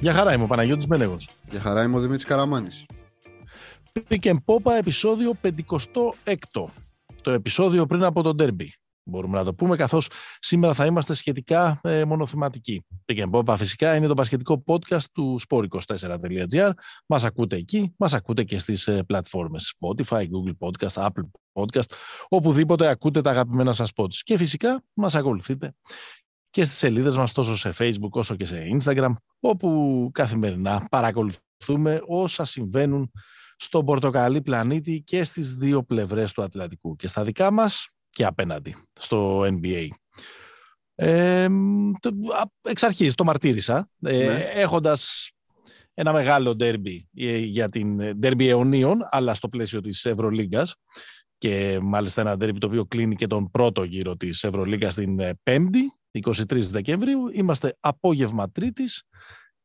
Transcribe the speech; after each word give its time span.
Για 0.00 0.12
χαρά 0.12 0.32
είμαι 0.32 0.44
ο 0.44 0.46
Παναγιώτης 0.46 0.86
Μένεγος. 0.86 1.28
Για 1.50 1.60
χαρά 1.60 1.82
είμαι 1.82 1.96
ο 1.96 2.00
Δημήτρης 2.00 2.24
Καραμάνης. 2.24 2.86
Pick 3.92 4.24
and 4.24 4.36
Popa 4.44 4.72
επεισόδιο 4.78 5.34
56. 5.42 6.34
Το 7.22 7.30
επεισόδιο 7.30 7.86
πριν 7.86 8.04
από 8.04 8.22
τον 8.22 8.36
Derby. 8.38 8.68
Μπορούμε 9.08 9.38
να 9.38 9.44
το 9.44 9.54
πούμε, 9.54 9.76
καθώς 9.76 10.10
σήμερα 10.38 10.74
θα 10.74 10.86
είμαστε 10.86 11.14
σχετικά 11.14 11.80
ε, 11.82 12.04
μονοθεματικοί. 12.04 12.84
Pick 13.06 13.24
and 13.24 13.30
Popa 13.30 13.54
φυσικά 13.58 13.96
είναι 13.96 14.06
το 14.06 14.14
πασχετικό 14.14 14.62
podcast 14.66 15.04
του 15.12 15.40
sport24.gr. 15.48 16.70
Μας 17.06 17.24
ακούτε 17.24 17.56
εκεί, 17.56 17.94
μας 17.98 18.14
ακούτε 18.14 18.44
και 18.44 18.58
στις 18.58 18.86
ε, 18.86 19.02
πλατφόρμες 19.02 19.74
Spotify, 19.78 20.22
Google 20.22 20.56
Podcast, 20.58 21.06
Apple 21.06 21.30
Podcast, 21.52 21.92
οπουδήποτε 22.28 22.88
ακούτε 22.88 23.20
τα 23.20 23.30
αγαπημένα 23.30 23.72
σας 23.72 23.90
pods. 23.96 24.14
Και 24.14 24.36
φυσικά 24.36 24.82
μας 24.94 25.14
ακολουθείτε 25.14 25.74
και 26.50 26.64
στις 26.64 26.78
σελίδες 26.78 27.16
μας 27.16 27.32
τόσο 27.32 27.56
σε 27.56 27.74
Facebook 27.78 28.10
όσο 28.10 28.36
και 28.36 28.44
σε 28.44 28.78
Instagram, 28.78 29.14
όπου 29.40 30.10
καθημερινά 30.12 30.86
παρακολουθούμε 30.90 32.00
όσα 32.06 32.44
συμβαίνουν 32.44 33.10
στον 33.56 33.84
πορτοκαλί 33.84 34.42
πλανήτη 34.42 35.02
και 35.06 35.24
στις 35.24 35.54
δύο 35.54 35.82
πλευρές 35.82 36.32
του 36.32 36.42
Ατλαντικού 36.42 36.96
και 36.96 37.08
στα 37.08 37.24
δικά 37.24 37.50
μας 37.50 37.88
και 38.10 38.24
απέναντι 38.24 38.76
στο 39.00 39.40
NBA. 39.40 39.86
Ε, 40.94 41.48
εξ 42.62 42.82
αρχής 42.82 43.14
το 43.14 43.24
μαρτύρησα, 43.24 43.90
ε, 44.02 44.26
ναι. 44.26 44.44
έχοντας 44.54 45.30
ένα 45.94 46.12
μεγάλο 46.12 46.54
ντέρμπι 46.54 47.08
για 47.44 47.68
την 47.68 48.18
ντέρμπι 48.18 48.48
αιωνίων, 48.48 48.98
αλλά 49.10 49.34
στο 49.34 49.48
πλαίσιο 49.48 49.80
της 49.80 50.04
Ευρωλίγκας 50.04 50.74
και 51.38 51.78
μάλιστα 51.82 52.20
ένα 52.20 52.36
ντέρμπι 52.36 52.58
το 52.58 52.66
οποίο 52.66 52.84
κλείνει 52.84 53.14
και 53.14 53.26
τον 53.26 53.50
πρώτο 53.50 53.82
γύρο 53.82 54.16
της 54.16 54.44
Ευρωλίγκας 54.44 54.94
την 54.94 55.20
ε, 55.20 55.38
Πέμπτη 55.42 55.92
23 56.20 56.42
Δεκεμβρίου. 56.50 57.28
Είμαστε 57.32 57.76
απόγευμα 57.80 58.50
Τρίτης 58.50 59.02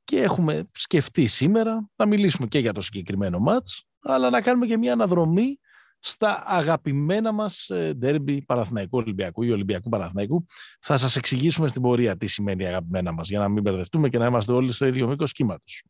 και 0.04 0.22
έχουμε 0.22 0.70
σκεφτεί 0.72 1.28
σήμερα 1.28 1.90
να 1.96 2.06
μιλήσουμε 2.06 2.48
και 2.48 2.60
για 2.60 2.74
το 2.74 2.82
συγκεκριμένο 2.82 3.40
μάτς, 3.40 3.86
αλλά 4.02 4.30
να 4.30 4.42
κάνουμε 4.42 4.66
και 4.66 4.78
μια 4.78 4.94
αναδρομή 4.94 5.60
στα 6.06 6.44
αγαπημένα 6.46 7.32
μας 7.32 7.70
ντέρμπι 7.96 8.42
Παραθυναϊκού 8.42 8.98
Ολυμπιακού 8.98 9.44
ή 9.44 9.52
Ολυμπιακού 9.52 9.90
Παραθυναϊκού. 9.90 10.46
Θα 10.80 10.98
σας 10.98 11.16
εξηγήσουμε 11.16 11.68
στην 11.68 11.82
πορεία 11.82 12.18
τι 12.18 12.28
σημαίνει 12.28 12.66
αγαπημένα 12.66 13.12
μας, 13.12 13.30
για 13.30 13.40
να 13.40 13.50
μην 13.50 13.62
μπερδευτούμε 13.62 14.10
και 14.10 14.18
να 14.18 14.26
είμαστε 14.26 14.52
όλοι 14.52 14.72
στο 14.72 14.86
ίδιο 14.86 15.08
μήκος 15.08 15.32
κύματος. 15.32 15.84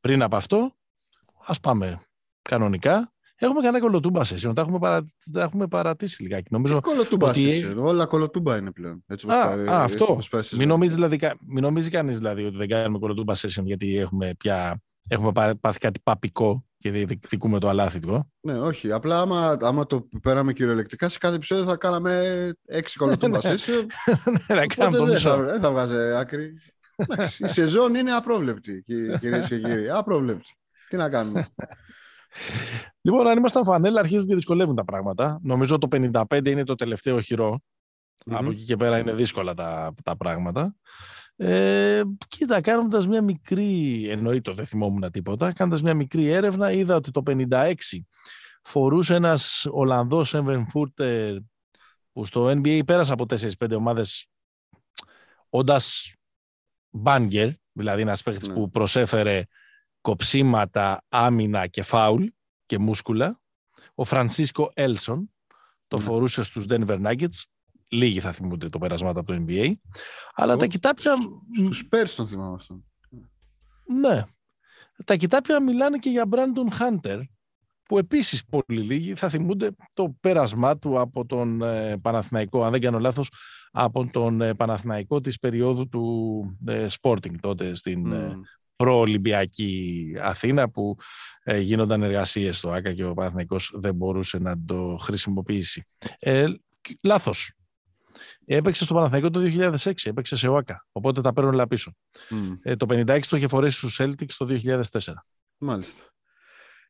Πριν 0.00 0.22
από 0.22 0.36
αυτό, 0.36 0.76
ας 1.46 1.60
πάμε 1.60 2.00
κανονικά 2.42 3.12
Έχουμε 3.42 3.60
κανένα 3.60 3.84
κολοτούμπα 3.84 4.22
session, 4.24 4.52
τα 4.54 4.60
έχουμε, 4.60 4.78
παρα... 4.78 5.06
τα 5.32 5.42
έχουμε 5.42 5.66
παρατήσει 5.66 6.22
λιγάκι. 6.22 6.48
Νομίζω 6.50 6.80
κολοτούμπα 6.80 7.28
ότι... 7.28 7.62
session, 7.64 7.76
όλα 7.76 8.06
κολοτούμπα 8.06 8.56
είναι 8.56 8.70
πλέον. 8.70 9.04
Έτσι 9.06 9.26
α, 9.30 9.48
πάει, 9.48 9.66
α, 9.66 9.82
αυτό. 9.82 10.18
μην 10.56 10.68
νομίζεις, 10.68 10.94
δηλαδή, 10.94 11.18
μην 11.46 11.62
νομίζεις 11.62 11.90
κανείς 11.90 12.16
δηλαδή 12.16 12.44
ότι 12.44 12.56
δεν 12.56 12.68
κάνουμε 12.68 12.98
κολοτούμπα 12.98 13.34
session 13.34 13.62
γιατί 13.64 13.96
έχουμε 13.96 14.34
πια 14.38 14.82
έχουμε 15.08 15.32
πάθει 15.60 15.78
κάτι 15.78 16.00
παπικό 16.02 16.64
και 16.80 16.90
διεκδικούμε 16.90 17.58
το 17.58 17.68
αλάθητο. 17.68 18.28
Ναι, 18.40 18.58
όχι. 18.58 18.92
Απλά 18.92 19.20
άμα, 19.20 19.56
άμα 19.60 19.86
το 19.86 20.08
πέραμε 20.22 20.52
κυριολεκτικά, 20.52 21.08
σε 21.08 21.18
κάθε 21.18 21.34
επεισόδιο 21.34 21.64
θα 21.64 21.76
κάναμε 21.76 22.52
έξι 22.66 22.98
κολοτούμπα 22.98 23.38
ναι. 23.42 23.54
session. 23.54 23.86
ναι, 24.48 24.54
να 24.54 24.66
κάνουμε 24.66 24.96
το 24.96 25.04
δεν 25.04 25.18
θα, 25.18 25.36
δεν 25.36 25.60
θα 25.60 25.70
βγάζει 25.70 26.14
άκρη. 26.14 26.54
η 27.38 27.48
σεζόν 27.48 27.94
είναι 27.94 28.12
απρόβλεπτη, 28.12 28.82
κυρίες 29.20 29.46
και 29.46 29.58
κύριοι. 29.58 29.90
Απρόβλεπτη. 29.90 30.54
Τι 30.88 30.96
να 30.96 31.08
κάνουμε. 31.08 31.48
Λοιπόν, 33.02 33.26
αν 33.26 33.38
ήμασταν 33.38 33.64
φανέλα, 33.64 34.00
αρχίζουν 34.00 34.28
και 34.28 34.34
δυσκολεύουν 34.34 34.74
τα 34.74 34.84
πράγματα. 34.84 35.40
Νομίζω 35.42 35.78
το 35.78 35.88
55 35.90 36.46
είναι 36.46 36.64
το 36.64 36.74
τελευταίο 36.74 37.20
Από 38.24 38.50
εκεί 38.50 38.64
και 38.64 38.76
πέρα 38.76 38.98
είναι 38.98 39.12
δύσκολα 39.12 39.54
τα, 39.54 39.94
τα 40.04 40.16
πράγματα. 40.16 40.74
Ε, 41.42 42.02
κοίτα, 42.28 42.60
κάνοντας 42.60 43.06
μια 43.06 43.22
μικρή, 43.22 44.06
εννοείται 44.08 44.52
δεν 44.52 44.66
θυμόμουν 44.66 45.10
τίποτα, 45.10 45.52
κάνοντας 45.52 45.82
μια 45.82 45.94
μικρή 45.94 46.26
έρευνα, 46.26 46.72
είδα 46.72 46.94
ότι 46.94 47.10
το 47.10 47.22
56 47.26 47.74
φορούσε 48.62 49.14
ένας 49.14 49.66
Ολλανδός 49.70 50.34
Έμβεν 50.34 50.68
Φούρτερ 50.68 51.36
που 52.12 52.24
στο 52.24 52.46
NBA 52.46 52.80
πέρασε 52.86 53.12
από 53.12 53.24
4-5 53.58 53.76
ομάδες 53.76 54.28
όντας 55.48 56.14
μπάνγκερ, 56.90 57.48
δηλαδή 57.72 58.00
ένας 58.00 58.22
παίχτης 58.22 58.48
ναι. 58.48 58.54
που 58.54 58.70
προσέφερε 58.70 59.42
κοψίματα, 60.00 61.04
άμυνα 61.08 61.66
και 61.66 61.82
φάουλ 61.82 62.24
και 62.66 62.78
μούσκουλα. 62.78 63.40
Ο 63.94 64.04
Φρανσίσκο 64.04 64.70
Έλσον 64.74 65.32
το 65.86 65.96
ναι. 65.96 66.02
φορούσε 66.02 66.42
στους 66.42 66.64
Denver 66.68 67.06
Nuggets. 67.06 67.42
Λίγοι 67.90 68.20
θα 68.20 68.32
θυμούνται 68.32 68.68
το 68.68 68.78
περασμάτα 68.78 69.20
από 69.20 69.32
το 69.32 69.44
NBA. 69.46 69.72
Αλλά 70.34 70.56
τα 70.56 70.66
κοιτάπια... 70.66 71.14
Στους 71.56 71.84
Spurs 71.84 72.08
τον 72.16 72.28
θυμάμαι 72.28 72.54
αυτό. 72.54 72.82
Ναι. 74.00 74.24
Τα 75.04 75.16
κοιτάπια 75.16 75.62
μιλάνε 75.62 75.98
και 75.98 76.10
για 76.10 76.24
Brandon 76.30 76.80
Hunter, 76.80 77.20
που 77.82 77.98
επίσης 77.98 78.44
πολύ 78.44 78.80
λίγοι 78.82 79.14
θα 79.14 79.28
θυμούνται 79.28 79.70
το 79.92 80.16
πέρασμά 80.20 80.78
του 80.78 81.00
από 81.00 81.26
τον 81.26 81.62
ε, 81.62 81.96
Παναθηναϊκό, 81.96 82.64
αν 82.64 82.70
δεν 82.70 82.80
κάνω 82.80 82.98
λάθος, 82.98 83.30
από 83.70 84.06
τον 84.12 84.40
ε, 84.40 84.54
Παναθηναϊκό 84.54 85.20
της 85.20 85.38
περίοδου 85.38 85.88
του 85.88 86.58
ε, 86.66 86.86
Sporting 87.00 87.34
τότε 87.40 87.74
στην 87.74 88.14
προολυμπιακή 88.80 90.14
Αθήνα 90.20 90.70
που 90.70 90.96
ε, 91.42 91.58
γίνονταν 91.58 92.02
εργασίες 92.02 92.56
στο 92.56 92.70
ΆΚΑ 92.70 92.92
και 92.92 93.04
ο 93.04 93.14
Παναθηναϊκός 93.14 93.72
δεν 93.74 93.94
μπορούσε 93.94 94.38
να 94.38 94.64
το 94.64 94.96
χρησιμοποιήσει. 95.00 95.86
Ε, 96.18 96.46
λάθος. 97.02 97.54
Έπαιξε 98.52 98.84
στο 98.84 98.94
Παναθηναϊκό 98.94 99.30
το 99.30 99.40
2006, 99.82 99.92
έπαιξε 100.02 100.36
σε 100.36 100.48
ΟΑΚΑ, 100.48 100.86
οπότε 100.92 101.20
τα 101.20 101.32
παίρνω 101.32 101.50
όλα 101.50 101.66
πίσω. 101.66 101.92
Ε, 102.62 102.76
το 102.76 102.86
56 102.90 103.20
το 103.28 103.36
είχε 103.36 103.48
φορέσει 103.48 103.76
στους 103.76 104.00
Celtics 104.00 104.32
το 104.36 104.46
2004. 104.62 105.00
Μάλιστα. 105.58 106.04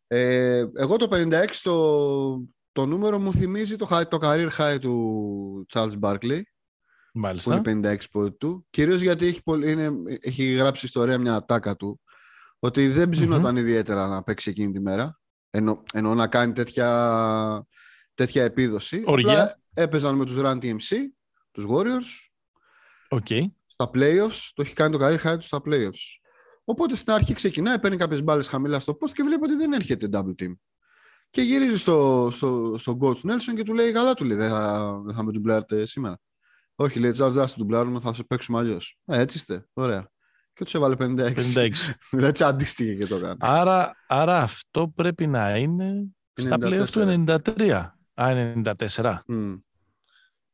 Ε, 0.06 0.64
εγώ 0.74 0.96
το 0.96 1.08
56 1.10 1.44
το, 1.62 2.44
το 2.72 2.86
νούμερο 2.86 3.18
μου 3.18 3.32
θυμίζει 3.32 3.76
το, 3.76 4.06
το 4.08 4.18
career 4.20 4.48
high 4.58 4.78
του 4.80 5.66
Charles 5.72 5.98
Barkley 6.00 6.40
Μάλιστα. 7.14 7.60
Που 7.60 7.70
είναι 7.70 7.92
56 7.92 8.04
πόδι 8.10 8.32
του. 8.32 8.66
Κυρίως 8.70 9.00
γιατί 9.00 9.26
έχει, 9.26 9.40
είναι, 9.46 9.90
έχει 10.20 10.52
γράψει 10.52 10.86
ιστορία 10.86 11.18
μια 11.18 11.34
ατάκα 11.34 11.76
του. 11.76 12.00
Ότι 12.58 12.88
δεν 12.88 13.08
ψήνονταν 13.08 13.56
ιδιαίτερα 13.56 14.06
να 14.06 14.22
παίξει 14.22 14.50
εκείνη 14.50 14.72
τη 14.72 14.80
μέρα. 14.80 15.20
Ενώ, 15.50 15.82
ενώ 15.92 16.14
να 16.14 16.26
κάνει 16.26 16.52
τέτοια, 16.52 17.66
τέτοια 18.14 18.44
επίδοση. 18.44 19.02
Οργία. 19.06 19.60
Έπαιζαν 19.74 20.16
με 20.16 20.24
τους 20.24 20.36
Run 20.38 20.58
TMC, 20.58 20.96
τους 21.50 21.64
Warriors. 21.68 22.30
Okay. 23.08 23.42
Στα 23.66 23.90
playoffs. 23.94 24.50
Το 24.54 24.62
έχει 24.62 24.74
κάνει 24.74 24.98
το 24.98 25.06
career 25.06 25.26
high 25.26 25.38
του 25.38 25.46
στα 25.46 25.60
playoffs. 25.64 26.18
Οπότε 26.64 26.96
στην 26.96 27.12
αρχή 27.12 27.34
ξεκινάει, 27.34 27.78
παίρνει 27.78 27.96
κάποιες 27.96 28.22
μπάλες 28.22 28.48
χαμηλά 28.48 28.78
στο 28.78 28.98
post 29.00 29.10
και 29.10 29.22
βλέπει 29.22 29.44
ότι 29.44 29.54
δεν 29.54 29.72
έρχεται 29.72 30.08
double 30.12 30.42
team. 30.42 30.52
Και 31.30 31.42
γυρίζει 31.42 31.78
στο, 31.78 32.28
στο, 32.32 32.74
στο 32.78 32.98
coach 33.00 33.30
Nelson 33.30 33.54
και 33.56 33.62
του 33.62 33.74
λέει: 33.74 33.92
Καλά, 33.92 34.14
του 34.14 34.24
λέει, 34.24 34.36
δεν 34.36 34.48
θα, 34.48 34.92
δεν 35.04 35.14
θα 35.14 35.22
με 35.22 35.32
ντουμπλάρετε 35.32 35.86
σήμερα. 35.86 36.18
Όχι, 36.74 36.98
λέει 36.98 37.10
Τζάρτζ, 37.10 37.38
α 37.38 37.46
του 37.46 37.64
μπλάρουμε, 37.64 38.00
θα 38.00 38.12
σε 38.12 38.24
παίξουμε 38.24 38.58
αλλιώς. 38.58 38.98
Ε, 39.04 39.18
έτσι 39.18 39.38
είστε. 39.38 39.66
Ωραία. 39.72 40.10
Και 40.52 40.64
τους 40.64 40.74
έβαλε 40.74 40.94
56. 40.98 41.34
56. 41.54 41.70
δηλαδή 42.10 42.44
αντίστοιχε 42.44 42.94
και 42.94 43.06
το 43.06 43.20
κάνει. 43.20 43.36
Άρα, 43.40 43.96
άρα 44.06 44.38
αυτό 44.38 44.88
πρέπει 44.88 45.26
να 45.26 45.56
είναι 45.56 46.06
στα 46.34 46.58
πλέον 46.58 46.86
του 46.86 47.24
93. 47.26 47.86
Α, 48.14 48.52
94. 48.64 49.18
Mm. 49.32 49.58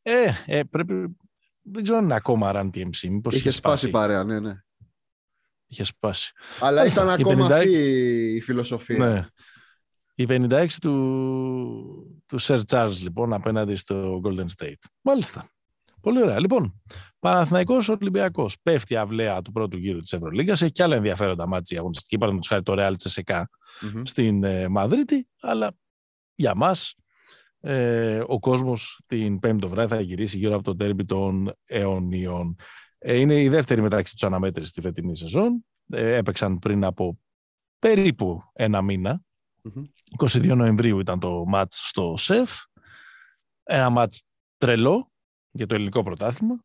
Ε, 0.09 0.33
ε, 0.47 0.63
πρέπει. 0.63 1.17
Δεν 1.63 1.83
ξέρω 1.83 1.99
αν 1.99 2.05
είναι 2.05 2.15
ακόμα 2.15 2.51
Run 2.55 2.71
TMC. 2.75 3.09
Μήπως 3.09 3.37
είχε 3.37 3.51
σπάσει 3.51 3.91
παρέα, 3.91 4.25
ναι, 4.25 4.41
ναι. 4.41 4.61
Είχε 5.67 5.85
σπάσει. 5.85 6.33
Αλλά 6.61 6.87
ήταν 6.87 7.11
ακόμα 7.11 7.47
56... 7.47 7.51
αυτή 7.51 7.71
η 8.35 8.41
φιλοσοφία. 8.41 8.99
Ναι. 8.99 9.27
Η 10.15 10.27
56 10.29 10.67
του, 10.81 12.23
του 12.27 12.41
Sir 12.41 12.61
Charles, 12.71 12.99
λοιπόν, 13.03 13.33
απέναντι 13.33 13.75
στο 13.75 14.21
Golden 14.25 14.47
State. 14.59 14.89
Μάλιστα. 15.01 15.51
Πολύ 16.01 16.23
ωραία. 16.23 16.41
Λοιπόν, 16.41 16.83
Παναθηναϊκός 17.19 17.89
Ολυμπιακός. 17.89 18.57
Πέφτει 18.63 18.95
η 18.95 18.97
αυλαία 18.97 19.43
του 19.43 19.53
πρώτου 19.53 19.77
γύρου 19.77 20.01
της 20.01 20.13
Ευρωλίγκας. 20.13 20.63
Έχει 20.63 20.73
και 20.73 20.83
άλλα 20.83 20.97
ενδιαφέροντα 20.97 21.49
μάτια 21.49 21.79
αγωνιστική. 21.79 22.19
Παραδείγματος 22.19 22.49
χάρη 22.49 22.63
το 22.63 22.75
Real 22.79 22.97
Τσεσεκά 22.97 23.49
mm-hmm. 23.83 24.03
στην 24.05 24.45
ε, 24.45 24.69
Μαδρίτη. 24.69 25.29
Αλλά 25.41 25.71
για 26.35 26.55
μας 26.55 26.95
ε, 27.69 28.23
ο 28.27 28.39
κόσμος 28.39 29.01
την 29.07 29.39
Πέμπτη 29.39 29.61
το 29.61 29.69
βράδυ 29.69 29.95
θα 29.95 30.01
γυρίσει 30.01 30.39
γύρω 30.39 30.55
από 30.55 30.65
το 30.65 30.77
τέρμπι 30.77 31.05
των 31.05 31.53
αιωνίων. 31.65 32.57
Ε, 32.99 33.17
είναι 33.17 33.41
η 33.41 33.49
δεύτερη 33.49 33.81
μεταξύ 33.81 34.17
του 34.17 34.27
αναμέτρησης 34.27 34.71
στη 34.71 34.81
φετινή 34.81 35.17
σεζόν. 35.17 35.65
Ε, 35.89 36.15
έπαιξαν 36.15 36.59
πριν 36.59 36.85
από 36.85 37.19
περίπου 37.79 38.43
ένα 38.53 38.83
μήνα. 38.83 39.23
Mm-hmm. 39.63 39.85
22 40.29 40.57
Νοεμβρίου 40.57 40.99
ήταν 40.99 41.19
το 41.21 41.45
μάτς 41.47 41.89
στο 41.89 42.15
ΣΕΦ. 42.17 42.63
Ένα 43.63 43.91
μάτς 43.91 44.23
τρελό, 44.57 45.11
για 45.51 45.67
το 45.67 45.75
ελληνικό 45.75 46.03
πρωτάθλημα, 46.03 46.65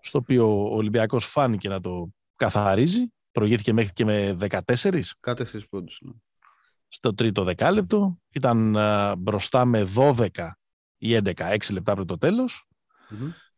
στο 0.00 0.18
οποίο 0.18 0.70
ο 0.70 0.76
Ολυμπιακός 0.76 1.24
φάνηκε 1.26 1.68
να 1.68 1.80
το 1.80 2.08
καθαρίζει. 2.36 3.12
προηγήθηκε 3.30 3.72
μέχρι 3.72 3.92
και 3.92 4.04
με 4.04 4.36
14. 4.40 5.00
14 5.20 5.68
πόντους. 5.70 6.00
Ναι. 6.02 6.12
Στο 6.96 7.14
τρίτο 7.14 7.44
δεκάλεπτο. 7.44 8.18
Ήταν 8.32 8.76
μπροστά 9.18 9.64
με 9.64 9.88
12 9.94 10.28
ή 10.98 11.16
11, 11.16 11.32
6 11.34 11.72
λεπτά 11.72 11.94
πριν 11.94 12.06
το 12.06 12.18
τελος 12.18 12.66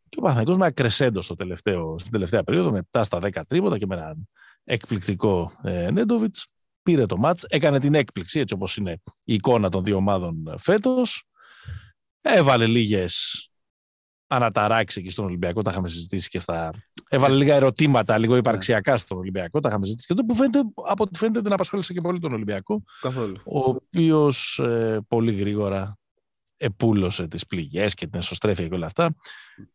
Και 0.08 0.19
ο 0.19 0.20
Παναθηναϊκός 0.20 0.56
με 0.56 0.67
ακρεσέντο 0.67 1.23
στο 1.23 1.35
τελευταίο, 1.35 1.99
στην 1.99 2.12
τελευταία 2.12 2.43
περίοδο 2.43 2.70
με 2.70 2.88
7 2.90 3.00
στα 3.05 3.19
10 3.23 3.40
τρίποτα 3.49 3.79
και 3.79 3.87
με 3.87 3.96
έναν 3.96 4.29
εκπληκτικό 4.64 5.52
ε, 5.62 5.90
Νέντοβιτς. 5.90 6.46
Πήρε 6.82 7.06
το 7.06 7.17
μάτς, 7.17 7.44
έκανε 7.49 7.81
την 7.81 7.94
έκπληξη 7.94 8.40
έτσι 8.40 8.55
όπως 8.55 8.76
είναι 8.76 8.93
η 9.25 9.35
εικόνα 9.35 9.69
των 9.69 9.85
δύο 9.85 9.96
ομάδων 9.96 10.55
φέτος. 10.58 11.25
Έβαλε 12.20 12.67
λίγες 12.67 13.49
αναταράξει 14.29 15.01
εκεί 15.01 15.11
στον 15.11 15.25
Ολυμπιακό, 15.25 15.63
τα 15.63 15.71
είχαμε 15.71 15.89
συζητήσει 15.89 16.29
και 16.29 16.41
στα. 16.41 16.71
Έβαλε 17.09 17.37
λίγα 17.37 17.55
ερωτήματα, 17.55 18.19
λίγο 18.19 18.37
υπαρξιακά 18.37 18.97
στον 18.97 19.19
Ολυμπιακό, 19.19 19.61
τα 19.61 19.69
είχαμε 19.69 19.85
συζητήσει 19.85 20.07
και 20.07 20.15
το 20.15 20.25
που 20.25 20.35
φαίνεται, 20.35 20.59
από 20.89 21.05
ό,τι 21.05 21.19
φαίνεται 21.19 21.41
δεν 21.41 21.53
απασχόλησε 21.53 21.93
και 21.93 22.01
πολύ 22.01 22.19
τον 22.19 22.33
Ολυμπιακό. 22.33 22.83
Καθόλου. 23.01 23.37
Ο 23.45 23.59
οποίος 23.59 24.59
ε, 24.59 25.05
πολύ 25.09 25.35
γρήγορα 25.35 25.99
επούλωσε 26.57 27.29
τις 27.29 27.47
πληγές 27.47 27.95
και 27.95 28.07
την 28.07 28.19
εσωστρέφεια 28.19 28.69
και 28.69 28.75
όλα 28.75 28.87
αυτά. 28.87 29.15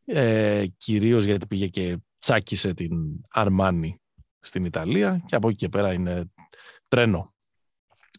Ε, 0.05 0.65
κυρίως 0.77 1.23
γιατί 1.23 1.47
πήγε 1.47 1.67
και 1.67 1.97
τσάκισε 2.19 2.73
την 2.73 2.91
Αρμάνη 3.29 4.01
στην 4.39 4.65
Ιταλία 4.65 5.23
και 5.25 5.35
από 5.35 5.47
εκεί 5.47 5.57
και 5.57 5.69
πέρα 5.69 5.93
είναι 5.93 6.31
τρένο 6.87 7.32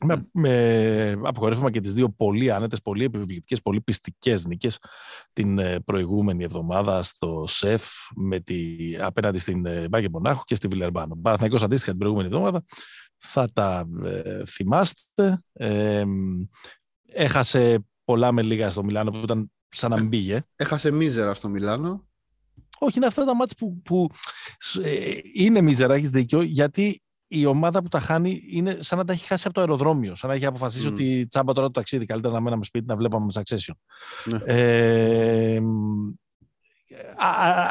με, 0.01 0.29
με 0.33 1.11
αποκορύφωμα 1.23 1.71
και 1.71 1.81
τις 1.81 1.95
δύο 1.95 2.09
πολύ 2.09 2.51
άνετες, 2.51 2.81
πολύ 2.83 3.05
επιβλητικές, 3.05 3.63
πολύ 3.63 3.81
πιστικές 3.81 4.47
νίκες 4.47 4.79
την 5.33 5.59
ε, 5.59 5.81
προηγούμενη 5.81 6.45
εβδομάδα 6.45 7.03
στο 7.03 7.45
ΣΕΦ 7.49 7.87
με 8.15 8.41
τη, 8.41 8.77
απέναντι 9.01 9.39
στην 9.39 9.67
ε, 9.67 9.89
Μπάγκε 9.89 10.09
Μονάχου 10.09 10.45
και 10.45 10.55
στη 10.55 10.69
Βιλερμπάνο. 10.69 11.19
Παναθηναϊκός 11.23 11.63
αντίστοιχα 11.63 11.91
την 11.91 12.01
προηγούμενη 12.01 12.29
εβδομάδα 12.29 12.65
θα 13.17 13.49
τα 13.53 13.89
ε, 14.05 14.45
θυμάστε. 14.47 15.43
Ε, 15.53 16.05
έχασε 17.07 17.85
πολλά 18.05 18.33
με 18.33 18.43
λίγα 18.43 18.71
στο 18.71 18.85
Μιλάνο 18.85 19.11
που 19.11 19.21
ήταν 19.23 19.53
σαν 19.69 19.91
να 19.91 19.97
μην 19.97 20.09
πήγε. 20.09 20.43
Έχασε 20.57 20.91
μίζερα 20.91 21.35
στο 21.35 21.49
Μιλάνο. 21.49 22.09
Όχι, 22.79 22.97
είναι 22.97 23.07
αυτά 23.07 23.25
τα 23.25 23.35
μάτια 23.35 23.57
που, 23.59 23.83
που 23.83 24.09
είναι 25.35 25.61
μίζερα, 25.61 25.95
έχεις 25.95 26.11
δίκιο, 26.11 26.43
γιατί 26.43 27.03
η 27.39 27.47
ομάδα 27.47 27.83
που 27.83 27.89
τα 27.89 28.01
χάνει 28.01 28.43
είναι 28.51 28.77
σαν 28.81 28.99
να 28.99 29.05
τα 29.05 29.13
έχει 29.13 29.27
χάσει 29.27 29.43
από 29.45 29.55
το 29.55 29.61
αεροδρόμιο. 29.61 30.15
Σαν 30.15 30.31
να 30.31 30.37
έχει 30.37 30.47
αποφασίσει 30.47 30.87
mm. 30.89 30.93
ότι 30.93 31.27
τσάμπα 31.27 31.53
τώρα 31.53 31.67
το 31.67 31.73
ταξίδι. 31.73 32.05
Καλύτερα 32.05 32.35
να 32.35 32.41
μέναμε 32.41 32.65
σπίτι 32.65 32.87
να 32.87 32.97
βλέπαμε 32.97 33.25
με 33.25 33.43
succession. 33.43 33.75
Ναι. 34.25 34.39
Ε, 34.45 35.61
α, 37.17 37.29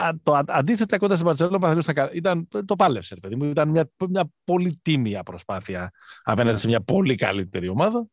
α, 0.08 0.20
το 0.24 0.42
αντίθετα 0.48 0.98
κοντά 0.98 1.16
στην 1.16 1.26
Παρσελόνα 1.26 1.84
ήταν, 2.14 2.48
το 2.66 2.76
πάλευσε, 2.76 3.16
παιδί 3.16 3.36
μου. 3.36 3.44
Ήταν 3.44 3.70
μια, 3.70 3.90
μια 4.10 4.30
πολύ 4.44 4.80
τίμια 4.82 5.24
προσπάθεια 5.24 5.92
απέναντι 6.24 6.54
ναι. 6.54 6.60
σε 6.60 6.68
μια 6.68 6.82
πολύ 6.82 7.16
καλύτερη 7.16 7.68
ομάδα. 7.68 8.08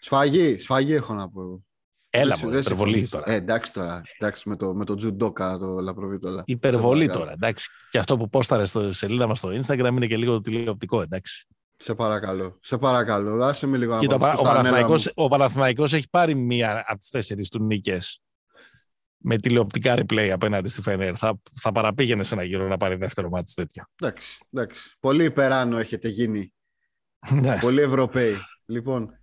Σφαγή, 0.00 0.58
σφαγή 0.58 0.94
έχω 0.94 1.14
να 1.14 1.30
πω. 1.30 1.62
Έλα 2.10 2.38
μου, 2.42 2.48
υπερβολή 2.48 3.08
τώρα. 3.08 3.30
Ε, 3.30 3.34
εντάξει 3.34 3.72
τώρα, 3.72 4.02
εντάξει, 4.18 4.48
με 4.48 4.56
το, 4.56 4.74
με 4.74 4.84
το 4.84 4.94
τζουντόκα 4.94 5.58
το 5.58 5.80
λαπροβίτολα. 5.80 6.42
Υπερβολή 6.46 7.08
τώρα, 7.08 7.32
εντάξει. 7.32 7.70
Και 7.90 7.98
αυτό 7.98 8.16
που 8.16 8.28
πόσταρε 8.28 8.64
στη 8.64 8.92
σελίδα 8.92 9.26
μας 9.26 9.38
στο 9.38 9.48
Instagram 9.48 9.90
είναι 9.90 10.06
και 10.06 10.16
λίγο 10.16 10.40
τηλεοπτικό, 10.40 11.00
εντάξει. 11.00 11.46
Σε 11.76 11.94
παρακαλώ, 11.94 12.58
σε 12.62 12.78
παρακαλώ, 12.78 13.36
δάσε 13.36 13.66
με 13.66 13.76
λίγο 13.76 14.00
να 14.02 14.18
πάω. 14.18 14.34
Ο, 14.38 14.42
Παναθηναϊκός, 14.42 15.12
ο 15.14 15.28
Παναθηναϊκός 15.28 15.92
έχει 15.92 16.08
πάρει 16.10 16.34
μία 16.34 16.84
από 16.86 16.98
τις 16.98 17.08
τέσσερις 17.08 17.48
του 17.48 17.62
νίκες 17.62 18.22
με 19.18 19.38
τηλεοπτικά 19.38 19.94
replay 19.98 20.28
απέναντι 20.28 20.68
στη 20.68 20.82
Φενέρ. 20.82 21.18
Θα, 21.18 21.40
θα 21.60 21.72
παραπήγαινε 21.72 22.22
σε 22.22 22.34
ένα 22.34 22.42
γύρο 22.42 22.68
να 22.68 22.76
πάρει 22.76 22.96
δεύτερο 22.96 23.28
μάτι 23.28 23.52
τέτοιο. 23.54 23.84
Εντάξει, 24.00 24.38
εντάξει. 24.52 24.96
Πολύ 25.00 25.24
υπεράνω 25.24 25.78
έχετε 25.78 26.08
γίνει. 26.08 26.52
Ναι. 27.30 27.58
Πολύ 27.60 27.80
Ευρωπαίοι. 27.80 28.34
Λοιπόν, 28.66 29.17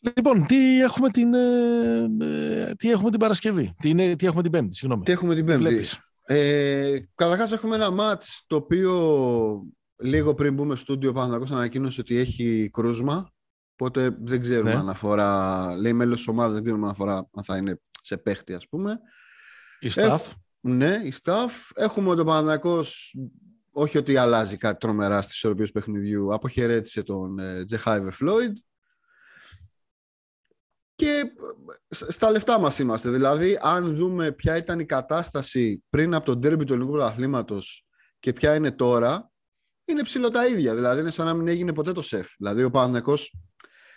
Λοιπόν, 0.00 0.46
τι 0.46 0.80
έχουμε 0.80 1.10
την, 1.10 1.34
ε, 1.34 2.10
ε, 2.20 2.74
τι 2.74 2.90
έχουμε 2.90 3.10
την 3.10 3.18
Παρασκευή, 3.18 3.74
τι, 3.78 3.88
είναι, 3.88 4.16
τι 4.16 4.26
έχουμε 4.26 4.42
την 4.42 4.50
Πέμπτη, 4.50 4.74
συγγνώμη. 4.74 5.04
Τι 5.04 5.12
έχουμε 5.12 5.34
την 5.34 5.44
Πέμπτη; 5.46 5.84
Ε, 6.24 6.98
Καταρχάς 7.14 7.52
έχουμε 7.52 7.74
ένα 7.74 7.90
μάτς 7.90 8.44
το 8.46 8.56
οποίο 8.56 9.62
λίγο 10.02 10.34
πριν 10.34 10.54
μπούμε 10.54 10.74
στο 10.74 10.84
στούντιο 10.84 11.12
Παναθηναϊκός 11.12 11.50
ανακοίνωσε 11.50 12.00
ότι 12.00 12.16
έχει 12.16 12.70
κρούσμα. 12.72 13.32
Οπότε 13.72 14.16
δεν 14.22 14.40
ξέρουμε 14.40 14.72
ναι. 14.72 14.78
αν 14.78 14.88
αφορά, 14.88 15.74
λέει 15.76 15.92
μέλος 15.92 16.16
της 16.16 16.28
ομάδας, 16.28 16.52
δεν 16.52 16.62
ξέρουμε 16.62 16.84
αν 16.84 16.90
αφορά 16.90 17.14
αν 17.14 17.44
θα 17.44 17.56
είναι 17.56 17.80
σε 18.02 18.16
παίχτη 18.16 18.54
ας 18.54 18.68
πούμε. 18.68 19.00
Η 19.80 19.90
staff. 19.94 20.20
ναι, 20.60 21.00
η 21.04 21.12
staff. 21.22 21.50
Έχουμε 21.74 22.14
τον 22.14 22.26
Παναθηναϊκός, 22.26 23.16
όχι 23.72 23.98
ότι 23.98 24.16
αλλάζει 24.16 24.56
κάτι 24.56 24.78
τρομερά 24.78 25.22
στις 25.22 25.34
ισορροπίες 25.34 25.70
παιχνιδιού, 25.70 26.34
αποχαιρέτησε 26.34 27.02
τον 27.02 27.38
ε, 27.38 27.64
Τζεχάιβε 27.64 28.10
Φλόιντ. 28.10 28.56
Και 31.00 31.32
στα 31.88 32.30
λεφτά 32.30 32.58
μας 32.58 32.78
είμαστε. 32.78 33.10
Δηλαδή, 33.10 33.58
αν 33.62 33.94
δούμε 33.94 34.32
ποια 34.32 34.56
ήταν 34.56 34.80
η 34.80 34.84
κατάσταση 34.84 35.82
πριν 35.90 36.14
από 36.14 36.24
τον 36.24 36.40
τέρμπι 36.40 36.64
του 36.64 36.72
ελληνικού 36.72 36.92
πρωταθλήματος 36.92 37.86
και 38.18 38.32
ποια 38.32 38.54
είναι 38.54 38.70
τώρα, 38.70 39.30
είναι 39.84 40.02
ψηλό 40.02 40.30
τα 40.30 40.46
ίδια. 40.46 40.74
Δηλαδή, 40.74 41.00
είναι 41.00 41.10
σαν 41.10 41.26
να 41.26 41.34
μην 41.34 41.48
έγινε 41.48 41.72
ποτέ 41.72 41.92
το 41.92 42.02
σεφ. 42.02 42.28
Δηλαδή, 42.38 42.62
ο 42.62 42.70
Παναθηναϊκός 42.70 43.34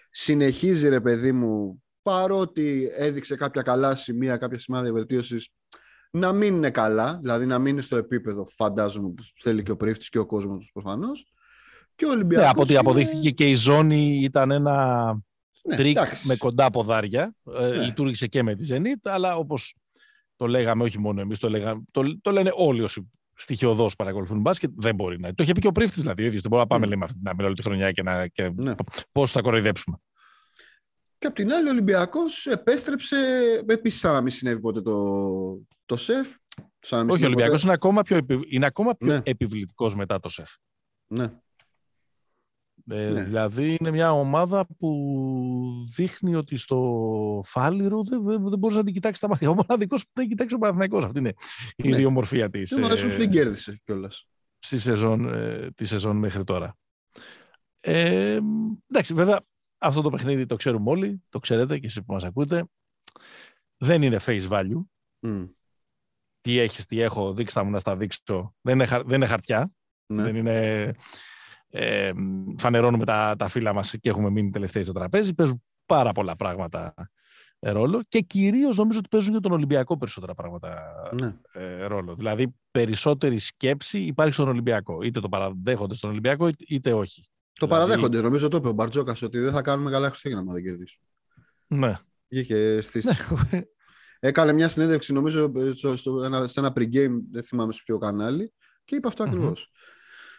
συνεχίζει, 0.09 0.89
ρε 0.89 1.01
παιδί 1.01 1.31
μου, 1.31 1.83
παρότι 2.01 2.89
έδειξε 2.91 3.35
κάποια 3.35 3.61
καλά 3.61 3.95
σημεία, 3.95 4.37
κάποια 4.37 4.59
σημάδια 4.59 4.93
βελτίωσης, 4.93 5.53
να 6.11 6.33
μην 6.33 6.55
είναι 6.55 6.69
καλά, 6.69 7.19
δηλαδή 7.21 7.45
να 7.45 7.59
μην 7.59 7.73
είναι 7.73 7.81
στο 7.81 7.95
επίπεδο, 7.95 8.47
φαντάζομαι, 8.55 9.09
που 9.09 9.23
θέλει 9.41 9.63
και 9.63 9.71
ο 9.71 9.77
Πρίφτης 9.77 10.09
και 10.09 10.19
ο 10.19 10.25
κόσμος 10.25 10.69
προφανώς. 10.73 11.33
Και 11.95 12.05
ο 12.05 12.09
Ολυμπιακός 12.09 12.43
ναι, 12.43 12.49
από 12.49 12.61
ότι 12.61 12.77
αποδείχθηκε 12.77 13.29
και 13.29 13.49
η 13.49 13.55
ζώνη 13.55 14.19
ήταν 14.23 14.51
ένα 14.51 15.17
ναι, 15.63 15.75
τρικ 15.75 15.97
με 16.25 16.35
κοντά 16.35 16.69
ποδάρια. 16.69 17.35
Ε, 17.59 17.67
ναι. 17.67 17.85
λειτούργησε 17.85 18.27
και 18.27 18.43
με 18.43 18.55
τη 18.55 18.67
Zenit, 18.69 19.01
αλλά 19.03 19.35
όπως 19.35 19.75
το 20.35 20.47
λέγαμε, 20.47 20.83
όχι 20.83 20.99
μόνο 20.99 21.21
εμείς, 21.21 21.39
το, 21.39 21.49
το, 21.91 22.19
το 22.21 22.31
λένε 22.31 22.51
όλοι 22.55 22.81
όσοι 22.81 23.11
στοιχειωδώς 23.35 23.95
παρακολουθούν 23.95 24.41
μπάσκετ, 24.41 24.71
δεν 24.75 24.95
μπορεί 24.95 25.19
να. 25.19 25.33
Το 25.33 25.43
είχε 25.43 25.51
πει 25.51 25.61
και 25.61 25.67
ο 25.67 25.71
Πρίφτης 25.71 26.01
δηλαδή. 26.01 26.23
Ο 26.23 26.25
ίδιος, 26.25 26.41
δεν 26.41 26.51
μπορούμε 26.51 26.69
να 26.69 26.79
πάμε 26.79 26.95
mm. 26.95 26.97
με 26.97 27.05
αυτή 27.05 27.17
την 27.17 27.27
άμυνα 27.27 27.45
όλη 27.45 27.55
τη 27.55 27.61
χρονιά 27.61 27.91
και, 27.91 28.03
να, 28.03 28.27
και 28.27 28.51
ναι. 28.55 28.73
πώς 29.11 29.31
θα 29.31 29.41
κοροϊδέψουμε. 29.41 29.97
Και 31.17 31.27
απ' 31.27 31.35
την 31.35 31.53
άλλη, 31.53 31.67
ο 31.67 31.71
Ολυμπιακός 31.71 32.45
επέστρεψε 32.45 33.15
επίσης 33.67 33.99
σαν 33.99 34.13
να 34.13 34.21
μην 34.21 34.31
συνέβη 34.31 34.59
ποτέ 34.59 34.81
το, 34.81 35.65
το 35.85 35.97
σεφ. 35.97 36.27
Σαν 36.79 37.09
όχι, 37.09 37.23
ο 37.23 37.25
Ολυμπιακός 37.25 37.63
είναι 37.63 37.73
ακόμα 37.73 38.01
πιο, 38.01 38.19
είναι 38.49 38.65
ακόμα 38.65 38.95
πιο 38.95 39.13
ναι. 39.13 39.19
επιβλητικός 39.23 39.95
μετά 39.95 40.19
το 40.19 40.29
σεφ. 40.29 40.49
Ναι. 41.07 41.25
Ε, 42.89 43.09
ναι. 43.09 43.23
Δηλαδή 43.23 43.77
είναι 43.79 43.91
μια 43.91 44.11
ομάδα 44.11 44.67
που 44.77 45.87
δείχνει 45.95 46.35
ότι 46.35 46.57
στο 46.57 47.41
φάληρο 47.45 48.03
δεν, 48.03 48.23
δεν, 48.23 48.49
δεν 48.49 48.59
μπορείς 48.59 48.77
να 48.77 48.83
την 48.83 48.93
κοιτάξεις 48.93 49.19
τα 49.19 49.27
μάτια. 49.27 49.49
Ο 49.49 49.53
μοναδικός 49.53 50.03
που 50.03 50.11
δεν 50.13 50.27
κοιτάξει 50.27 50.55
ο 50.55 50.57
Παναθυναϊκό. 50.57 50.97
Αυτή 50.97 51.19
είναι 51.19 51.33
η 51.75 51.89
ναι. 51.89 51.95
ιδιομορφία 51.95 52.49
της. 52.49 52.69
Δεν 52.69 52.81
μου 52.81 53.17
δεν 53.17 53.29
κέρδισε 53.29 53.81
κιόλας. 53.83 54.27
Στη 54.59 54.79
σεζόν, 54.79 55.33
ε, 55.33 55.71
τη 55.75 55.85
σεζόν 55.85 56.17
μέχρι 56.17 56.43
τώρα. 56.43 56.77
Ε, 57.79 58.39
εντάξει, 58.87 59.13
βέβαια 59.13 59.41
αυτό 59.77 60.01
το 60.01 60.09
παιχνίδι 60.09 60.45
το 60.45 60.55
ξέρουμε 60.55 60.89
όλοι, 60.89 61.23
το 61.29 61.39
ξέρετε 61.39 61.79
και 61.79 61.85
εσείς 61.85 62.03
που 62.05 62.13
μας 62.13 62.23
ακούτε. 62.23 62.65
Δεν 63.77 64.01
είναι 64.01 64.19
face 64.25 64.47
value. 64.49 64.83
Mm. 65.27 65.49
Τι 66.41 66.59
έχεις, 66.59 66.85
τι 66.85 66.99
έχω, 66.99 67.33
δείξτε 67.33 67.63
μου 67.63 67.69
να 67.69 67.79
στα 67.79 67.97
δείξω. 67.97 68.55
Δεν 68.61 68.79
είναι, 68.79 68.85
δεν 68.85 69.15
είναι 69.15 69.25
χαρτιά. 69.25 69.71
Ναι. 70.05 70.23
Δεν 70.23 70.35
είναι 70.35 70.95
ε, 71.75 72.11
φανερώνουμε 72.57 73.05
τα, 73.05 73.35
τα 73.37 73.47
φύλλα 73.47 73.73
μας 73.73 73.95
και 74.01 74.09
έχουμε 74.09 74.29
μείνει 74.29 74.49
τελευταίοι 74.49 74.83
στο 74.83 74.93
τραπέζι. 74.93 75.33
Παίζουν 75.33 75.63
πάρα 75.85 76.11
πολλά 76.11 76.35
πράγματα 76.35 76.93
ε, 77.59 77.71
ρόλο 77.71 78.01
και 78.07 78.19
κυρίως 78.19 78.77
νομίζω 78.77 78.99
ότι 78.99 79.07
παίζουν 79.07 79.31
για 79.31 79.39
τον 79.39 79.51
Ολυμπιακό 79.51 79.97
περισσότερα 79.97 80.33
πράγματα 80.33 80.83
ναι. 81.21 81.35
ε, 81.51 81.85
ρόλο. 81.85 82.15
Δηλαδή 82.15 82.55
περισσότερη 82.71 83.39
σκέψη 83.39 83.99
υπάρχει 83.99 84.33
στον 84.33 84.47
Ολυμπιακό. 84.47 85.01
Είτε 85.01 85.19
το 85.19 85.29
παραδέχονται 85.29 85.93
στον 85.93 86.09
Ολυμπιακό 86.09 86.49
είτε 86.67 86.93
όχι. 86.93 87.21
Το 87.53 87.65
δηλαδή... 87.65 87.85
παραδέχονται. 87.85 88.21
Νομίζω 88.21 88.47
το 88.47 88.57
είπε 88.57 88.67
ο 88.67 88.71
Μπαρτζόκας 88.71 89.21
ότι 89.21 89.39
δεν 89.39 89.51
θα 89.51 89.61
κάνουμε 89.61 89.91
καλά 89.91 90.07
Χριστούγεννα 90.07 90.43
να 90.43 90.53
δεν 90.53 90.63
κερδίσουμε. 90.63 91.05
Ναι. 91.67 91.99
Βγήκε 92.29 92.81
στη... 92.81 93.01
Ναι. 93.51 93.61
Έκανε 94.19 94.53
μια 94.53 94.69
συνέντευξη 94.69 95.13
νομίζω 95.13 95.51
στο, 95.75 95.95
στο, 95.95 96.19
σε 96.45 96.59
ένα 96.59 96.73
pre-game, 96.75 97.15
δεν 97.31 97.43
θυμάμαι 97.43 97.73
σε 97.73 97.81
ποιο 97.85 97.97
κανάλι 97.97 98.53
και 98.83 98.95
είπε 98.95 99.07
αυτό 99.07 99.23
ακριβώς. 99.23 99.71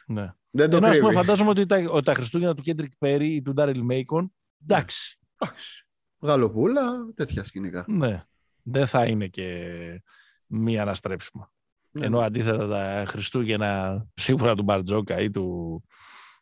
Ναι. 0.07 0.35
Δεν 0.57 0.71
το 0.71 0.77
Ενώ, 0.77 0.99
πούμε, 0.99 1.13
φαντάζομαι 1.13 1.51
ότι 1.51 1.67
τα, 1.67 1.85
ότι 1.89 2.05
τα 2.05 2.15
Χριστούγεννα 2.15 2.55
του 2.55 2.63
Κέντρικ 2.63 2.93
Πέρι 2.99 3.35
ή 3.35 3.43
του 3.43 3.53
Ντάριλ 3.53 3.83
Μέικον, 3.83 4.33
εντάξει. 4.63 5.19
Εντάξει. 5.39 5.87
Γαλοπούλα, 6.21 6.83
τέτοια 7.15 7.45
σκηνικά. 7.45 7.85
Ναι. 7.89 8.25
Δεν 8.63 8.87
θα 8.87 9.05
είναι 9.05 9.27
και 9.27 9.69
μία 10.47 10.83
αναστρέψιμα. 10.83 11.53
Ναι. 11.91 12.07
Ενώ 12.07 12.21
αντίθετα 12.21 12.69
τα 12.69 13.05
Χριστούγεννα 13.07 14.05
σίγουρα 14.15 14.55
του 14.55 14.63
Μπαρτζόκα 14.63 15.21
ή 15.21 15.31
του 15.31 15.83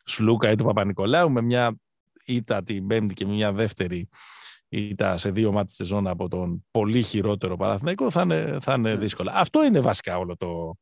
Σλούκα 0.03 0.51
ή 0.51 0.55
του 0.55 0.63
Παπα-Νικολάου 0.63 1.31
με 1.31 1.41
μια 1.41 1.75
ήττα 2.25 2.63
την 2.63 2.87
Πέμπτη 2.87 3.13
και 3.13 3.25
μια 3.25 3.51
δεύτερη 3.51 4.09
ήττα 4.69 5.17
σε 5.17 5.31
δύο 5.31 5.51
μάτια 5.51 5.75
σεζόν 5.75 6.07
από 6.07 6.27
τον 6.27 6.65
πολύ 6.71 7.03
χειρότερο 7.03 7.55
Παναθηναϊκό 7.57 8.11
θα 8.11 8.21
είναι, 8.21 8.57
θα 8.61 8.73
είναι 8.73 8.89
ναι. 8.89 8.95
δύσκολα. 8.95 9.31
Αυτό 9.35 9.65
είναι 9.65 9.79
βασικά 9.79 10.17
όλο 10.17 10.37
το, 10.37 10.77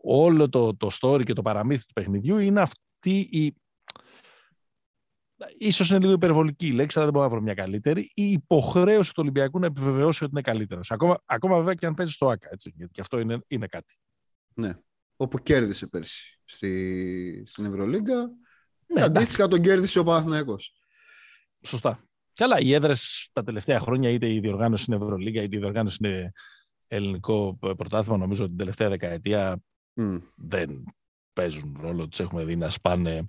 όλο 0.00 0.48
το, 0.48 0.76
το 0.76 0.90
story 1.00 1.24
και 1.24 1.32
το 1.32 1.42
παραμύθι 1.42 1.86
του 1.86 1.92
παιχνιδιού 1.92 2.38
είναι 2.38 2.60
αυτή 2.60 3.18
η 3.30 3.54
ίσως 5.58 5.90
είναι 5.90 5.98
λίγο 5.98 6.12
υπερβολική 6.12 6.66
η 6.66 6.72
λέξη, 6.72 6.98
αλλά 6.98 7.06
δεν 7.06 7.14
μπορώ 7.14 7.28
να 7.28 7.34
βρω 7.34 7.42
μια 7.44 7.54
καλύτερη, 7.54 8.10
η 8.14 8.30
υποχρέωση 8.30 9.10
του 9.10 9.20
Ολυμπιακού 9.22 9.58
να 9.58 9.66
επιβεβαιώσει 9.66 10.24
ότι 10.24 10.32
είναι 10.32 10.42
καλύτερος. 10.42 10.90
Ακόμα, 10.90 11.22
ακόμα 11.24 11.56
βέβαια 11.56 11.74
και 11.74 11.86
αν 11.86 11.94
παίζει 11.94 12.12
στο 12.12 12.28
ΑΚΑ, 12.28 12.48
έτσι, 12.50 12.72
γιατί 12.76 12.92
και 12.92 13.00
αυτό 13.00 13.18
είναι, 13.18 13.38
είναι 13.46 13.66
κάτι. 13.66 13.98
Ναι. 14.54 14.78
Όπου 15.16 15.38
κέρδισε 15.38 15.86
πέρσι 15.86 16.40
στη, 16.44 17.42
στην 17.46 17.64
Ευρωλίγκα. 17.64 18.30
Ναι, 18.86 19.02
αντίστοιχα 19.02 19.48
τον 19.48 19.62
κέρδισε 19.62 19.98
ο 19.98 20.04
Παναθηναϊκός. 20.04 20.82
Σωστά. 21.66 22.04
Και 22.32 22.44
άλλα, 22.44 22.60
οι 22.60 22.72
έδρες 22.72 23.30
τα 23.32 23.42
τελευταία 23.42 23.80
χρόνια, 23.80 24.10
είτε 24.10 24.32
η 24.32 24.40
διοργάνωση 24.40 24.84
είναι 24.88 25.04
Ευρωλίγκα, 25.04 25.42
είτε 25.42 25.56
η 25.56 25.58
διοργάνωση 25.58 25.98
είναι 26.04 26.32
ελληνικό 26.86 27.58
πρωτάθλημα, 27.60 28.16
νομίζω 28.16 28.40
ότι 28.42 28.50
την 28.50 28.58
τελευταία 28.58 28.88
δεκαετία 28.88 29.62
mm. 29.98 30.22
δεν 30.36 30.84
παίζουν 31.32 31.78
ρόλο. 31.80 32.08
Τους 32.08 32.20
έχουμε 32.20 32.44
δει 32.44 32.56
να 32.56 32.70
σπάνε 32.70 33.24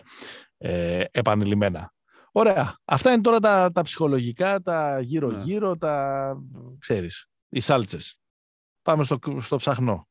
ε, 0.57 1.03
επανειλημμένα. 1.11 1.93
Ωραία. 2.31 2.77
Αυτά 2.85 3.11
είναι 3.11 3.21
τώρα 3.21 3.39
τα, 3.39 3.71
τα 3.71 3.81
ψυχολογικά, 3.81 4.61
τα 4.61 4.99
γύρω-γύρω, 4.99 5.69
ναι. 5.69 5.77
τα 5.77 6.35
ξέρεις, 6.79 7.27
οι 7.49 7.59
σάλτσες. 7.59 8.19
Πάμε 8.81 9.03
στο, 9.03 9.19
στο 9.39 9.55
ψαχνό. 9.55 10.07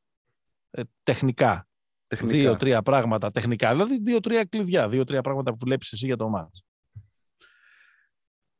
Ε, 0.71 0.81
τεχνικά. 1.03 1.67
Δύο-τρία 2.07 2.81
πράγματα 2.81 3.31
τεχνικά. 3.31 3.71
Δηλαδή 3.71 3.99
δύο-τρία 3.99 4.45
κλειδιά, 4.45 4.89
δύο-τρία 4.89 5.21
πράγματα 5.21 5.51
που 5.51 5.57
βλέπεις 5.61 5.91
εσύ 5.91 6.05
για 6.05 6.17
το 6.17 6.29
ματς. 6.29 6.63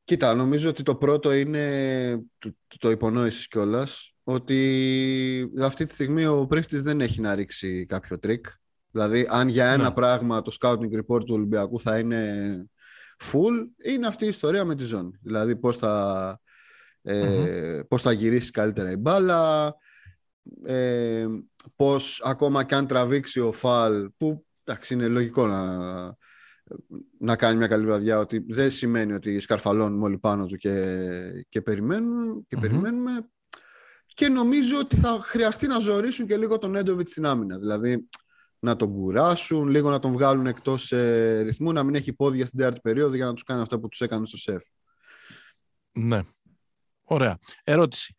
Κοίτα, 0.03 0.33
νομίζω 0.33 0.69
ότι 0.69 0.83
το 0.83 0.95
πρώτο 0.95 1.33
είναι, 1.33 2.25
το, 2.37 2.51
το 2.77 2.91
υπονόησες 2.91 3.47
κιόλας, 3.47 4.13
ότι 4.31 5.51
αυτή 5.61 5.85
τη 5.85 5.93
στιγμή 5.93 6.25
ο 6.25 6.45
Πρίφτης 6.47 6.83
δεν 6.83 7.01
έχει 7.01 7.21
να 7.21 7.35
ρίξει 7.35 7.85
κάποιο 7.85 8.19
τρικ. 8.19 8.45
Δηλαδή, 8.91 9.27
αν 9.29 9.47
για 9.47 9.65
ένα 9.65 9.83
ναι. 9.83 9.91
πράγμα 9.91 10.41
το 10.41 10.57
scouting 10.61 10.99
report 10.99 11.25
του 11.25 11.33
Ολυμπιακού 11.33 11.79
θα 11.79 11.99
είναι 11.99 12.65
full, 13.19 13.67
είναι 13.83 14.07
αυτή 14.07 14.25
η 14.25 14.27
ιστορία 14.27 14.65
με 14.65 14.75
τη 14.75 14.83
ζώνη. 14.83 15.11
Δηλαδή, 15.21 15.55
πώς 15.55 15.77
θα, 15.77 16.39
ε, 17.01 17.81
πώς 17.87 18.01
θα 18.01 18.11
γυρίσει 18.11 18.51
καλύτερα 18.51 18.91
η 18.91 18.95
μπάλα, 18.95 19.75
ε, 20.65 21.25
πώς 21.75 22.21
ακόμα 22.25 22.63
και 22.63 22.75
αν 22.75 22.87
τραβήξει 22.87 23.39
ο 23.39 23.51
Φαλ, 23.51 24.09
που 24.17 24.45
εντάξει, 24.63 24.93
είναι 24.93 25.07
λογικό 25.07 25.47
να, 25.47 25.77
να 27.19 27.35
κάνει 27.35 27.57
μια 27.57 27.67
καλή 27.67 27.85
βραδιά, 27.85 28.19
ότι 28.19 28.45
δεν 28.47 28.71
σημαίνει 28.71 29.13
ότι 29.13 29.39
σκαρφαλώνουμε 29.39 30.03
όλοι 30.03 30.17
πάνω 30.17 30.45
του 30.45 30.55
και, 30.55 31.45
και, 31.49 31.61
περιμένουν, 31.61 32.45
και 32.47 32.57
περιμένουμε. 32.57 33.29
Και 34.19 34.29
νομίζω 34.29 34.79
ότι 34.79 34.95
θα 34.95 35.19
χρειαστεί 35.21 35.67
να 35.67 35.79
ζωρίσουν 35.79 36.27
και 36.27 36.37
λίγο 36.37 36.57
τον 36.57 36.75
Έντοβιτς 36.75 37.11
στην 37.11 37.25
άμυνα. 37.25 37.57
Δηλαδή, 37.57 38.07
να 38.59 38.75
τον 38.75 38.93
κουράσουν, 38.93 39.67
λίγο 39.67 39.89
να 39.89 39.99
τον 39.99 40.11
βγάλουν 40.11 40.45
εκτός 40.45 40.91
ε, 40.91 41.41
ρυθμού, 41.41 41.71
να 41.71 41.83
μην 41.83 41.95
έχει 41.95 42.13
πόδια 42.13 42.45
στην 42.45 42.59
τέταρτη 42.59 42.79
περίοδο 42.79 43.15
για 43.15 43.25
να 43.25 43.33
τους 43.33 43.43
κάνει 43.43 43.61
αυτά 43.61 43.79
που 43.79 43.87
τους 43.87 44.01
έκανε 44.01 44.25
στο 44.25 44.37
σεφ. 44.37 44.63
Ναι. 45.91 46.21
Ωραία. 47.03 47.37
Ερώτηση. 47.63 48.15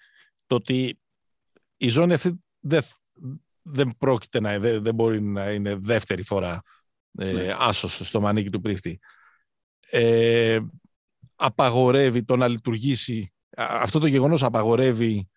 Το 0.46 0.54
ότι 0.54 0.98
η 1.76 1.88
ζώνη 1.88 2.12
αυτή 2.12 2.44
δεν, 2.60 2.82
δεν 3.62 3.94
πρόκειται 3.98 4.40
να 4.40 4.58
δεν, 4.58 4.82
δεν 4.82 4.94
μπορεί 4.94 5.22
να 5.22 5.50
είναι 5.50 5.74
δεύτερη 5.74 6.22
φορά 6.22 6.62
ε, 7.18 7.32
ναι. 7.32 7.56
άσος 7.58 8.00
στο 8.02 8.20
μανίκι 8.20 8.50
του 8.50 8.60
πρίφτη. 8.60 8.98
Ε, 9.90 10.60
απαγορεύει 11.34 12.24
το 12.24 12.36
να 12.36 12.48
λειτουργήσει 12.48 13.32
αυτό 13.56 13.98
το 13.98 14.06
γεγονός 14.06 14.42
απαγορεύει 14.42 15.28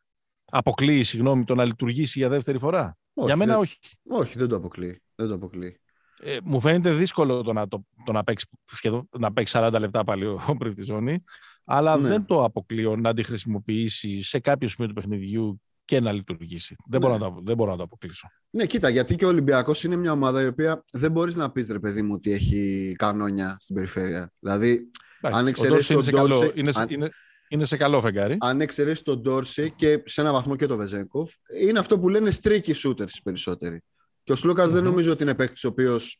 αποκλείει 0.53 1.03
συγγνώμη 1.03 1.43
το 1.43 1.55
να 1.55 1.65
λειτουργήσει 1.65 2.19
για 2.19 2.29
δεύτερη 2.29 2.59
φορά; 2.59 2.97
Όχι, 3.13 3.27
Για 3.27 3.35
μένα 3.35 3.51
δεν, 3.51 3.61
όχι. 3.61 3.77
Όχι, 4.09 4.37
δεν 4.37 4.47
το 4.47 4.55
αποκλείει. 4.55 5.01
Δεν 5.15 5.27
το 5.27 5.33
αποκλείει. 5.33 5.77
Ε, 6.19 6.37
μου 6.43 6.59
φαίνεται 6.59 6.93
δύσκολο 6.93 7.41
το 7.41 7.53
να, 7.53 7.67
το, 7.67 7.85
το 8.05 8.11
να, 8.11 8.23
παίξει, 8.23 8.47
σχεδόν, 8.71 9.09
να 9.17 9.33
παίξει 9.33 9.57
40 9.59 9.75
λεπτά 9.79 10.03
πάλι 10.03 10.25
ο 10.25 10.57
τη 10.73 10.83
ζώνη, 10.83 11.23
αλλά 11.63 11.97
ναι. 11.97 12.07
δεν 12.07 12.25
το 12.25 12.43
αποκλείω 12.43 12.95
να 12.95 13.13
τη 13.13 13.23
χρησιμοποιήσει 13.23 14.21
σε 14.21 14.39
κάποιο 14.39 14.67
σημείο 14.67 14.87
του 14.87 14.95
παιχνιδιού 14.95 15.61
και 15.85 15.99
να 15.99 16.11
λειτουργήσει. 16.11 16.75
Δεν, 16.85 17.01
μπορώ, 17.01 17.13
ναι. 17.13 17.19
να 17.19 17.33
το, 17.33 17.41
δεν 17.43 17.55
μπορώ 17.55 17.71
να 17.71 17.77
το 17.77 17.83
αποκλείσω. 17.83 18.27
Ναι, 18.49 18.65
κοίτα, 18.65 18.89
γιατί 18.89 19.15
και 19.15 19.25
ο 19.25 19.27
Ολυμπιακός 19.27 19.83
είναι 19.83 19.95
μια 19.95 20.11
ομάδα 20.11 20.41
η 20.41 20.45
οποία 20.45 20.83
δεν 20.91 21.11
μπορείς 21.11 21.35
να 21.35 21.51
πεις 21.51 21.69
ρε 21.69 21.79
παιδί 21.79 22.01
μου 22.01 22.13
ότι 22.13 22.31
έχει 22.31 22.93
κανόνια 22.97 23.57
στην 23.59 23.75
περιφέρεια. 23.75 24.31
Δηλαδή, 24.39 24.89
αν 25.21 25.47
εξαιρέσεις 25.47 25.95
τον 25.95 26.05
Ντόρσε. 26.05 26.51
Είναι, 26.55 26.71
είναι, 26.87 27.09
είναι 27.53 27.65
σε 27.65 27.77
καλό 27.77 28.01
φεγγάρι. 28.01 28.37
Αν 28.39 28.61
εξαιρέσεις 28.61 29.01
τον 29.01 29.21
Ντόρση 29.21 29.71
και 29.71 30.03
σε 30.05 30.21
ένα 30.21 30.31
βαθμό 30.31 30.55
και 30.55 30.65
τον 30.65 30.77
Βεζέγκοφ, 30.77 31.31
είναι 31.59 31.79
αυτό 31.79 31.99
που 31.99 32.09
λένε 32.09 32.31
streaky 32.41 32.73
shooters 32.73 33.13
περισσότεροι. 33.23 33.83
Και 34.23 34.31
ο 34.31 34.35
σλουκα 34.35 34.67
δεν 34.67 34.83
νομίζω 34.83 35.11
ότι 35.11 35.23
είναι 35.23 35.35
παίκτης 35.35 35.63
ο 35.63 35.67
οποίος 35.67 36.19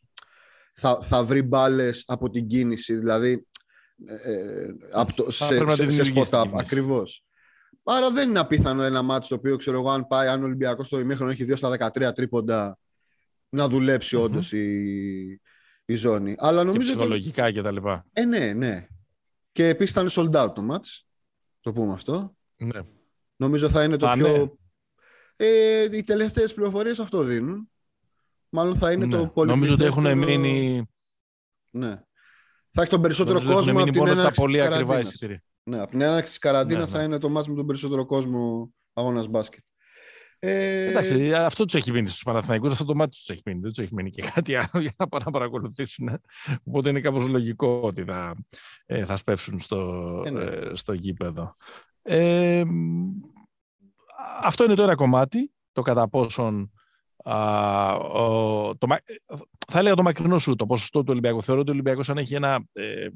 θα, 0.74 0.98
θα 1.02 1.24
βρει 1.24 1.42
μπάλες 1.42 2.04
από 2.06 2.30
την 2.30 2.46
κίνηση, 2.46 2.96
δηλαδή 2.96 3.46
ε, 4.06 4.32
ε 4.32 4.66
από 4.92 5.14
το, 5.14 5.30
σε, 5.30 5.68
σε, 5.68 5.90
σε 5.90 6.12
spot-up. 6.14 6.50
Ακριβώς. 6.54 7.24
Άρα 7.82 8.10
δεν 8.10 8.28
είναι 8.28 8.38
απίθανο 8.38 8.82
ένα 8.82 9.02
μάτσο 9.02 9.28
το 9.28 9.34
οποίο 9.34 9.56
ξέρω 9.56 9.78
εγώ, 9.78 9.90
αν 9.90 10.06
πάει, 10.06 10.28
αν 10.28 10.42
ο 10.42 10.44
Ολυμπιακός 10.44 10.86
στο 10.86 10.98
ημίχρονο 10.98 11.30
έχει 11.30 11.46
2 11.48 11.56
στα 11.56 11.90
13 11.96 12.14
τρίποντα, 12.14 12.78
να 13.48 13.68
δουλέψει 13.68 14.16
mm-hmm. 14.18 14.24
όντως 14.24 14.52
η, 14.52 15.40
η 15.84 15.94
ζώνη. 15.94 16.34
Αλλά 16.38 16.64
νομίζω 16.64 16.90
και 16.90 16.96
ψυχολογικά 16.96 17.50
και 17.50 17.62
τα 17.62 17.70
λοιπά. 17.70 18.06
Ε, 18.12 18.24
ναι, 18.24 18.52
ναι. 18.52 18.86
Και 19.52 19.68
επίσης 19.68 19.92
ήταν 19.92 20.08
sold 20.10 20.44
out 20.44 20.54
το 20.54 20.62
μάτς 20.62 21.06
το 21.64 21.72
πούμε 21.72 21.92
αυτό. 21.92 22.36
Ναι. 22.56 22.80
Νομίζω 23.36 23.68
θα 23.68 23.84
είναι 23.84 23.96
το 23.96 24.10
πιο... 24.14 24.58
Ε, 25.36 25.82
οι 25.96 26.02
τελευταίες 26.02 26.54
πληροφορίες 26.54 27.00
αυτό 27.00 27.22
δίνουν. 27.22 27.70
Μάλλον 28.48 28.76
θα 28.76 28.92
είναι 28.92 29.06
ναι. 29.06 29.16
το 29.16 29.28
πολύ 29.28 29.50
Νομίζω 29.50 29.74
ότι 29.74 29.84
έχουν 29.84 30.18
μείνει... 30.18 30.84
Ναι. 31.70 32.02
Θα 32.70 32.82
έχει 32.82 32.90
τον 32.90 33.00
περισσότερο 33.00 33.38
Νομίζω 33.38 33.54
κόσμο 33.54 33.82
από 33.82 33.90
την 33.90 34.06
έναρξη 34.06 34.40
πολύ 34.40 34.60
ακριβά 34.60 34.98
εισιτήρια. 34.98 35.42
Ναι, 35.62 35.80
από 35.80 35.90
την 35.90 36.00
έναρξη 36.00 36.30
της 36.30 36.38
καραντίνας 36.38 36.90
ναι, 36.90 36.94
θα 36.94 36.98
ναι. 36.98 37.04
είναι 37.04 37.18
το 37.18 37.28
μάτς 37.28 37.48
με 37.48 37.54
τον 37.54 37.66
περισσότερο 37.66 38.06
κόσμο 38.06 38.74
αγώνας 38.92 39.28
μπάσκετ. 39.28 39.64
Ε... 40.46 40.88
Εντάξει, 40.88 41.34
αυτό 41.34 41.64
τους 41.64 41.74
έχει 41.74 41.92
μείνει 41.92 42.08
στους 42.08 42.22
Παναθηναϊκούς, 42.22 42.72
αυτό 42.72 42.84
το 42.84 42.94
μάτι 42.94 43.16
τους 43.16 43.28
έχει 43.28 43.42
μείνει. 43.44 43.60
Δεν 43.60 43.70
τους 43.70 43.84
έχει 43.84 43.94
μείνει 43.94 44.10
και 44.10 44.22
κάτι 44.34 44.54
άλλο 44.54 44.70
για 44.72 44.92
να 44.96 45.08
πάνε 45.08 45.24
να 45.26 45.30
παρακολουθήσουν. 45.30 46.20
Οπότε 46.64 46.88
είναι 46.88 47.00
κάπως 47.00 47.26
λογικό 47.26 47.80
ότι 47.82 48.04
θα, 48.04 48.34
ε, 48.86 49.04
θα 49.04 49.16
σπεύσουν 49.16 49.58
στο, 49.58 50.22
ε, 50.26 50.30
ναι. 50.30 50.44
ε, 50.44 50.70
στο 50.74 50.92
γήπεδο. 50.92 51.56
Ε, 52.02 52.62
αυτό 54.42 54.64
είναι 54.64 54.74
το 54.74 54.82
ένα 54.82 54.94
κομμάτι, 54.94 55.52
το 55.72 55.82
κατά 55.82 56.08
πόσον 56.08 56.72
α, 57.24 57.92
ο, 57.94 58.76
το, 58.76 58.86
θα 59.66 59.78
έλεγα 59.78 59.94
το 59.94 60.02
μακρινό 60.02 60.38
σου 60.38 60.54
το 60.54 60.66
ποσοστό 60.66 61.00
του 61.00 61.08
Ολυμπιακού. 61.10 61.42
Θεωρώ 61.42 61.60
ότι 61.60 61.70
ο 61.70 61.72
Ολυμπιακός 61.72 62.10
αν 62.10 62.18
έχει 62.18 62.34
ένα 62.34 62.64
ε, 62.72 63.06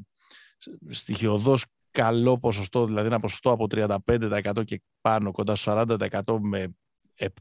στοιχειοδός 0.90 1.64
καλό 1.90 2.38
ποσοστό, 2.38 2.86
δηλαδή 2.86 3.06
ένα 3.06 3.18
ποσοστό 3.18 3.50
από 3.50 3.66
35% 3.70 4.64
και 4.64 4.82
πάνω, 5.00 5.30
κοντά 5.30 5.54
στο 5.54 5.84
40% 5.98 6.20
με 6.40 6.74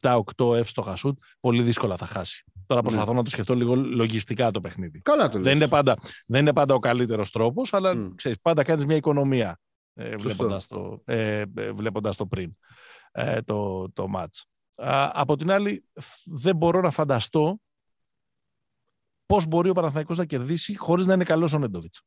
7-8 0.01 0.55
εύστοχα 0.55 0.95
σουτ, 0.95 1.17
πολύ 1.39 1.63
δύσκολα 1.63 1.97
θα 1.97 2.05
χάσει. 2.05 2.43
Τώρα 2.65 2.81
ναι. 2.81 2.87
προσπαθώ 2.87 3.13
να 3.13 3.23
το 3.23 3.29
σκεφτώ 3.29 3.55
λίγο 3.55 3.75
λογιστικά 3.75 4.51
το 4.51 4.61
παιχνίδι. 4.61 5.01
Καλά 5.01 5.29
το 5.29 5.39
δεν, 5.39 5.55
είναι 5.55 5.67
πάντα, 5.67 5.97
δεν 6.25 6.41
είναι 6.41 6.53
πάντα 6.53 6.73
ο 6.73 6.79
καλύτερος 6.79 7.31
τρόπος, 7.31 7.73
αλλά 7.73 7.93
mm. 7.95 8.15
ξέρεις, 8.15 8.39
πάντα 8.41 8.63
κάνεις 8.63 8.85
μια 8.85 8.95
οικονομία 8.95 9.59
ε, 9.93 10.15
βλέποντας 10.15 10.67
το, 10.67 11.01
ε, 11.05 11.43
ε, 11.55 11.71
βλέποντας 11.71 12.17
το 12.17 12.25
πριν 12.27 12.55
ε, 13.11 13.41
το, 13.41 13.91
το 13.91 14.07
match. 14.15 14.43
από 15.11 15.35
την 15.35 15.51
άλλη, 15.51 15.85
δεν 16.25 16.55
μπορώ 16.55 16.81
να 16.81 16.91
φανταστώ 16.91 17.59
πώς 19.25 19.45
μπορεί 19.45 19.69
ο 19.69 19.73
Παναθηναϊκός 19.73 20.17
να 20.17 20.25
κερδίσει 20.25 20.77
χωρίς 20.77 21.05
να 21.05 21.13
είναι 21.13 21.23
καλός 21.23 21.53
ο 21.53 21.59
νεντοβιτς 21.59 22.01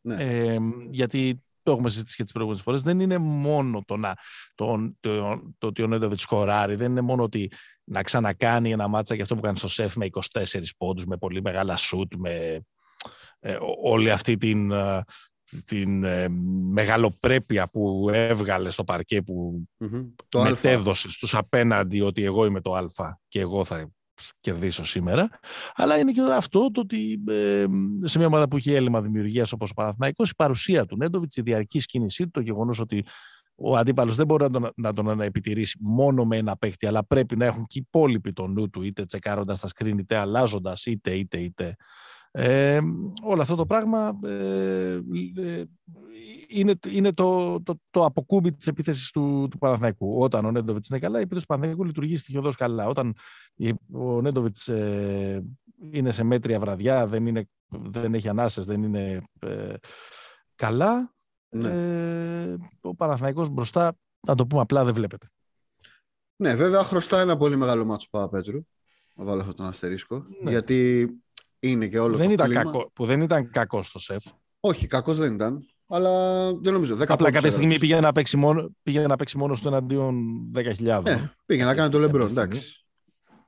Ναι. 0.00 0.16
Ε, 0.18 0.58
γιατί 0.90 1.44
το 1.66 1.72
έχουμε 1.72 1.88
συζητήσει 1.88 2.16
και 2.16 2.22
τις 2.22 2.32
προηγούμενες 2.32 2.64
φορές, 2.64 2.82
δεν 2.82 3.00
είναι 3.00 3.18
μόνο 3.18 3.82
το, 3.86 3.96
να, 3.96 4.14
το, 4.54 4.94
το, 5.00 5.40
το, 5.58 5.66
ότι 5.66 5.82
ο 5.82 5.86
Νέντοβιτς 5.86 6.22
σκοράρει, 6.22 6.74
δεν 6.74 6.90
είναι 6.90 7.00
μόνο 7.00 7.22
ότι 7.22 7.50
να 7.84 8.02
ξανακάνει 8.02 8.70
ένα 8.70 8.88
μάτσα 8.88 9.14
για 9.14 9.22
αυτό 9.22 9.34
που 9.34 9.40
κάνει 9.40 9.58
στο 9.58 9.68
σεφ 9.68 9.96
με 9.96 10.08
24 10.32 10.44
πόντους, 10.76 11.04
με 11.04 11.16
πολύ 11.16 11.42
μεγάλα 11.42 11.76
σουτ, 11.76 12.12
με 12.16 12.60
ε, 13.40 13.58
όλη 13.82 14.10
αυτή 14.10 14.36
την, 14.36 14.70
ε, 14.70 15.04
την 15.64 16.04
ε, 16.04 16.28
μεγαλοπρέπεια 16.70 17.68
που 17.68 18.08
έβγαλε 18.12 18.70
στο 18.70 18.84
παρκέ 18.84 19.22
που 19.22 19.68
mm-hmm. 19.80 20.42
μετέδωσε 20.42 21.10
στους 21.10 21.34
απέναντι 21.34 22.00
ότι 22.00 22.24
εγώ 22.24 22.44
είμαι 22.44 22.60
το 22.60 22.74
α 22.74 23.18
και 23.28 23.40
εγώ 23.40 23.64
θα 23.64 23.90
κερδίσω 24.40 24.84
σήμερα. 24.84 25.28
Αλλά 25.74 25.98
είναι 25.98 26.12
και 26.12 26.20
αυτό 26.32 26.70
το 26.70 26.80
ότι 26.80 27.22
ε, 27.28 27.64
σε 28.04 28.18
μια 28.18 28.26
ομάδα 28.26 28.48
που 28.48 28.56
έχει 28.56 28.72
έλλειμμα 28.72 29.00
δημιουργίας 29.00 29.52
όπως 29.52 29.70
ο 29.70 29.74
Παναθηναϊκός, 29.74 30.30
η 30.30 30.34
παρουσία 30.34 30.86
του 30.86 30.96
Νέντοβιτς, 30.96 31.36
η 31.36 31.42
διαρκή 31.42 31.78
κίνησή 31.78 32.22
του, 32.24 32.30
το 32.30 32.40
γεγονός 32.40 32.80
ότι 32.80 33.04
ο 33.54 33.76
αντίπαλος 33.76 34.16
δεν 34.16 34.26
μπορεί 34.26 34.42
να 34.42 34.50
τον, 34.50 34.70
να 34.76 34.92
τον 34.92 35.20
επιτηρήσει 35.20 35.78
μόνο 35.80 36.24
με 36.24 36.36
ένα 36.36 36.56
παίχτη, 36.56 36.86
αλλά 36.86 37.06
πρέπει 37.06 37.36
να 37.36 37.44
έχουν 37.44 37.64
και 37.66 37.78
οι 37.78 37.84
υπόλοιποι 37.86 38.32
το 38.32 38.46
νου 38.46 38.70
του, 38.70 38.82
είτε 38.82 39.04
τσεκάροντας 39.04 39.60
τα 39.60 39.68
σκριν, 39.68 39.98
είτε 39.98 40.16
αλλάζοντας, 40.16 40.86
είτε, 40.86 41.10
είτε, 41.10 41.38
είτε 41.38 41.76
Ε, 42.38 42.80
όλο 43.22 43.42
αυτό 43.42 43.54
το 43.54 43.66
πράγμα 43.66 44.18
ε, 44.24 45.00
ε, 45.36 45.64
είναι, 46.48 46.74
είναι 46.88 47.12
το, 47.12 47.62
το, 47.62 47.80
το 47.90 48.04
αποκούμπι 48.04 48.52
της 48.52 48.66
επίθεσης 48.66 49.10
του, 49.10 49.48
του 49.50 49.58
Παναθηναϊκού. 49.58 50.18
Όταν 50.18 50.44
ο 50.44 50.50
Νέντοβιτς 50.50 50.88
είναι 50.88 50.98
καλά, 50.98 51.18
η 51.18 51.22
επίθεση 51.22 51.40
του 51.40 51.46
Παναθηναϊκού 51.46 51.84
λειτουργεί 51.84 52.16
στοιχειοδός 52.16 52.56
καλά. 52.56 52.86
Όταν 52.86 53.14
ο 53.92 54.20
Νέντοβιτς 54.20 54.68
ε, 54.68 55.44
είναι 55.90 56.12
σε 56.12 56.22
μέτρια 56.22 56.58
βραδιά, 56.58 57.06
δεν, 57.06 57.26
είναι, 57.26 57.48
δεν 57.68 58.14
έχει 58.14 58.28
ανάσες, 58.28 58.64
δεν 58.64 58.82
είναι 58.82 59.22
ε, 59.40 59.74
καλά, 60.54 61.14
ναι. 61.48 61.68
ε, 61.68 62.56
ο 62.80 62.94
Παναθηναϊκός 62.94 63.48
μπροστά, 63.48 63.96
να 64.26 64.34
το 64.34 64.46
πούμε 64.46 64.60
απλά, 64.60 64.84
δεν 64.84 64.94
βλέπετε. 64.94 65.26
Ναι, 66.36 66.54
βέβαια 66.54 66.82
χρωστά 66.82 67.20
ένα 67.20 67.36
πολύ 67.36 67.56
μεγάλο 67.56 67.84
μάτσο 67.84 68.08
Παπαπέτρου. 68.10 68.60
Να 69.14 69.24
βάλω 69.24 69.40
αυτόν 69.40 69.56
τον 69.56 69.66
αστερίσκο. 69.66 70.26
Ναι. 70.42 70.50
Γιατί 70.50 71.08
είναι 71.60 71.86
και 71.86 71.98
όλο 71.98 72.16
δεν 72.16 72.26
το 72.26 72.32
ήταν 72.32 72.46
κλίμα. 72.46 72.62
Κακό, 72.62 72.90
που 72.92 73.06
δεν 73.06 73.20
ήταν 73.20 73.50
κακό 73.50 73.82
στο 73.82 73.98
σεφ. 73.98 74.24
Όχι, 74.60 74.86
κακός 74.86 75.18
δεν 75.18 75.34
ήταν. 75.34 75.66
Αλλά 75.88 76.52
δεν 76.54 76.72
νομίζω. 76.72 76.96
Απλά 77.06 77.30
κάποια 77.30 77.50
στιγμή 77.50 77.78
πήγε 77.78 78.00
να, 78.00 78.12
παίξει 78.12 78.36
μόνο, 78.36 78.70
πήγε 78.82 79.06
να 79.06 79.16
παίξει 79.16 79.38
μόνος 79.38 79.60
του 79.60 79.68
εναντίον 79.68 80.16
10.000. 80.54 81.02
Ναι, 81.02 81.32
πήγε 81.46 81.64
να 81.64 81.74
κάνει 81.74 81.90
το 81.90 81.98
λεμπρό. 81.98 82.24
Εντάξει. 82.24 82.84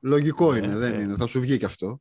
Λογικό 0.01 0.53
ναι, 0.53 0.59
είναι, 0.59 0.77
δεν 0.77 0.97
ναι. 0.97 1.03
είναι. 1.03 1.17
Θα 1.17 1.27
σου 1.27 1.41
βγει 1.41 1.59
και 1.59 1.65
αυτό. 1.65 2.01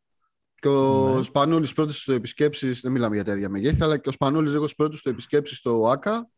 Και 0.55 0.67
ο 0.67 1.15
ναι. 1.15 1.23
Σπανούλη 1.23 1.67
πρώτος 1.75 1.99
στο 1.99 2.13
επισκέψεις, 2.13 2.81
δεν 2.81 2.91
μιλάμε 2.91 3.15
για 3.15 3.23
τέτοια 3.23 3.49
μεγέθη, 3.49 3.83
αλλά 3.83 3.97
και 3.97 4.09
ο 4.09 4.11
Σπανούλη 4.11 4.49
λίγο 4.49 4.69
πρώτος 4.77 4.99
στο 4.99 5.09
επισκέψεις 5.09 5.57
στο 5.57 5.89
ΑΚΑ 5.89 6.29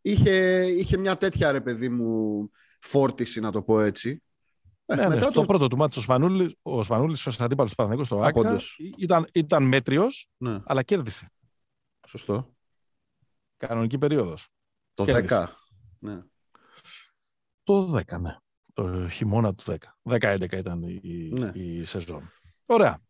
είχε, 0.00 0.64
είχε 0.66 0.96
μια 0.96 1.16
τέτοια 1.16 1.52
ρε 1.52 1.60
παιδί 1.60 1.88
μου 1.88 2.50
φόρτιση, 2.80 3.40
να 3.40 3.52
το 3.52 3.62
πω 3.62 3.80
έτσι. 3.80 4.22
Ε, 4.86 4.94
ναι, 4.94 5.08
μετά 5.08 5.26
ναι, 5.26 5.32
το... 5.32 5.44
πρώτο 5.44 5.68
του 5.68 5.76
μάτι 5.76 5.98
ο 5.98 6.02
Σπανούλη, 6.02 6.58
ο 6.62 6.82
Σπανούλης, 6.82 7.26
ο 7.26 7.44
αντίπαλος 7.44 7.70
του 7.70 7.76
Παναγενικού 7.76 8.06
στο 8.06 8.20
ΑΚΑ, 8.20 8.60
ήταν, 8.96 9.28
ήταν 9.32 9.62
μέτριος, 9.62 10.28
ναι. 10.36 10.58
αλλά 10.64 10.82
κέρδισε. 10.82 11.32
Σωστό. 12.06 12.54
Κανονική 13.56 13.98
περίοδος. 13.98 14.48
Το 14.94 15.04
κέρδισε. 15.04 15.44
10. 15.44 15.46
Ναι. 15.98 16.22
Το 17.62 17.96
10, 17.96 18.20
ναι. 18.20 18.36
Το 18.72 19.08
χειμώνα 19.08 19.54
του 19.54 19.64
10. 20.02 20.18
10-11 20.20 20.52
ήταν 20.52 20.82
η, 20.82 21.28
ναι. 21.32 21.50
η 21.54 21.84
σεζόν. 21.84 22.30
Ωραία. 22.66 23.02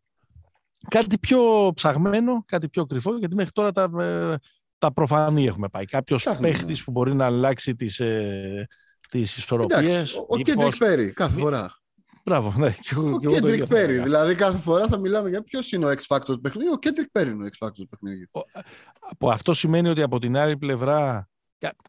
Κάτι 0.88 1.18
πιο 1.18 1.72
ψαγμένο, 1.74 2.44
κάτι 2.46 2.68
πιο 2.68 2.86
κρυφό, 2.86 3.16
γιατί 3.16 3.34
μέχρι 3.34 3.52
τώρα 3.52 3.72
τα, 3.72 4.02
ε, 4.02 4.36
τα 4.78 4.92
προφανή 4.92 5.46
έχουμε 5.46 5.68
πάει. 5.68 5.84
Κάποιος 5.84 6.24
παίχτης 6.40 6.78
ναι. 6.78 6.84
που 6.84 6.90
μπορεί 6.90 7.14
να 7.14 7.24
αλλάξει 7.24 7.74
τις 7.74 8.00
ε, 8.00 8.66
τις 9.10 9.36
ισορροπίες. 9.36 10.16
ο 10.28 10.36
Κέντρικ 10.36 10.76
Πέρι 10.76 11.12
κάθε 11.12 11.38
φορά. 11.38 11.78
Μπράβο, 12.24 12.54
ναι. 12.56 12.74
ο 13.14 13.18
Κέντρικ 13.18 13.66
Πέρι. 13.66 13.98
Δηλαδή 13.98 14.34
κάθε 14.34 14.58
φορά 14.58 14.86
θα 14.86 14.98
μιλάμε 14.98 15.28
για 15.28 15.42
ποιος 15.42 15.72
είναι 15.72 15.86
ο 15.86 15.90
X 15.90 16.16
Factor 16.16 16.24
του 16.24 16.40
παιχνιδιού. 16.40 16.72
Ο 16.74 16.78
Κέντρικ 16.78 17.10
Πέρι 17.10 17.30
είναι 17.30 17.44
ο 17.44 17.48
X 17.58 17.66
Factor 17.66 17.74
του 17.74 17.88
παιχνιδιού. 17.88 18.28
Από 19.10 19.30
αυτό 19.30 19.52
σημαίνει 19.52 19.88
ότι 19.88 20.02
από 20.02 20.18
την 20.18 20.36
άλλη 20.36 20.56
πλευρά. 20.56 21.28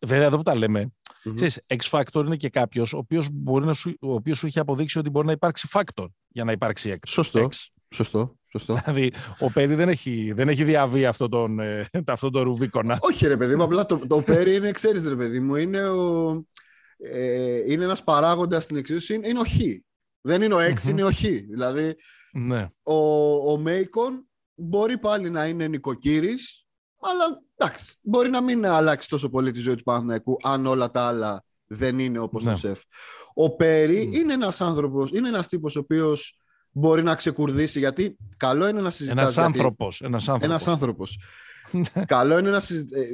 Βέβαια, 0.05 0.25
εδώ 0.25 0.37
που 0.37 0.43
τα 0.43 0.55
λέμε, 0.55 0.93
mm-hmm. 1.01 1.31
ξέρεις, 1.35 1.61
X 1.67 1.89
Factor 1.89 2.25
είναι 2.25 2.35
και 2.35 2.49
κάποιος 2.49 2.93
ο 2.93 2.97
οποίος 2.97 3.29
σου, 3.73 3.95
ο 4.01 4.13
οποίος 4.13 4.37
σου 4.37 4.45
έχει 4.45 4.59
αποδείξει 4.59 4.99
ότι 4.99 5.09
μπορεί 5.09 5.25
να 5.25 5.31
υπάρξει 5.31 5.67
factor 5.71 6.05
για 6.27 6.43
να 6.43 6.51
υπάρξει 6.51 6.93
X. 6.93 7.07
Σωστό. 7.07 7.47
X. 7.51 7.55
Σωστό. 7.89 8.35
Σωστό. 8.51 8.73
Δηλαδή, 8.83 9.13
ο 9.39 9.51
Πέρι 9.51 9.75
δεν 9.75 9.89
έχει, 9.89 10.31
δεν 10.35 10.49
έχει 10.49 10.63
διαβεί 10.63 11.05
αυτό 11.05 11.29
τον, 11.29 11.59
ε, 11.59 11.87
αυτό 12.07 12.29
το 12.29 12.41
ρουβίκονα. 12.41 12.97
Όχι, 13.01 13.27
ρε 13.27 13.37
παιδί 13.37 13.55
μου, 13.55 13.63
απλά 13.63 13.85
το, 13.85 13.97
το 14.07 14.21
Πέρι 14.21 14.55
είναι, 14.55 14.71
ξέρεις, 14.71 15.07
ρε 15.07 15.15
παιδί 15.15 15.39
μου, 15.39 15.55
είναι 15.55 15.87
ο, 15.87 16.45
ε, 16.97 17.71
είναι 17.71 17.83
ένας 17.83 18.03
παράγοντας 18.03 18.63
στην 18.63 18.75
εξίσωση, 18.75 19.13
είναι 19.23 19.39
ο 19.39 19.45
Χ. 19.45 19.55
Δεν 20.21 20.41
είναι 20.41 20.53
ο 20.53 20.57
X, 20.59 20.89
είναι 20.89 21.03
ο 21.03 21.11
Χ. 21.11 21.21
Δηλαδή, 21.49 21.95
ναι. 22.33 22.69
ο, 22.83 23.51
ο 23.51 23.57
Μέικον 23.57 24.27
μπορεί 24.55 24.97
πάλι 24.97 25.29
να 25.29 25.45
είναι 25.45 25.67
νοικοκύρης, 25.67 26.65
αλλά 26.99 27.41
εντάξει, 27.55 27.95
μπορεί 28.01 28.29
να 28.29 28.41
μην 28.41 28.65
αλλάξει 28.65 29.09
τόσο 29.09 29.29
πολύ 29.29 29.51
τη 29.51 29.59
ζωή 29.59 29.75
του 29.75 29.83
Παναθηναϊκού 29.83 30.37
αν 30.43 30.65
όλα 30.65 30.91
τα 30.91 31.07
άλλα 31.07 31.43
δεν 31.67 31.99
είναι 31.99 32.19
όπως 32.19 32.43
ναι. 32.43 32.51
το 32.51 32.57
σεφ. 32.57 32.81
Ο 33.33 33.55
Πέρι 33.55 34.09
είναι 34.13 34.33
ένας 34.33 34.61
άνθρωπος, 34.61 35.11
είναι 35.11 35.27
ένας 35.27 35.47
τύπος 35.47 35.75
ο 35.75 35.79
οποίος 35.79 36.39
μπορεί 36.71 37.03
να 37.03 37.15
ξεκουρδίσει 37.15 37.79
γιατί 37.79 38.17
καλό 38.37 38.67
είναι 38.67 38.81
να 38.81 38.89
συζητάς. 38.89 39.21
Ένας 39.21 39.37
άνθρωπος. 39.37 40.01
Ένας 40.01 40.27
άνθρωπος. 40.29 40.49
Ένας 40.49 40.67
άνθρωπος. 40.67 41.19
Καλό 42.05 42.37
είναι 42.37 42.49
να, 42.49 42.61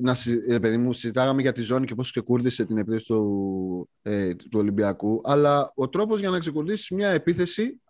να 0.01 0.15
ε, 0.47 0.59
παιδί 0.59 0.77
μου, 0.77 0.93
συζητάγαμε 0.93 1.41
για 1.41 1.51
τη 1.51 1.62
ζώνη 1.62 1.86
και 1.86 1.95
πώς 1.95 2.12
ξεκούρδισε 2.12 2.65
την 2.65 2.77
επίθεση 2.77 3.05
του, 3.05 3.89
ε, 4.01 4.36
του 4.36 4.59
Ολυμπιακού. 4.59 5.21
Αλλά 5.23 5.71
ο 5.75 5.89
τρόπος 5.89 6.19
για 6.19 6.29
να 6.29 6.39
ξεκουρδίσεις 6.39 6.89
μια 6.89 7.09
επίθεση, 7.09 7.81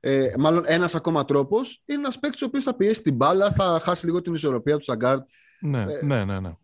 ε, 0.00 0.32
μάλλον 0.38 0.62
ένας 0.66 0.94
ακόμα 0.94 1.24
τρόπος, 1.24 1.82
είναι 1.84 1.98
ένας 1.98 2.18
παίκτης 2.18 2.42
ο 2.42 2.44
οποίος 2.44 2.64
θα 2.64 2.76
πιέσει 2.76 3.02
την 3.02 3.14
μπάλα, 3.14 3.50
θα 3.50 3.80
χάσει 3.82 4.06
λίγο 4.06 4.22
την 4.22 4.34
ισορροπία 4.34 4.76
του 4.76 4.84
Σαγκάρτ. 4.84 5.22
Ναι, 5.60 5.82
ε, 5.82 6.04
ναι, 6.04 6.24
ναι. 6.24 6.40
ναι. 6.40 6.56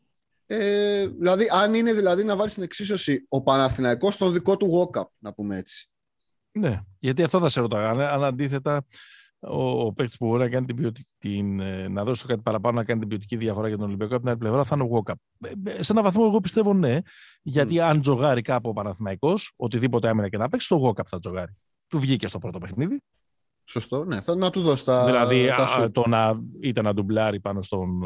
Ε, 0.50 1.06
δηλαδή, 1.06 1.46
αν 1.52 1.74
είναι 1.74 1.92
δηλαδή 1.92 2.24
να 2.24 2.36
βάλεις 2.36 2.52
στην 2.52 2.64
εξίσωση 2.64 3.26
ο 3.28 3.42
Παναθηναϊκός 3.42 4.14
στον 4.14 4.32
δικό 4.32 4.56
του 4.56 4.90
walk-up, 4.92 5.06
να 5.18 5.32
πούμε 5.32 5.56
έτσι. 5.56 5.90
Ναι, 6.52 6.80
γιατί 6.98 7.22
αυτό 7.22 7.40
θα 7.40 7.48
σε 7.48 7.60
ρωτάγανε. 7.60 8.04
Αν 8.04 8.24
αντίθετα 8.24 8.86
ο, 9.40 9.80
ο 9.80 9.92
παίκτης 9.92 10.16
που 10.16 10.26
μπορεί 10.26 10.42
να, 10.42 10.48
κάνει 10.48 10.66
την 10.66 10.76
ποιοτική, 10.76 11.08
την, 11.18 11.60
ε, 11.60 11.88
να 11.88 12.04
δώσει 12.04 12.22
το 12.22 12.28
κάτι 12.28 12.40
παραπάνω, 12.40 12.76
να 12.76 12.84
κάνει 12.84 13.00
την 13.00 13.08
ποιοτική 13.08 13.36
διαφορά 13.36 13.68
για 13.68 13.76
τον 13.76 13.86
Ολυμπιακό 13.86 14.12
από 14.12 14.20
την 14.20 14.30
άλλη 14.30 14.38
πλευρά, 14.38 14.64
θα 14.64 14.76
είναι 14.78 14.84
ο 14.84 14.88
Walkup. 14.92 15.48
Ε, 15.48 15.70
ε, 15.70 15.82
σε 15.82 15.92
έναν 15.92 16.04
βαθμό, 16.04 16.24
εγώ 16.26 16.40
πιστεύω 16.40 16.74
ναι, 16.74 16.98
γιατί 17.42 17.74
mm. 17.74 17.78
αν 17.78 18.00
τζογάρει 18.00 18.42
κάπου 18.42 18.68
ο 18.68 18.72
Παναθηναϊκός, 18.72 19.52
οτιδήποτε 19.56 20.08
έμενε 20.08 20.28
και 20.28 20.38
να 20.38 20.48
παίξει, 20.48 20.68
το 20.68 20.88
Walkup 20.88 21.06
θα 21.06 21.18
τζογάρει. 21.18 21.56
Του 21.86 21.98
βγήκε 21.98 22.28
στο 22.28 22.38
πρώτο 22.38 22.58
παιχνίδι. 22.58 23.02
Σωστό, 23.64 24.04
ναι. 24.04 24.20
Θα, 24.20 24.34
να 24.34 24.50
του 24.50 24.60
δώσει 24.60 24.84
τα. 24.84 25.04
Δηλαδή, 25.04 25.46
τα 25.56 25.90
το 25.92 26.08
να, 26.08 26.40
είτε 26.60 26.82
να 26.82 26.94
ντουμπλάρει 26.94 27.40
πάνω 27.40 27.62
στον, 27.62 28.02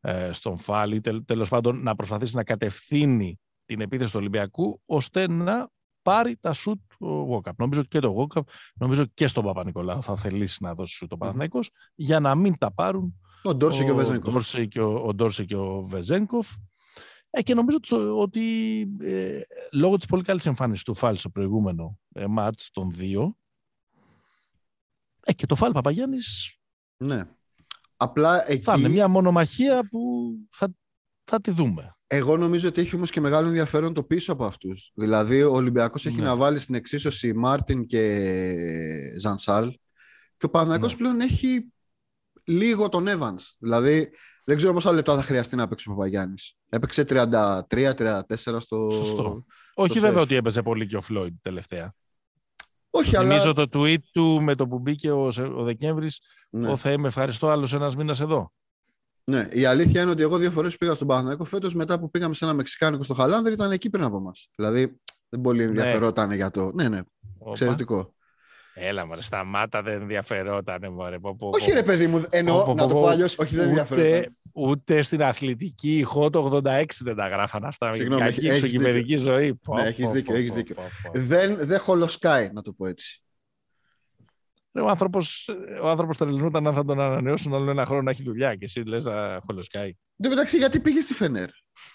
ε, 0.00 0.32
στον 0.32 0.58
Φάλι, 0.58 1.00
τέλος 1.24 1.48
πάντων 1.48 1.82
να 1.82 1.94
προσπαθήσει 1.94 2.36
να 2.36 2.44
κατευθύνει 2.44 3.40
την 3.64 3.80
επίθεση 3.80 4.12
του 4.12 4.18
Ολυμπιακού, 4.18 4.80
ώστε 4.86 5.28
να 5.28 5.68
πάρει 6.02 6.36
τα 6.40 6.52
σουτ 6.52 6.80
ο 7.02 7.28
Walkup. 7.30 7.54
Νομίζω 7.56 7.82
και 7.82 8.00
το 8.00 8.16
Walkup, 8.16 8.42
νομίζω 8.74 9.04
και 9.04 9.26
στον 9.26 9.44
Παπα-Νικολάου 9.44 10.02
θα 10.02 10.16
θελήσει 10.16 10.58
να 10.62 10.74
δώσει 10.74 10.94
σουτ 10.94 11.12
ο 11.12 11.16
Παναθηναϊκός 11.16 11.70
για 11.94 12.20
να 12.20 12.34
μην 12.34 12.58
τα 12.58 12.72
πάρουν 12.72 13.20
ο 13.42 13.54
Ντόρση 13.54 13.84
και 13.84 13.90
ο 13.90 13.94
Βεζέγκοφ. 13.94 14.54
Και 14.68 14.80
ο, 14.80 15.06
ο 15.06 15.14
Ντόρση 15.14 15.44
και 15.44 15.56
ο 15.56 15.86
Βεζέγκοφ. 15.86 16.48
Ε, 17.30 17.42
και 17.42 17.54
νομίζω 17.54 17.78
ότι 18.18 18.80
ε, 19.00 19.40
λόγω 19.72 19.96
της 19.96 20.06
πολύ 20.06 20.22
καλής 20.22 20.46
εμφάνισης 20.46 20.84
του 20.84 20.94
Φάλ 20.94 21.16
στο 21.16 21.30
προηγούμενο 21.30 21.98
ε, 22.12 22.26
μάτς 22.26 22.70
των 22.70 22.90
δύο 22.90 23.36
ε, 25.20 25.32
και 25.32 25.46
το 25.46 25.54
Φάλ 25.54 25.72
Παπαγιάννης 25.72 26.56
ναι. 26.96 27.24
Απλά 27.96 28.50
εκεί... 28.50 28.62
θα 28.62 28.78
είναι 28.78 28.88
μια 28.88 29.08
μονομαχία 29.08 29.88
που 29.88 30.32
θα, 30.50 30.74
θα 31.24 31.40
τη 31.40 31.50
δούμε. 31.50 31.96
Εγώ 32.14 32.36
νομίζω 32.36 32.68
ότι 32.68 32.80
έχει 32.80 32.96
όμως 32.96 33.10
και 33.10 33.20
μεγάλο 33.20 33.46
ενδιαφέρον 33.46 33.94
το 33.94 34.02
πίσω 34.02 34.32
από 34.32 34.44
αυτούς. 34.44 34.90
Δηλαδή, 34.94 35.42
ο 35.42 35.52
Ολυμπιακός 35.52 36.06
έχει 36.06 36.16
ναι. 36.16 36.22
να 36.22 36.36
βάλει 36.36 36.58
στην 36.58 36.74
εξίσωση 36.74 37.34
Μάρτιν 37.34 37.86
και 37.86 38.24
Ζανσάρλ. 39.20 39.68
Και 40.36 40.46
ο 40.46 40.48
Παναγιώ 40.48 40.86
ναι. 40.86 40.94
πλέον 40.94 41.20
έχει 41.20 41.72
λίγο 42.44 42.88
τον 42.88 43.06
Evans. 43.08 43.50
Δηλαδή, 43.58 44.10
δεν 44.44 44.56
ξέρω 44.56 44.72
πόσα 44.72 44.92
λεπτά 44.92 45.16
θα 45.16 45.22
χρειαστεί 45.22 45.56
να 45.56 45.68
παίξει 45.68 45.88
ο 45.90 45.92
Παπαγιάννης. 45.92 46.54
Έπαιξε 46.68 47.04
33-34 47.08 48.20
στο. 48.36 48.90
Σωστό. 48.90 49.44
Όχι 49.74 49.98
βέβαια 49.98 50.20
ότι 50.20 50.34
έπαιζε 50.34 50.62
πολύ 50.62 50.86
και 50.86 50.96
ο 50.96 51.00
Φλόιντ 51.00 51.36
τελευταία. 51.42 51.94
Όχι, 52.90 53.16
αλλά... 53.16 53.28
Θυμίζω 53.28 53.52
το 53.52 53.66
tweet 53.72 54.02
του 54.12 54.42
με 54.42 54.54
το 54.54 54.68
που 54.68 54.78
μπήκε 54.78 55.10
ο, 55.10 55.26
ο 55.56 55.62
Δεκέμβρης. 55.62 56.20
Ναι. 56.50 56.70
Ο 56.70 56.76
Θεέ, 56.76 56.96
με 56.96 57.08
ευχαριστώ 57.08 57.48
άλλος 57.48 57.72
ένας 57.72 57.96
μήνας 57.96 58.20
εδώ. 58.20 58.52
Ναι, 59.24 59.48
η 59.50 59.64
αλήθεια 59.64 60.02
είναι 60.02 60.10
ότι 60.10 60.22
εγώ 60.22 60.36
δύο 60.36 60.50
φορές 60.50 60.76
πήγα 60.76 60.94
στον 60.94 61.06
Παναθηναϊκό 61.06 61.44
φέτος 61.44 61.74
μετά 61.74 61.98
που 61.98 62.10
πήγαμε 62.10 62.34
σε 62.34 62.44
ένα 62.44 62.54
Μεξικάνικο 62.54 63.02
στο 63.02 63.14
Χαλάνδρη 63.14 63.52
ήταν 63.52 63.70
εκεί 63.70 63.90
πριν 63.90 64.04
από 64.04 64.16
εμά. 64.16 64.32
Δηλαδή 64.54 65.00
δεν 65.28 65.40
πολύ 65.40 65.58
ναι. 65.58 65.64
ενδιαφερόταν 65.64 66.28
ναι. 66.28 66.34
για 66.34 66.50
το. 66.50 66.72
Ναι, 66.74 66.88
ναι. 66.88 67.00
Εξαιρετικό. 67.50 68.14
Έλα 68.74 69.06
μωρέ, 69.06 69.20
σταμάτα 69.20 69.82
δεν 69.82 70.00
ενδιαφερόταν 70.00 70.92
μωρέ. 70.92 71.16
όχι 71.38 71.72
ρε 71.72 71.82
παιδί 71.82 72.06
μου, 72.06 72.24
εννοώ 72.30 72.74
να 72.74 72.86
το 72.86 72.94
πω 72.94 73.06
αλλιώς, 73.06 73.38
όχι 73.38 73.56
δεν 73.56 73.68
ενδιαφερόταν. 73.68 74.36
Ούτε 74.54 75.02
στην 75.02 75.22
αθλητική 75.22 75.98
ηχό 75.98 76.30
το 76.30 76.60
86 76.64 76.84
δεν 77.00 77.16
τα 77.16 77.28
γράφαν 77.28 77.64
αυτά. 77.64 77.92
Συγγνώμη, 77.92 78.22
κακή 78.22 78.46
εξωγημερική 78.46 79.16
ζωή. 79.16 79.60
Ναι, 79.74 79.82
έχεις 79.82 80.10
δίκιο, 80.10 80.34
έχεις 80.34 80.52
δίκιο. 80.52 80.76
Δεν, 81.12 81.56
δεν 81.60 81.78
χολοσκάει, 81.78 82.50
να 82.52 82.62
το 82.62 82.72
πω 82.72 82.86
έτσι. 82.86 83.22
Ο 84.80 84.88
άνθρωπος 84.88 85.48
ο 85.82 85.88
άνθρωπος 85.88 86.16
τρελνούταν 86.16 86.66
αν 86.66 86.74
θα 86.74 86.84
τον 86.84 87.00
ανανεώσουν 87.00 87.54
άλλο 87.54 87.70
ένα 87.70 87.86
χρόνο 87.86 88.02
να 88.02 88.10
έχει 88.10 88.22
δουλειά 88.22 88.54
και 88.56 88.64
εσύ 88.64 88.80
λες 88.80 89.04
να 89.04 89.40
χολοσκάει. 89.46 89.92
Δεν 90.16 90.30
μεταξύ, 90.30 90.58
γιατί 90.58 90.80
πήγες 90.80 91.04
στη 91.04 91.14
Φενέρ; 91.14 91.48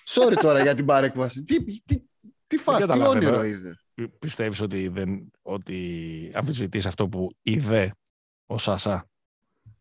Sorry 0.06 0.34
τώρα 0.42 0.62
για 0.62 0.76
την 0.76 0.86
παρέκβαση. 0.86 1.44
Τι, 1.44 1.82
τι, 1.82 2.04
τι 2.48 2.58
φας, 2.58 2.86
τι 2.86 3.02
όνειρο 3.02 3.44
είδε. 3.44 3.76
Πιστεύεις 4.20 4.62
ότι, 4.62 4.88
δεν, 4.88 5.32
ότι 5.42 6.32
αμφισβητείς 6.34 6.86
αυτό 6.86 7.08
που 7.10 7.32
είδε 7.42 7.92
ο 8.46 8.58
Σάσα; 8.58 9.10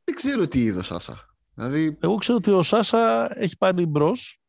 Δεν 0.05 0.15
ξέρω 0.15 0.47
τι 0.47 0.63
είδε 0.63 0.79
ο 0.79 0.83
Σάσα. 0.83 1.37
Δηλαδή... 1.55 1.97
Εγώ 2.01 2.17
ξέρω 2.17 2.37
ότι 2.37 2.51
ο 2.51 2.63
Σάσα 2.63 3.31
έχει 3.41 3.57
πάρει 3.57 3.87
μπρος. 3.87 4.41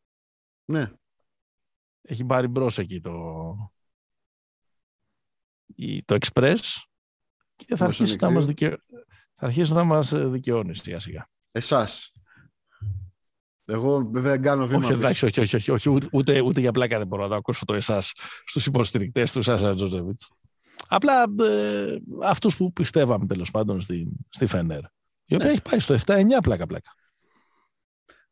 Ναι. 0.65 0.91
Έχει 2.01 2.25
πάρει 2.25 2.47
μπρος 2.47 2.77
εκεί 2.77 3.01
το, 3.01 3.11
το 6.05 6.17
Express 6.19 6.59
και 7.65 7.75
θα 7.75 7.85
αρχίσει, 7.85 8.15
να 8.19 8.29
μας 8.29 8.45
δικαι... 8.45 8.69
θα 9.35 9.45
αρχίσει 9.45 9.73
να 9.73 9.83
μας 9.83 10.13
δικαιώνεις 10.15 10.81
σιγά 10.81 10.99
σιγά. 10.99 11.29
Εσάς. 11.51 12.11
Εγώ 13.65 14.09
βέβαια 14.13 14.31
δεν 14.31 14.41
κάνω 14.41 14.65
βήμα. 14.65 14.83
Όχι, 14.85 14.93
εντάξει, 14.93 15.25
όχι, 15.25 15.39
όχι, 15.39 15.55
όχι, 15.55 15.71
όχι, 15.71 16.07
ούτε, 16.11 16.41
ούτε 16.41 16.59
για 16.59 16.71
πλάκα 16.71 16.97
δεν 16.97 17.07
μπορώ 17.07 17.23
να 17.23 17.29
το 17.29 17.35
ακούσω 17.35 17.65
το 17.65 17.73
εσάς 17.73 18.13
στους 18.45 18.65
υποστηρικτές 18.65 19.31
του 19.31 19.41
Σάσα 19.41 19.75
Τζότζεβιτ. 19.75 20.19
Απλά 20.87 21.23
ε, 21.39 21.95
αυτούς 22.23 22.57
που 22.57 22.73
πιστεύαμε 22.73 23.25
τέλος 23.25 23.51
πάντων 23.51 23.81
στη, 23.81 24.07
στη 24.29 24.45
Φενέρ. 24.45 24.81
Η 25.25 25.35
οποία 25.35 25.47
ναι. 25.47 25.53
έχει 25.53 25.61
πάει 25.69 25.79
στο 25.79 25.95
7-9 26.05 26.23
πλάκα-πλάκα. 26.41 26.93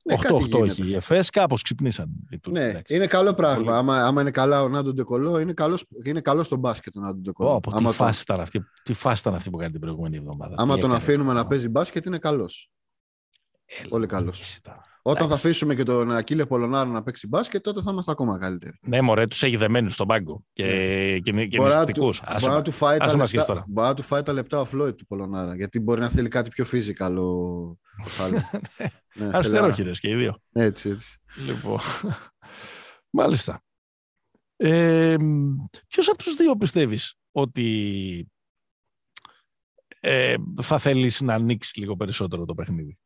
Ναι, 0.07 0.15
8-8 0.17 0.63
έχει. 0.63 0.87
Οι 0.87 0.95
ΕΦΕΣ 0.95 1.29
κάπως 1.29 1.61
ξυπνήσαν. 1.61 2.09
Ναι, 2.47 2.63
εντάξει. 2.63 2.95
είναι 2.95 3.07
καλό 3.07 3.33
πράγμα. 3.33 3.77
Άμα, 3.77 4.05
άμα 4.05 4.21
είναι 4.21 4.31
καλά 4.31 4.61
ο 4.61 4.69
Νάντο 4.69 4.93
Ντεκολό, 4.93 5.39
είναι 5.39 5.53
καλός 5.53 5.85
είναι 6.03 6.21
καλός 6.21 6.45
στο 6.45 6.55
μπάσκετ 6.55 6.95
ο 6.97 6.99
Νάντο 6.99 7.19
Ντεκολό. 7.19 7.61
Oh, 7.65 7.73
τι, 7.77 7.83
φάση 7.83 8.21
ήταν 8.21 8.39
αυτή, 8.39 8.65
τι 8.83 8.93
φάση 8.93 9.19
ήταν 9.19 9.35
αυτή 9.35 9.49
που 9.49 9.57
κάνει 9.57 9.71
την 9.71 9.81
προηγούμενη 9.81 10.17
εβδομάδα. 10.17 10.55
Άμα 10.57 10.77
τον 10.77 10.93
αφήνουμε 10.93 11.33
να 11.33 11.45
παίζει 11.47 11.69
μπάσκετ, 11.69 12.05
είναι 12.05 12.17
καλός. 12.17 12.69
Πολύ 13.89 14.05
καλός. 14.05 14.59
Όταν 15.07 15.27
θα 15.27 15.33
αφήσουμε 15.33 15.75
και 15.75 15.83
τον 15.83 16.11
Ακύλε 16.11 16.45
Πολωνάρο 16.45 16.89
να 16.89 17.03
παίξει 17.03 17.27
μπάσκετ, 17.27 17.63
τότε 17.63 17.81
θα 17.81 17.91
είμαστε 17.91 18.11
ακόμα 18.11 18.37
καλύτεροι. 18.37 18.77
Ναι, 18.81 19.01
μωρέ, 19.01 19.27
τους 19.27 19.43
έχει 19.43 19.55
δεμένους 19.55 19.93
στον 19.93 20.07
πάγκο 20.07 20.43
και, 20.53 20.63
ναι. 20.63 21.19
και, 21.19 21.47
και 21.47 21.57
μπορεί, 21.57 21.93
του, 21.93 22.01
μπορεί, 22.39 22.53
να 22.53 22.61
του 22.61 22.71
φάει 22.71 22.97
τα 22.97 23.15
λεπτά, 23.15 23.65
μπορεί 23.67 23.87
να 23.87 23.93
του 23.93 24.01
φάει 24.01 24.21
τα 24.21 24.33
λεπτά 24.33 24.59
ο 24.59 24.65
Φλόιτ 24.65 24.97
του 24.97 25.05
Πολωνάρα. 25.05 25.55
Γιατί 25.55 25.79
μπορεί 25.79 26.01
να 26.01 26.09
θέλει 26.09 26.27
κάτι 26.27 26.49
πιο 26.49 26.65
physical 26.71 27.15
ο, 27.17 27.23
ο 27.23 27.77
ναι, 29.13 29.29
Αριστερόχειρες 29.33 29.99
και 29.99 30.09
οι 30.09 30.15
δύο. 30.15 30.41
Έτσι, 30.51 30.89
έτσι. 30.89 31.17
Λοιπόν. 31.47 31.79
Μάλιστα. 33.19 33.63
Ε, 34.55 35.15
Ποιος 35.87 36.07
από 36.07 36.17
τους 36.17 36.35
δύο 36.35 36.55
πιστεύεις 36.55 37.17
ότι 37.31 38.29
ε, 39.99 40.35
θα 40.61 40.77
θέλεις 40.77 41.21
να 41.21 41.33
ανοίξεις 41.33 41.75
λίγο 41.75 41.95
περισσότερο 41.95 42.45
το 42.45 42.53
παιχνίδι; 42.53 42.97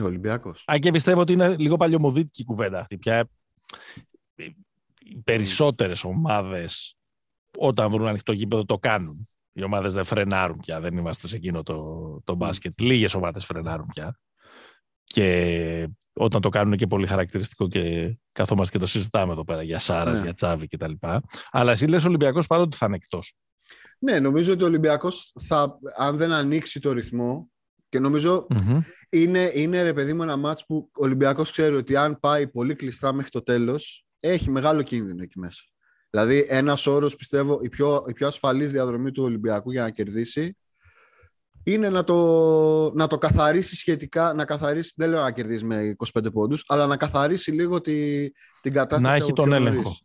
Ο 0.00 0.04
Ολυμπιακός. 0.04 0.64
Αν 0.66 0.78
και 0.78 0.90
πιστεύω 0.90 1.20
ότι 1.20 1.32
είναι 1.32 1.56
λίγο 1.56 1.76
παλιωμοδίτικη 1.76 2.44
κουβέντα 2.44 2.80
αυτή. 2.80 2.98
Πια 2.98 3.28
οι 5.10 5.16
περισσότερες 5.24 6.04
ομάδες 6.04 6.96
όταν 7.58 7.90
βρουν 7.90 8.06
ανοιχτό 8.06 8.32
γήπεδο 8.32 8.64
το 8.64 8.78
κάνουν. 8.78 9.28
Οι 9.52 9.62
ομάδες 9.62 9.94
δεν 9.94 10.04
φρενάρουν 10.04 10.56
πια. 10.56 10.80
Δεν 10.80 10.96
είμαστε 10.96 11.28
σε 11.28 11.36
εκείνο 11.36 11.62
το, 11.62 12.20
το 12.24 12.34
μπάσκετ. 12.34 12.80
Λίγες 12.80 13.14
ομάδες 13.14 13.44
φρενάρουν 13.44 13.86
πια. 13.94 14.20
Και 15.04 15.88
όταν 16.12 16.40
το 16.40 16.48
κάνουν 16.48 16.76
και 16.76 16.86
πολύ 16.86 17.06
χαρακτηριστικό 17.06 17.68
και 17.68 18.16
καθόμαστε 18.32 18.72
και 18.72 18.84
το 18.84 18.90
συζητάμε 18.90 19.32
εδώ 19.32 19.44
πέρα 19.44 19.62
για 19.62 19.78
Σάρας, 19.78 20.18
ναι. 20.18 20.24
για 20.24 20.32
Τσάβη 20.32 20.66
κτλ. 20.66 20.92
Αλλά 21.50 21.72
εσύ 21.72 21.86
λες 21.86 22.04
Ολυμπιακός 22.04 22.46
παρότι 22.46 22.76
θα 22.76 22.86
είναι 22.86 22.96
εκτός. 22.96 23.34
Ναι, 23.98 24.20
νομίζω 24.20 24.52
ότι 24.52 24.62
ο 24.62 24.66
Ολυμπιακός 24.66 25.32
αν 25.96 26.16
δεν 26.16 26.32
ανοίξει 26.32 26.80
το 26.80 26.92
ρυθμό 26.92 27.50
και 27.90 27.98
νομιζω 27.98 28.46
είναι, 29.10 29.50
είναι 29.54 29.82
ρε 29.82 29.92
παιδί 29.92 30.12
μου 30.12 30.22
ένα 30.22 30.36
μάτς 30.36 30.66
που 30.66 30.90
ο 30.92 31.04
Ολυμπιακός 31.04 31.50
ξέρει 31.50 31.74
ότι 31.76 31.96
αν 31.96 32.18
πάει 32.20 32.48
πολύ 32.48 32.74
κλειστά 32.74 33.12
μέχρι 33.12 33.30
το 33.30 33.42
τέλος, 33.42 34.06
έχει 34.20 34.50
μεγάλο 34.50 34.82
κίνδυνο 34.82 35.22
εκεί 35.22 35.38
μέσα. 35.38 35.62
Δηλαδή 36.10 36.46
ένας 36.48 36.86
όρος 36.86 37.16
πιστεύω 37.16 37.58
η 37.62 37.68
πιο, 37.68 38.04
η 38.08 38.12
πιο 38.12 38.26
ασφαλής 38.26 38.70
διαδρομή 38.70 39.10
του 39.10 39.22
Ολυμπιακού 39.22 39.70
για 39.70 39.82
να 39.82 39.90
κερδίσει 39.90 40.56
είναι 41.62 41.88
να 41.88 42.04
το, 42.04 42.92
να 42.94 43.06
το 43.06 43.18
καθαρίσει 43.18 43.76
σχετικά, 43.76 44.32
να 44.32 44.44
καθαρίσει, 44.44 44.92
δεν 44.96 45.10
λέω 45.10 45.22
να 45.22 45.30
κερδίσει 45.30 45.64
με 45.64 45.96
25 46.20 46.32
πόντους, 46.32 46.64
αλλά 46.66 46.86
να 46.86 46.96
καθαρίσει 46.96 47.52
λίγο 47.52 47.80
τη, 47.80 48.28
την 48.60 48.72
κατάσταση. 48.72 49.02
Να 49.02 49.14
έχει 49.14 49.32
τον 49.32 49.52
έλεγχο. 49.52 49.96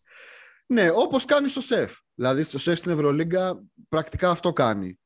Ναι, 0.67 0.89
όπως 0.95 1.25
κάνει 1.25 1.49
στο 1.49 1.61
ΣΕΦ. 1.61 1.95
Δηλαδή 2.15 2.43
στο 2.43 2.57
ΣΕΦ 2.59 2.77
στην 2.77 2.91
Ευρωλίγκα 2.91 3.63
πρακτικά 3.89 4.29
αυτό 4.29 4.53
κάνει. 4.53 4.99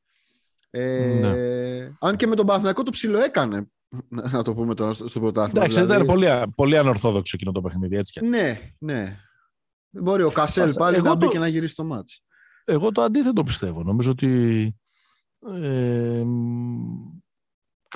Ε, 0.70 1.18
ναι. 1.20 1.92
Αν 2.00 2.16
και 2.16 2.26
με 2.26 2.34
τον 2.34 2.46
Παναθηναϊκό 2.46 2.82
το 2.82 2.90
ψηλό 2.90 3.18
έκανε, 3.18 3.70
να 4.32 4.42
το 4.42 4.54
πούμε 4.54 4.74
τώρα 4.74 4.92
στο 4.92 5.20
πρωτάθλημα. 5.20 5.64
Εντάξει, 5.64 5.80
δηλαδή... 5.80 6.02
ήταν 6.02 6.06
πολύ, 6.06 6.52
πολύ 6.54 6.76
ανορθόδοξο 6.76 7.32
εκείνο 7.34 7.52
το 7.52 7.60
παιχνίδι, 7.60 7.96
έτσι 7.96 8.12
και. 8.12 8.26
Ναι, 8.26 8.72
ναι. 8.78 9.16
Μπορεί 9.90 10.22
ο 10.22 10.30
Κασέλ 10.30 10.72
πάλι 10.72 11.02
να 11.02 11.14
μπει 11.14 11.28
και 11.28 11.38
να 11.38 11.48
γυρίσει 11.48 11.74
το 11.74 11.84
μάτς. 11.84 12.24
Εγώ 12.64 12.92
το 12.92 13.02
αντίθετο 13.02 13.42
πιστεύω. 13.42 13.82
Νομίζω 13.82 14.10
ότι 14.10 14.74
ε, 15.60 16.24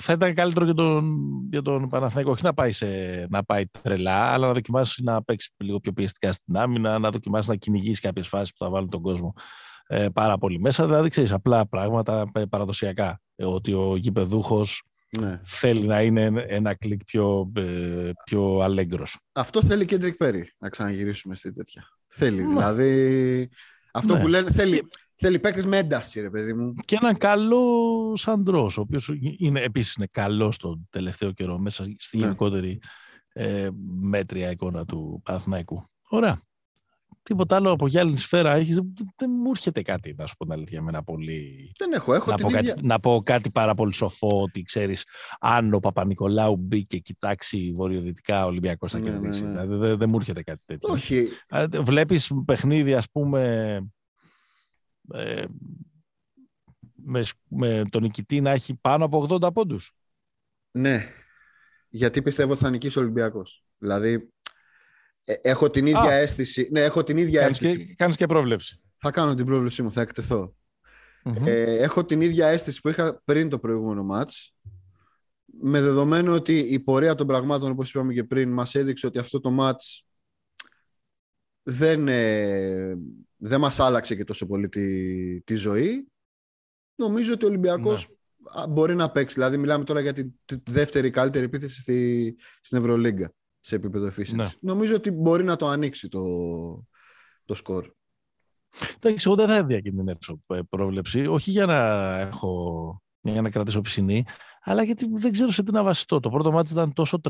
θα 0.01 0.13
ήταν 0.13 0.35
καλύτερο 0.35 0.65
για 0.65 0.75
τον, 0.75 1.19
για 1.51 1.63
τον 1.63 1.89
Παναθηναϊκό 1.89 2.31
όχι 2.31 2.45
να 2.45 2.55
πάει, 2.55 2.73
σε, 2.73 2.87
να 3.31 3.45
πάει 3.45 3.67
τρελά, 3.67 4.33
αλλά 4.33 4.47
να 4.47 4.53
δοκιμάσει 4.53 5.03
να 5.03 5.23
παίξει 5.23 5.53
λίγο 5.57 5.81
πιο 5.81 5.93
πιεστικά 5.93 6.33
στην 6.33 6.57
άμυνα, 6.57 6.99
να 6.99 7.11
δοκιμάσει 7.11 7.51
να 7.51 7.57
κυνηγήσει 7.57 8.01
κάποιες 8.01 8.29
φάσεις 8.29 8.51
που 8.51 8.65
θα 8.65 8.71
βάλουν 8.71 8.91
τον 8.91 9.03
κόσμο 9.03 9.35
ε, 9.87 10.09
πάρα 10.09 10.39
πολύ 10.39 10.61
μέσα. 10.61 10.85
Δηλαδή, 10.85 11.09
ξέρεις, 11.09 11.33
απλά 11.33 11.67
πράγματα 11.67 12.25
ε, 12.35 12.45
παραδοσιακά. 12.45 13.21
Ε, 13.37 13.45
ότι 13.45 13.73
ο 13.73 13.97
γηπεδούχος 13.97 14.83
ναι. 15.19 15.41
θέλει 15.45 15.87
να 15.87 16.03
είναι 16.03 16.45
ένα 16.49 16.75
κλικ 16.75 17.05
πιο, 17.05 17.53
ε, 17.57 18.11
πιο 18.25 18.59
αλέγκρος. 18.61 19.19
Αυτό 19.33 19.63
θέλει 19.63 19.85
Κέντρικ 19.85 20.17
Πέρι, 20.17 20.51
να 20.59 20.69
ξαναγυρίσουμε 20.69 21.35
στη 21.35 21.53
τέτοια. 21.53 21.89
Θέλει, 22.09 22.43
ναι. 22.43 22.49
δηλαδή... 22.49 23.49
Αυτό 23.93 24.15
ναι. 24.15 24.21
που 24.21 24.29
λένε, 24.29 24.51
θέλει, 24.51 24.89
θέλει 25.15 25.39
παίκτες 25.39 25.67
με 25.67 25.77
ένταση, 25.77 26.21
ρε 26.21 26.31
παιδί 26.31 26.53
μου. 26.53 26.75
Και 26.85 26.97
έναν 27.01 27.17
καλό 27.17 28.13
Σαντρός, 28.17 28.79
ο 28.79 28.81
οποίος 28.81 29.11
είναι, 29.39 29.61
επίσης 29.61 29.95
είναι 29.95 30.09
καλός 30.11 30.57
τον 30.57 30.89
τελευταίο 30.91 31.33
καιρό 31.33 31.59
μέσα 31.59 31.85
στη 31.97 32.17
ναι. 32.17 32.25
γενικότερη 32.25 32.81
ε, 33.33 33.69
μέτρια 34.01 34.51
εικόνα 34.51 34.85
του 34.85 35.21
Παναθηναϊκού. 35.25 35.91
Ωραία 36.09 36.43
τίποτα 37.25 37.57
άλλο 37.57 37.71
από 37.71 37.87
γυάλινη 37.87 38.19
σφαίρα 38.19 38.55
έχεις, 38.55 38.81
δεν 39.17 39.31
μου 39.31 39.51
έρχεται 39.51 39.83
κάτι, 39.83 40.15
να 40.19 40.27
σου 40.27 40.37
πω 40.37 40.45
την 40.45 40.53
αλήθεια, 40.53 40.83
με 40.83 40.89
ένα 40.89 41.03
πολύ... 41.03 41.73
Δεν 41.79 41.93
έχω, 41.93 42.15
έχω 42.15 42.31
να, 42.31 42.37
την 42.37 42.47
πω 42.47 42.59
ίδια... 42.59 42.73
κάτι, 42.73 42.87
να 42.87 43.01
πω 43.01 43.23
κάτι 43.25 43.51
πάρα 43.51 43.75
πολύ 43.75 43.93
σοφό, 43.93 44.43
ότι 44.43 44.63
ξέρεις, 44.63 45.07
αν 45.41 45.75
ο 45.75 45.79
Παπα-Νικολάου 45.79 46.57
μπει 46.57 46.87
και 46.87 46.99
κοιτάξει 46.99 47.73
βορειοδυτικά, 47.75 48.45
ο 48.45 48.47
Ολυμπιακός 48.47 48.93
θα 48.93 48.99
ναι, 48.99 49.11
ναι 49.11 49.11
κερδίσει. 49.11 49.43
Ναι, 49.43 49.47
ναι. 49.47 49.53
Δηλαδή, 49.53 49.87
δεν, 49.87 49.99
δεν 49.99 50.09
μου 50.09 50.17
έρχεται 50.17 50.43
κάτι 50.43 50.63
τέτοιο. 50.67 50.93
Όχι. 50.93 51.29
Βλέπεις 51.83 52.33
παιχνίδι, 52.45 52.95
ας 52.95 53.11
πούμε, 53.11 53.77
ε, 55.13 55.45
με, 56.95 57.23
με 57.49 57.83
τον 57.91 58.03
νικητή 58.03 58.41
να 58.41 58.51
έχει 58.51 58.75
πάνω 58.75 59.05
από 59.05 59.27
80 59.31 59.53
πόντους. 59.55 59.95
Ναι, 60.71 61.09
γιατί 61.89 62.23
πιστεύω 62.23 62.57
θα 62.57 62.71
νικήσει 62.71 62.99
ο 62.99 63.03
Ολυμπιακός. 63.03 63.65
Δηλαδή, 63.79 64.13
ε, 64.13 64.19
έχω 65.25 65.71
την 65.71 65.87
ίδια 65.87 66.11
αίσθηση. 66.11 66.69
Ναι, 66.71 66.81
έχω 66.83 67.05
την 67.05 67.17
ίδια 67.17 67.41
κάνεις 67.41 67.61
αίσθηση. 67.61 67.87
Και, 67.87 67.95
κάνεις 67.95 68.17
και 68.17 68.27
πρόβλεψη. 68.27 68.81
Θα 68.97 69.11
κάνω 69.11 69.35
την 69.35 69.45
πρόβλεψή 69.45 69.83
μου, 69.83 69.93
θα 69.93 70.01
εκτεθω 70.01 70.55
Ε, 71.45 71.77
έχω 71.77 72.05
την 72.05 72.21
ίδια 72.21 72.49
αίσθηση 72.49 72.81
που 72.81 72.89
είχα 72.89 73.23
πριν 73.25 73.49
το 73.49 73.59
προηγούμενο 73.59 74.03
μάτς. 74.03 74.57
Με 75.61 75.81
δεδομένο 75.81 76.33
ότι 76.33 76.59
η 76.59 76.81
πορεία 76.81 77.15
των 77.15 77.27
πραγμάτων, 77.27 77.71
όπως 77.71 77.91
είπαμε 77.91 78.13
και 78.13 78.25
πριν, 78.25 78.53
μας 78.53 78.75
έδειξε 78.75 79.07
ότι 79.07 79.19
αυτό 79.19 79.41
το 79.41 79.51
μάτς 79.51 80.07
δεν, 81.63 82.09
ε, 82.09 82.95
δεν 83.37 83.61
μας 83.61 83.81
άλλαξε 83.81 84.15
και 84.15 84.25
τόσο 84.25 84.47
πολύ 84.47 84.69
τη, 84.69 85.41
τη 85.43 85.55
ζωή. 85.55 86.09
Νομίζω 86.95 87.33
ότι 87.33 87.45
ο 87.45 87.49
Ολυμπιακός 87.49 88.09
ναι. 88.09 88.67
μπορεί 88.67 88.95
να 88.95 89.11
παίξει. 89.11 89.35
Δηλαδή 89.35 89.57
μιλάμε 89.57 89.85
τώρα 89.85 90.01
για 90.01 90.13
τη, 90.13 90.25
τη 90.45 90.71
δεύτερη 90.71 91.11
καλύτερη 91.11 91.45
επίθεση 91.45 91.81
στη, 91.81 92.37
στην 92.61 92.79
Ευρωλίγκα 92.79 93.33
σε 93.67 93.75
επίπεδο 93.75 94.07
efficiency. 94.07 94.35
Ναι. 94.35 94.49
Νομίζω 94.61 94.95
ότι 94.95 95.11
μπορεί 95.11 95.45
να 95.45 95.57
το 95.57 95.69
ανοίξει 95.69 96.09
το, 96.09 96.23
το 97.45 97.55
σκορ. 97.55 97.91
Εντάξει, 98.97 99.25
εγώ 99.27 99.37
δεν 99.37 99.49
θα 99.49 99.65
διακινδυνεύσω 99.65 100.41
ε, 100.47 100.61
πρόβλεψη, 100.69 101.27
όχι 101.27 101.51
για 101.51 101.67
να 101.67 101.75
έχω 102.19 103.03
για 103.21 103.43
να 103.43 103.51
κρατήσω 103.51 103.81
ψηνή, 103.81 104.25
αλλά 104.61 104.83
γιατί 104.83 105.09
δεν 105.13 105.33
ξέρω 105.33 105.51
σε 105.51 105.63
τι 105.63 105.73
να 105.73 105.83
βασιστώ. 105.83 106.21
Το 106.21 106.31
πρώτο 106.31 106.53
μάτι 106.53 106.73
ήταν 106.73 106.93
τόσο 106.93 107.21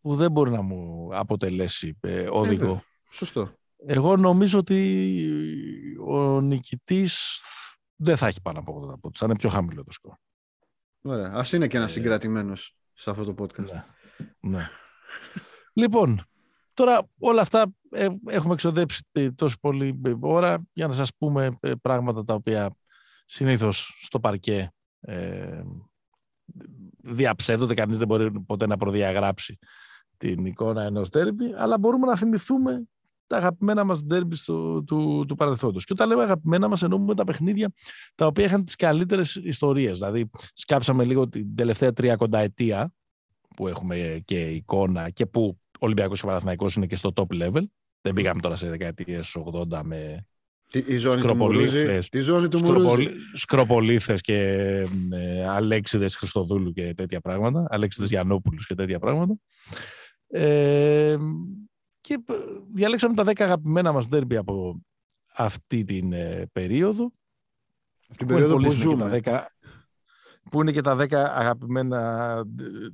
που 0.00 0.14
δεν 0.14 0.30
μπορεί 0.30 0.50
να 0.50 0.62
μου 0.62 1.08
αποτελέσει 1.12 1.98
ε, 2.00 2.28
οδηγό. 2.30 2.72
Ε, 2.72 2.80
σωστό. 3.10 3.52
Εγώ 3.86 4.16
νομίζω 4.16 4.58
ότι 4.58 5.28
ο 6.06 6.40
νικητής 6.40 7.42
δεν 7.96 8.16
θα 8.16 8.26
έχει 8.26 8.40
πάνω 8.42 8.58
από 8.58 8.88
80 8.92 9.00
πόντους. 9.00 9.18
Θα 9.18 9.26
είναι 9.26 9.36
πιο 9.36 9.48
χαμηλό 9.48 9.84
το 9.84 9.92
σκορ. 9.92 10.14
Ωραία. 11.02 11.32
Ας 11.34 11.52
είναι 11.52 11.66
και 11.66 11.76
ένας 11.76 11.90
ε, 11.90 11.92
συγκρατημένος 11.92 12.76
σε 12.92 13.10
αυτό 13.10 13.24
το 13.24 13.44
podcast. 13.44 13.72
Ναι. 13.72 13.84
Ναι. 14.40 14.68
λοιπόν, 15.72 16.24
τώρα 16.74 17.08
όλα 17.18 17.40
αυτά 17.40 17.72
ε, 17.90 18.08
έχουμε 18.26 18.52
εξοδέψει 18.52 19.02
τόσο 19.34 19.56
πολύ 19.60 20.00
ώρα 20.20 20.66
για 20.72 20.86
να 20.86 20.92
σας 20.92 21.16
πούμε 21.16 21.56
ε, 21.60 21.72
πράγματα 21.82 22.24
τα 22.24 22.34
οποία 22.34 22.74
συνήθως 23.24 24.00
στο 24.02 24.20
παρκέ 24.20 24.72
ε, 25.00 25.62
διαψεύδονται, 27.02 27.74
κανείς 27.74 27.98
δεν 27.98 28.06
μπορεί 28.06 28.40
ποτέ 28.40 28.66
να 28.66 28.76
προδιαγράψει 28.76 29.58
την 30.16 30.44
εικόνα 30.44 30.82
ενός 30.82 31.08
τέρμπι, 31.08 31.52
αλλά 31.56 31.78
μπορούμε 31.78 32.06
να 32.06 32.16
θυμηθούμε 32.16 32.84
τα 33.26 33.36
αγαπημένα 33.36 33.84
μας 33.84 34.04
ντέρμπι 34.04 34.36
του, 34.86 35.24
του 35.28 35.34
παρελθόντος. 35.36 35.84
Και 35.84 35.92
όταν 35.92 36.08
λέμε 36.08 36.22
αγαπημένα 36.22 36.68
μας 36.68 36.82
εννοούμε 36.82 37.14
τα 37.14 37.24
παιχνίδια 37.24 37.72
τα 38.14 38.26
οποία 38.26 38.44
είχαν 38.44 38.64
τις 38.64 38.76
καλύτερες 38.76 39.34
ιστορίες. 39.34 39.98
Δηλαδή 39.98 40.30
σκάψαμε 40.52 41.04
λίγο 41.04 41.28
την 41.28 41.54
τελευταία 41.54 41.92
τρία 41.92 42.18
ετία 42.30 42.92
που 43.60 43.68
έχουμε 43.68 44.22
και 44.24 44.50
εικόνα 44.50 45.10
και 45.10 45.26
που 45.26 45.58
ο 45.62 45.78
Ολυμπιακός 45.78 46.18
και 46.18 46.24
ο 46.24 46.28
Παναθηναϊκός 46.28 46.74
είναι 46.74 46.86
και 46.86 46.96
στο 46.96 47.12
top 47.14 47.42
level. 47.42 47.62
Δεν 48.00 48.14
πήγαμε 48.14 48.40
τώρα 48.40 48.56
σε 48.56 48.68
δεκαετίες 48.68 49.36
80 49.70 49.80
με 49.82 50.26
η 50.72 50.96
ζώνη 50.96 51.22
του 51.22 51.36
Μουρούζη. 51.36 51.98
Τη 51.98 52.20
ζώνη 52.20 52.48
του 52.48 52.64
Μουρούζη; 52.64 53.08
Σκροπολίθες 53.34 54.20
και 54.20 54.38
ε, 55.12 55.48
Αλέξιδες 55.48 56.16
Χριστοδούλου 56.16 56.72
και 56.72 56.94
τέτοια 56.94 57.20
πράγματα. 57.20 57.66
Αλέξιδες 57.68 58.08
Γιαννόπουλους 58.10 58.66
και 58.66 58.74
τέτοια 58.74 58.98
πράγματα. 58.98 59.34
Ε, 60.26 61.16
και 62.00 62.18
διαλέξαμε 62.70 63.14
τα 63.14 63.24
10 63.24 63.32
αγαπημένα 63.38 63.92
μας 63.92 64.08
ντέρμπι 64.08 64.36
από 64.36 64.80
αυτή 65.34 65.84
την 65.84 66.12
ε, 66.12 66.46
περίοδο. 66.52 67.12
Την 68.16 68.26
περίοδο 68.26 68.56
που 68.56 68.70
ζούμε. 68.70 69.20
10, 69.24 69.40
που 70.50 70.60
είναι 70.60 70.72
και 70.72 70.80
τα 70.80 70.96
10 70.96 71.12
αγαπημένα 71.12 72.42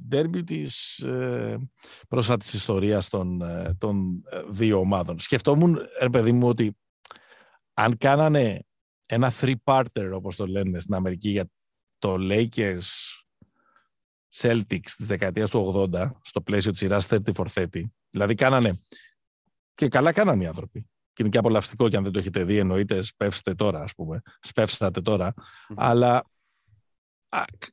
ντέρμπι 0.09 0.45
της 0.45 0.99
ε, 0.99 1.59
πρόσφατης 2.09 2.53
ιστορίας 2.53 3.09
των, 3.09 3.41
ε, 3.41 3.75
των 3.79 4.23
ε, 4.31 4.43
δύο 4.49 4.79
ομάδων. 4.79 5.19
Σκεφτόμουν, 5.19 5.79
ρε 6.01 6.11
παιδί 6.11 6.33
μου, 6.33 6.49
ότι 6.49 6.77
αν 7.75 7.97
κάνανε 7.97 8.65
ένα 9.07 9.33
three-parter, 9.41 10.11
όπως 10.13 10.37
το 10.37 10.47
λένε 10.47 10.81
στην 10.81 10.95
Αμερική, 10.95 11.31
για 11.31 11.51
το 11.99 12.17
Lakers 12.19 12.83
Celtics 14.35 14.91
της 14.97 15.07
δεκαετίας 15.07 15.51
του 15.51 15.89
80, 15.93 16.11
στο 16.23 16.41
πλαίσιο 16.41 16.71
της 16.71 16.81
σειράς 16.81 17.07
30 17.11 17.19
for 17.35 17.47
30, 17.55 17.67
δηλαδή 18.11 18.35
κάνανε, 18.35 18.79
και 19.75 19.89
καλά 19.89 20.13
κάνανε 20.13 20.43
οι 20.43 20.47
άνθρωποι, 20.47 20.81
και 21.13 21.23
είναι 21.23 21.29
και 21.29 21.39
απολαυστικό 21.39 21.89
και 21.89 21.97
αν 21.97 22.03
δεν 22.03 22.13
το 22.13 22.19
έχετε 22.19 22.45
δει 22.45 22.59
εννοείται 22.59 23.03
σπεύστε 23.03 23.55
τώρα 23.55 23.81
ας 23.83 23.95
πούμε, 23.95 24.21
σπεύσατε 24.41 25.01
τώρα, 25.01 25.35
αλλά 25.77 26.25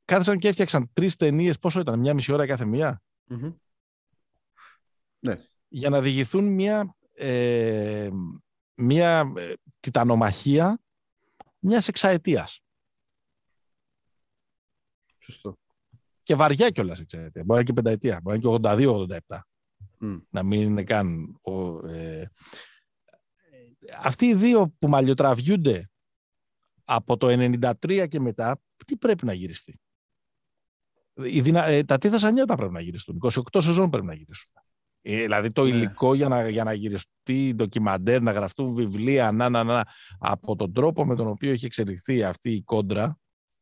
κάθισαν 0.06 0.38
και 0.38 0.47
έφτιαξαν 0.47 0.89
τρεις 0.93 1.15
ταινίες, 1.15 1.60
πόσο 1.60 1.80
ήταν, 1.80 1.99
μια 1.99 2.13
μισή 2.13 2.32
ώρα 2.32 2.45
κάθε 2.45 2.65
μία; 2.65 3.02
Ναι. 5.19 5.36
Για 5.67 5.89
να 5.89 6.02
διηγηθούν 6.02 6.54
μια, 6.54 6.95
ε, 7.13 8.10
μια 8.76 9.34
ε, 9.38 9.54
τιτανομαχία 9.80 10.80
μιας 11.60 11.88
εξαετίας. 11.88 12.62
Σωστό. 15.19 15.58
Και 16.23 16.36
βαριά 16.36 16.69
κιόλας 16.69 16.99
εξαετία. 16.99 17.43
Μπορεί 17.43 17.63
και 17.63 17.73
πενταετία. 17.73 18.19
Μπορεί 18.23 18.39
και 18.39 18.47
82-87. 18.47 19.39
Να 20.30 20.43
μην 20.43 20.62
είναι 20.62 20.84
καν... 20.84 21.39
Ο, 21.41 21.88
ε, 21.88 22.30
αυτοί 23.97 24.26
οι 24.26 24.36
δύο 24.36 24.76
που 24.80 24.88
μαλλιοτραβιούνται 24.88 25.89
από 26.96 27.18
το 27.18 27.28
93 27.82 28.08
και 28.08 28.20
μετά, 28.20 28.62
τι 28.86 28.98
πρέπει 28.98 29.26
να 29.26 29.34
γυριστεί; 29.34 29.80
δυνα... 31.14 31.66
Ε, 31.66 31.84
τα 31.84 31.98
τίθασα 31.98 32.32
νιώτα 32.32 32.56
πρέπει 32.56 32.74
να 32.74 32.82
γυριστούν. 32.82 33.20
28 33.22 33.62
σεζόν 33.62 33.90
πρέπει 33.90 34.06
να 34.06 34.14
γυριστούν. 34.14 34.54
Ε, 35.06 35.22
δηλαδή 35.22 35.52
το 35.52 35.64
ναι. 35.64 35.70
υλικό 35.70 36.14
για 36.14 36.28
να, 36.28 36.50
για 36.50 36.64
να 36.64 36.74
γυριστεί 36.74 37.54
ντοκιμαντέρ, 37.56 38.22
να 38.22 38.32
γραφτούν 38.32 38.74
βιβλία, 38.74 39.32
να, 39.32 39.50
να, 39.50 39.64
να, 39.64 39.84
από 40.20 40.56
τον 40.56 40.74
τρόπο 40.74 41.06
με 41.06 41.16
τον 41.16 41.28
οποίο 41.28 41.52
έχει 41.52 41.66
εξελιχθεί 41.66 42.24
αυτή 42.24 42.52
η 42.52 42.62
κόντρα. 42.62 43.20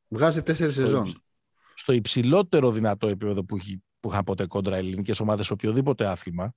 Βγάζει 0.07 0.43
τέσσερις 0.43 0.73
σεζόν. 0.73 1.23
Στο 1.75 1.93
υψηλότερο 1.93 2.71
δυνατό 2.71 3.07
επίπεδο 3.07 3.43
που, 3.43 3.55
έχει, 3.55 3.83
που 3.99 4.09
είχαν 4.09 4.23
ποτέ 4.23 4.45
κόντρα 4.45 4.75
ελληνικές 4.75 5.19
ομάδες, 5.19 5.51
οποιοδήποτε 5.51 6.05
άθλημα, 6.05 6.53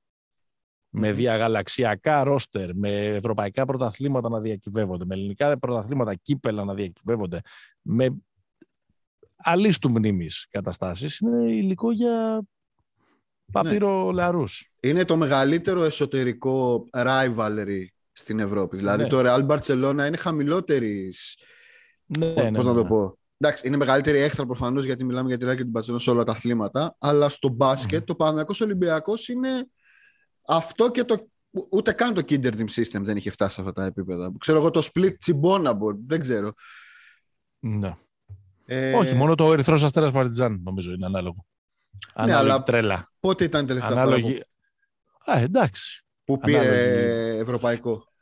με 0.97 1.13
διαγαλαξιακά 1.13 2.25
ρόστερ, 2.25 2.75
με 2.75 3.07
ευρωπαϊκά 3.07 3.65
πρωταθλήματα 3.65 4.29
να 4.29 4.41
διακυβεύονται, 4.41 5.05
με 5.05 5.15
ελληνικά 5.15 5.59
πρωταθλήματα 5.59 6.15
κύπελα 6.15 6.65
να 6.65 6.75
διακυβεύονται, 6.75 7.41
με 7.83 8.17
αλίστου 9.37 9.91
μνήμης 9.91 10.47
καταστάσεις, 10.51 11.19
είναι 11.19 11.53
υλικό 11.53 11.93
για 11.93 12.43
παπύρο 13.53 14.13
ναι. 14.13 14.45
Είναι 14.81 15.05
το 15.05 15.17
μεγαλύτερο 15.17 15.83
εσωτερικό 15.83 16.87
rivalry 16.91 17.85
στην 18.13 18.39
Ευρώπη. 18.39 18.77
Δηλαδή 18.77 19.03
ναι. 19.03 19.09
το 19.09 19.23
Real 19.25 19.47
Barcelona 19.47 20.07
είναι 20.07 20.17
χαμηλότερη. 20.17 21.13
Ναι, 22.19 22.33
πώς, 22.33 22.45
ναι, 22.45 22.51
πώς 22.51 22.65
να 22.65 22.75
το 22.75 22.83
ναι. 22.83 22.89
πω; 22.89 23.19
Εντάξει, 23.39 23.67
είναι 23.67 23.77
μεγαλύτερη 23.77 24.19
έξτρα 24.19 24.47
προφανώς 24.47 24.85
γιατί 24.85 25.05
μιλάμε 25.05 25.29
για 25.29 25.39
τη 25.39 25.47
Real 25.49 25.57
και 25.57 25.65
την 25.65 25.73
Barcelona 25.77 26.01
σε 26.01 26.11
όλα 26.11 26.25
τα 26.25 26.33
αθλήματα. 26.33 26.97
Αλλά 26.99 27.29
στο 27.29 27.49
μπάσκετ 27.49 28.03
mm. 28.03 28.07
το 28.07 28.15
Παναγιακό 28.15 28.55
Ολυμπιακός 28.61 29.29
είναι 29.29 29.67
αυτό 30.47 30.91
και 30.91 31.05
το. 31.05 31.29
Ούτε 31.71 31.93
καν 31.93 32.15
το 32.15 32.23
Kinder 32.29 32.53
Team 32.53 32.69
System 32.69 33.01
δεν 33.01 33.17
είχε 33.17 33.31
φτάσει 33.31 33.55
σε 33.55 33.61
αυτά 33.61 33.73
τα 33.73 33.85
επίπεδα. 33.85 34.33
Ξέρω 34.39 34.59
εγώ 34.59 34.71
το 34.71 34.89
Split 34.93 35.13
Chimbonable, 35.27 35.97
δεν 36.07 36.21
ξέρω. 36.21 36.53
Ναι. 37.59 37.97
Ε... 38.67 38.95
Όχι, 38.95 39.15
μόνο 39.15 39.35
το 39.35 39.53
Ερυθρός 39.53 39.83
Αστέρας 39.83 40.13
Παρτιζάν 40.13 40.61
νομίζω 40.65 40.93
είναι 40.93 41.07
ανάλογο. 41.07 41.47
Ναι, 42.25 42.35
αλλά 42.35 42.63
τρέλα. 42.63 43.13
Πότε 43.21 43.45
ήταν 43.45 43.65
η 43.65 43.67
τελευταία 43.67 43.93
Ανάλογη... 43.93 44.23
φορά 44.23 44.45
που... 45.25 45.33
Α, 45.33 45.39
εντάξει. 45.39 46.05
Που 46.25 46.39
πήρε 46.39 46.59
Ανάλογη... 46.59 47.41
ευρωπαϊκό. 47.41 48.13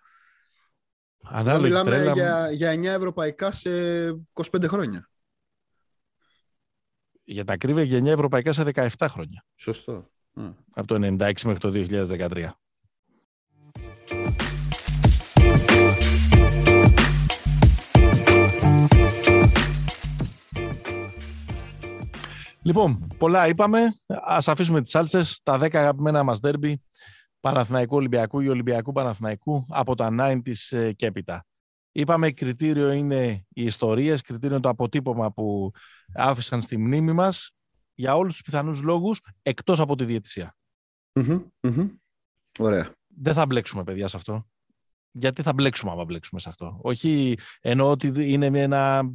Ανάλογη 1.23 1.63
μιλάμε 1.63 1.91
τρέλα... 1.91 2.13
για, 2.13 2.51
για 2.51 2.75
9 2.75 2.85
ευρωπαϊκά 2.85 3.51
σε 3.51 3.71
25 4.33 4.65
χρόνια. 4.67 5.11
Για 7.25 7.45
τα 7.45 7.57
κρύβια 7.57 7.83
για 7.83 7.99
9 7.99 8.07
ευρωπαϊκά 8.07 8.53
σε 8.53 8.63
17 8.75 9.07
χρόνια. 9.09 9.45
Σωστό. 9.55 10.12
Από 10.75 10.87
το 10.87 10.95
96 10.95 11.33
μέχρι 11.45 11.59
το 11.59 11.71
2013. 11.75 12.49
Λοιπόν, 22.63 23.07
πολλά 23.19 23.49
είπαμε. 23.49 23.81
Ας 24.07 24.49
αφήσουμε 24.49 24.83
τις 24.83 24.91
σάλτσες. 24.91 25.41
Τα 25.43 25.59
10 25.59 25.75
αγαπημένα 25.75 26.23
μας 26.23 26.39
δέρμπι 26.39 26.83
Παναθηναϊκού 27.41 27.97
Ολυμπιακού 27.97 28.41
ή 28.41 28.49
Ολυμπιακού 28.49 28.93
Παναθηναϊκού 28.93 29.67
από 29.69 29.95
τα 29.95 30.09
90's 30.19 30.77
ε, 30.77 30.93
και 30.93 31.07
έπειτα. 31.07 31.45
Είπαμε 31.93 32.31
κριτήριο 32.31 32.91
είναι 32.91 33.47
οι 33.49 33.65
ιστορίες, 33.65 34.21
κριτήριο 34.21 34.55
είναι 34.55 34.63
το 34.63 34.69
αποτύπωμα 34.69 35.33
που 35.33 35.71
άφησαν 36.15 36.63
στη 36.63 36.77
μνήμη 36.77 37.13
μας 37.13 37.51
για 38.03 38.17
όλους 38.17 38.33
τους 38.33 38.43
πιθανούς 38.43 38.81
λόγους 38.81 39.21
εκτός 39.43 39.81
από 39.81 39.97
τη 39.97 40.05
διαιτησια 40.05 40.57
Ωραία. 42.59 42.95
Δεν 43.07 43.35
θα 43.35 43.47
μπλέξουμε 43.47 43.85
παιδιά 43.85 44.09
σε 44.09 44.17
αυτό. 44.17 44.47
Γιατί 45.11 45.43
θα 45.43 45.53
μπλέξουμε 45.53 45.91
άμα 45.91 46.05
μπλέξουμε 46.05 46.41
σε 46.41 46.49
αυτό. 46.49 46.79
Όχι 46.83 47.39
εννοώ 47.61 47.91
ότι 47.91 48.33
είναι 48.33 48.61
ένα, 48.61 49.13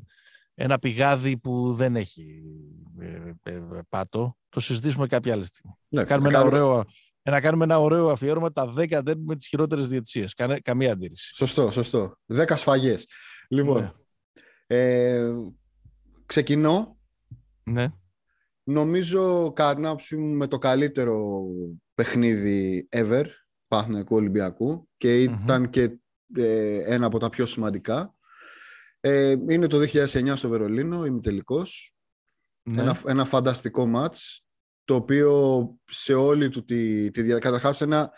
ένα 0.54 0.80
πηγάδι 0.80 1.38
που 1.38 1.74
δεν 1.74 1.96
έχει 1.96 2.44
ε, 3.00 3.32
ε, 3.44 3.62
πάτο. 3.90 4.38
Το 4.50 4.60
συζητήσουμε 4.60 5.08
κάποια 5.08 5.34
άλλη 5.34 5.46
στιγμή. 5.46 5.78
Ναι, 5.88 6.04
κάνουμε 6.04 6.28
ένα 6.30 6.42
ωραίο, 6.42 6.86
να 7.22 7.42
κάνουμε 7.42 7.64
ένα 7.64 7.80
ωραίο 7.80 8.10
αφιέρωμα 8.10 8.52
τα 8.52 8.74
10 8.78 9.02
τέρμι 9.06 9.24
με 9.26 9.36
τις 9.36 9.48
χειρότερες 9.48 9.88
διαιτησίες. 9.88 10.34
καμία 10.62 10.92
αντίρρηση. 10.92 11.36
Σωστό, 11.36 11.72
σωστό. 11.72 12.18
10 12.34 12.44
σφαγές. 12.56 13.08
Λοιπόν, 13.50 13.82
ναι. 13.82 13.92
ε, 14.78 15.32
ξεκινώ. 16.26 16.98
Ναι. 17.64 17.92
Νομίζω 18.70 19.52
κατά 19.56 19.96
μου 20.18 20.36
με 20.36 20.48
το 20.48 20.58
καλύτερο 20.58 21.46
παιχνίδι 21.96 22.88
ever 22.92 23.26
Παναθηναϊκού 23.68 24.16
Ολυμπιακού 24.16 24.90
και 24.98 25.22
ηταν 25.22 25.70
και 25.70 26.00
ε, 26.36 26.94
ένα 26.94 27.06
από 27.06 27.20
τα 27.20 27.30
πιο 27.30 27.46
σημαντικά. 27.46 28.16
Ε, 29.00 29.36
είναι 29.50 29.68
το 29.68 29.78
2009 29.94 30.34
στο 30.36 30.50
Βερολίνο, 30.50 31.06
είμαι 31.06 31.22
τελικός. 31.22 31.96
Ναι. 32.64 32.82
Ένα, 32.82 33.02
ένα 33.06 33.26
φανταστικό 33.26 33.86
μάτς, 33.86 34.46
το 34.84 34.96
οποίο 34.96 35.70
σε 35.86 36.14
όλη 36.14 36.50
του 36.50 36.66
τη, 36.66 37.12
τη 37.12 37.22
διάρκεια, 37.22 37.50
καταρχάς 37.50 37.82
ένα, 37.82 38.12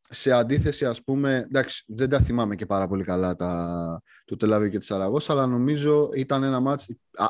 σε 0.00 0.32
αντίθεση 0.32 0.86
ας 0.86 1.02
πούμε, 1.02 1.36
εντάξει 1.36 1.84
δεν 1.86 2.08
τα 2.08 2.20
θυμάμαι 2.20 2.56
και 2.56 2.66
πάρα 2.66 2.88
πολύ 2.88 3.04
καλά 3.04 3.34
τα, 3.34 4.02
του 4.24 4.36
Τελαβίου 4.36 4.70
και 4.70 4.78
της 4.78 4.90
Αραγός, 4.90 5.30
αλλά 5.30 5.46
νομίζω 5.46 6.08
ήταν 6.14 6.42
ένα 6.42 6.60
μάτς 6.60 6.88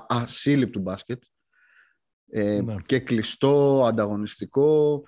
ασύλληπτου 0.09 0.81
μπάσκετ 0.81 1.23
ε, 2.31 2.61
ναι. 2.61 2.75
και 2.87 2.99
κλειστό, 2.99 3.85
ανταγωνιστικό. 3.87 5.03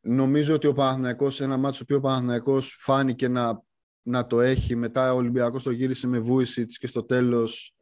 Νομίζω 0.00 0.54
ότι 0.54 0.66
ο 0.66 0.72
Παναθηναϊκός, 0.72 1.40
ένα 1.40 1.56
μάτσο 1.56 1.84
που 1.84 1.94
ο 1.94 2.00
Παναθηναϊκός 2.00 2.76
φάνηκε 2.80 3.28
να, 3.28 3.62
να 4.02 4.26
το 4.26 4.40
έχει. 4.40 4.76
Μετά 4.76 5.12
ο 5.12 5.16
Ολυμπιακός 5.16 5.62
το 5.62 5.70
γύρισε 5.70 6.06
με 6.06 6.18
Βούισιτς 6.18 6.78
και 6.78 6.86
στο 6.86 7.04
τέλος 7.04 7.74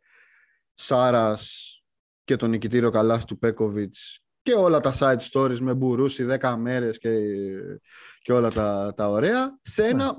Σάρας 0.75 1.71
και 2.25 2.37
τον 2.37 2.51
νικητήριο 2.51 2.91
καλάθι 2.91 3.25
του 3.25 3.39
Πέκοβιτς 3.39 4.21
και 4.47 4.53
όλα 4.53 4.81
τα 4.81 4.95
side 4.99 5.31
stories 5.33 5.59
με 5.59 5.75
Μπουρούση 5.75 6.27
10 6.41 6.55
μέρες 6.59 6.99
και, 6.99 7.19
και 8.23 8.33
όλα 8.33 8.51
τα, 8.51 8.95
τα 8.97 9.11
ωραία. 9.11 9.59
Σε 9.63 9.85
ένα, 9.85 10.17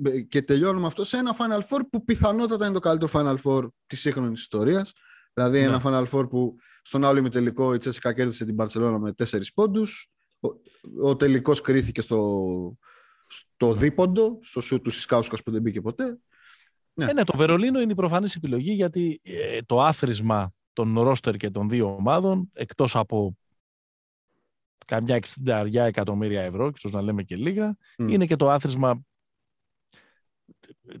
ναι. 0.00 0.20
Και 0.20 0.42
τελειώνουμε 0.42 0.86
αυτό 0.86 1.04
σε 1.04 1.16
ένα 1.16 1.36
Final 1.38 1.60
Four 1.60 1.80
που 1.90 2.04
πιθανότατα 2.04 2.64
είναι 2.64 2.74
το 2.74 2.80
καλύτερο 2.80 3.12
Final 3.14 3.36
Four 3.44 3.68
της 3.86 4.00
σύγχρονης 4.00 4.40
ιστορίας. 4.40 4.92
Δηλαδή 5.34 5.58
ναι. 5.58 5.64
ένα 5.64 5.82
Final 5.84 6.06
Four 6.10 6.28
που 6.28 6.56
στον 6.82 7.04
άλλο 7.04 7.18
ημιτελικό 7.18 7.74
η 7.74 7.78
Τσέσικα 7.78 8.12
κέρδισε 8.12 8.44
την 8.44 8.56
Παρσελόνα 8.56 8.98
με 8.98 9.12
τέσσερις 9.12 9.52
πόντους. 9.52 10.08
Ο, 10.40 10.48
ο 11.08 11.16
τελικός 11.16 11.60
κρίθηκε 11.60 12.00
στο, 12.00 12.76
στο 13.26 13.72
δίποντο, 13.72 14.38
στο 14.42 14.60
σου 14.60 14.80
του 14.80 14.90
Σισκάουσκας 14.90 15.42
που 15.42 15.50
δεν 15.50 15.62
μπήκε 15.62 15.80
ποτέ. 15.80 16.18
Ναι. 16.94 17.04
Ε, 17.04 17.12
ναι, 17.12 17.24
το 17.24 17.36
Βερολίνο 17.36 17.80
είναι 17.80 17.92
η 17.92 17.94
προφανής 17.94 18.34
επιλογή 18.34 18.72
γιατί 18.72 19.20
ε, 19.22 19.62
το 19.62 19.80
άθροισμα 19.80 20.52
των 20.72 21.00
ρόστερ 21.00 21.36
και 21.36 21.50
των 21.50 21.68
δύο 21.68 21.94
ομάδων, 21.94 22.50
εκτός 22.52 22.96
από 22.96 23.36
καμιά 24.86 25.20
60 25.44 25.68
εκατομμύρια 25.72 26.42
ευρώ, 26.42 26.72
ίσως 26.76 26.92
να 26.92 27.02
λέμε 27.02 27.22
και 27.22 27.36
λίγα, 27.36 27.76
είναι 27.96 28.26
και 28.26 28.36
το 28.36 28.50
άθροισμα 28.50 29.04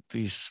της 0.06 0.50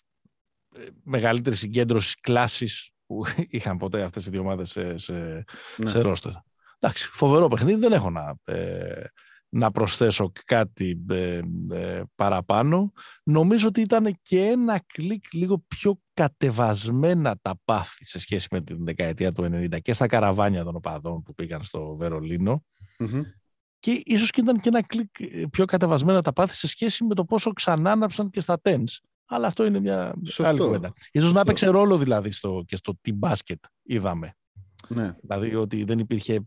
μεγαλύτερης 1.03 1.59
συγκέντρωσης 1.59 2.15
κλάσης 2.19 2.92
που 3.13 3.23
είχαν 3.57 3.77
ποτέ 3.77 4.01
αυτές 4.01 4.25
οι 4.25 4.29
δύο 4.29 4.39
ομάδες 4.39 4.69
σε, 4.69 4.97
σε, 4.97 5.45
ναι. 5.77 5.89
σε 5.89 5.99
ρόστερ. 6.01 6.31
Εντάξει, 6.79 7.09
φοβερό 7.11 7.47
παιχνίδι, 7.47 7.79
δεν 7.79 7.93
έχω 7.93 8.09
να, 8.09 8.35
ε, 8.43 9.03
να 9.49 9.71
προσθέσω 9.71 10.31
κάτι 10.45 11.05
ε, 11.09 11.41
ε, 11.71 12.01
παραπάνω. 12.15 12.91
Νομίζω 13.23 13.67
ότι 13.67 13.81
ήταν 13.81 14.19
και 14.21 14.45
ένα 14.45 14.81
κλικ 14.93 15.33
λίγο 15.33 15.63
πιο 15.67 15.99
κατεβασμένα 16.13 17.37
τα 17.41 17.59
πάθη 17.65 18.05
σε 18.05 18.19
σχέση 18.19 18.47
με 18.51 18.61
την 18.61 18.85
δεκαετία 18.85 19.31
του 19.31 19.43
90 19.43 19.81
και 19.81 19.93
στα 19.93 20.07
καραβάνια 20.07 20.63
των 20.63 20.75
οπαδών 20.75 21.21
που 21.21 21.33
πήγαν 21.33 21.63
στο 21.63 21.95
βερολινο 21.95 22.63
Και 23.79 24.01
ίσως 24.05 24.31
και 24.31 24.41
ήταν 24.41 24.59
και 24.59 24.69
ένα 24.69 24.81
κλικ 24.81 25.09
πιο 25.49 25.65
κατεβασμένα 25.65 26.21
τα 26.21 26.33
πάθη 26.33 26.55
σε 26.55 26.67
σχέση 26.67 27.03
με 27.03 27.13
το 27.13 27.25
πόσο 27.25 27.51
ξανάναψαν 27.51 28.29
και 28.29 28.41
στα 28.41 28.59
τένς. 28.61 29.01
Αλλά 29.25 29.47
αυτό 29.47 29.65
είναι 29.65 29.79
μια 29.79 30.13
Σωστό. 30.25 30.43
άλλη 30.43 30.59
κουβέντα. 30.59 30.93
Ίσως 31.11 31.33
να 31.33 31.39
έπαιξε 31.39 31.67
ρόλο 31.67 31.97
δηλαδή 31.97 32.31
στο, 32.31 32.63
και 32.67 32.75
στο 32.75 32.99
team 33.05 33.29
basket 33.29 33.59
είδαμε. 33.83 34.35
Ναι. 34.87 35.15
Δηλαδή 35.21 35.55
ότι 35.55 35.83
δεν 35.83 35.99
υπήρχε... 35.99 36.45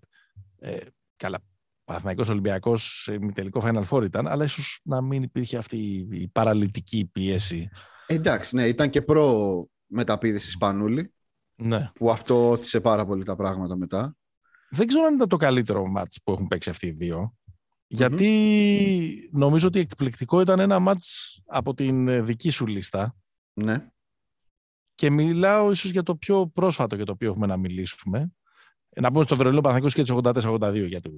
Ε, 0.58 0.78
καλά, 1.16 1.38
Παναθηναϊκός 1.84 2.28
Ολυμπιακός 2.28 3.02
σε 3.02 3.18
τελικό 3.34 3.60
Final 3.64 3.84
Four 3.84 4.04
ήταν, 4.04 4.26
αλλά 4.26 4.44
ίσως 4.44 4.80
να 4.84 5.00
μην 5.00 5.22
υπήρχε 5.22 5.56
αυτή 5.56 6.08
η 6.10 6.28
παραλυτική 6.28 7.08
πίεση. 7.12 7.68
Εντάξει, 8.06 8.56
ναι, 8.56 8.66
ήταν 8.66 8.90
και 8.90 9.02
προ 9.02 9.66
μεταπίδηση 9.86 10.50
Σπανούλη, 10.50 11.14
ναι. 11.54 11.90
που 11.94 12.10
αυτό 12.10 12.50
όθησε 12.50 12.80
πάρα 12.80 13.06
πολύ 13.06 13.24
τα 13.24 13.36
πράγματα 13.36 13.76
μετά. 13.76 14.16
Δεν 14.70 14.86
ξέρω 14.86 15.04
αν 15.04 15.14
ήταν 15.14 15.28
το 15.28 15.36
καλύτερο 15.36 15.86
μάτς 15.86 16.20
που 16.24 16.32
έχουν 16.32 16.46
παίξει 16.46 16.70
αυτοί 16.70 16.86
οι 16.86 16.90
δύο. 16.90 17.34
Γιατί 17.86 19.30
νομίζω 19.32 19.66
ότι 19.66 19.78
εκπληκτικό 19.78 20.40
ήταν 20.40 20.58
ένα 20.58 20.78
μάτς 20.78 21.40
από 21.46 21.74
την 21.74 22.24
δική 22.24 22.50
σου 22.50 22.66
λίστα. 22.66 23.16
Ναι. 23.52 23.88
Και 24.94 25.10
μιλάω 25.10 25.70
ίσως 25.70 25.90
για 25.90 26.02
το 26.02 26.16
πιο 26.16 26.46
πρόσφατο 26.46 26.96
για 26.96 27.04
το 27.04 27.12
οποίο 27.12 27.30
έχουμε 27.30 27.46
να 27.46 27.56
μιλήσουμε. 27.56 28.32
Να 28.96 29.12
πούμε 29.12 29.24
στο 29.24 29.36
Βερολίνο 29.36 29.60
Παναθηναϊκός 29.60 29.94
και 29.94 30.02
τις 30.02 30.46
84-82 30.46 30.86
για 30.88 31.00
το 31.00 31.10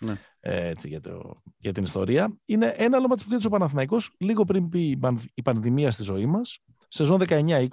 ναι. 0.00 0.20
Ε, 0.40 0.68
έτσι, 0.68 0.88
για, 0.88 1.00
το, 1.00 1.42
για 1.56 1.72
την 1.72 1.84
ιστορία. 1.84 2.36
Είναι 2.44 2.74
ένα 2.76 2.96
άλλο 2.96 3.08
μάτι 3.08 3.22
που 3.22 3.28
κέρδισε 3.28 3.48
ο 3.48 3.50
Παναθηναϊκός 3.50 4.14
λίγο 4.18 4.44
πριν 4.44 4.68
πει 4.68 4.98
η 5.34 5.42
πανδημία 5.42 5.90
στη 5.90 6.02
ζωή 6.02 6.26
μας. 6.26 6.58
Σεζόν 6.88 7.22
19-20. 7.26 7.68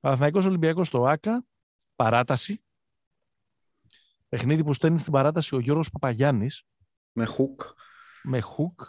Παναθηναϊκός 0.00 0.46
Ολυμπιακός 0.46 0.86
στο 0.86 1.06
ΆΚΑ. 1.06 1.44
Παράταση. 1.96 2.62
Παιχνίδι 4.28 4.64
που 4.64 4.72
στέλνει 4.72 4.98
στην 4.98 5.12
παράταση 5.12 5.54
ο 5.54 5.58
Γιώργος 5.58 5.90
Παπαγιάννης. 5.90 6.62
Με 7.12 7.24
χουκ. 7.24 7.62
Με 8.22 8.40
χουκ. 8.40 8.80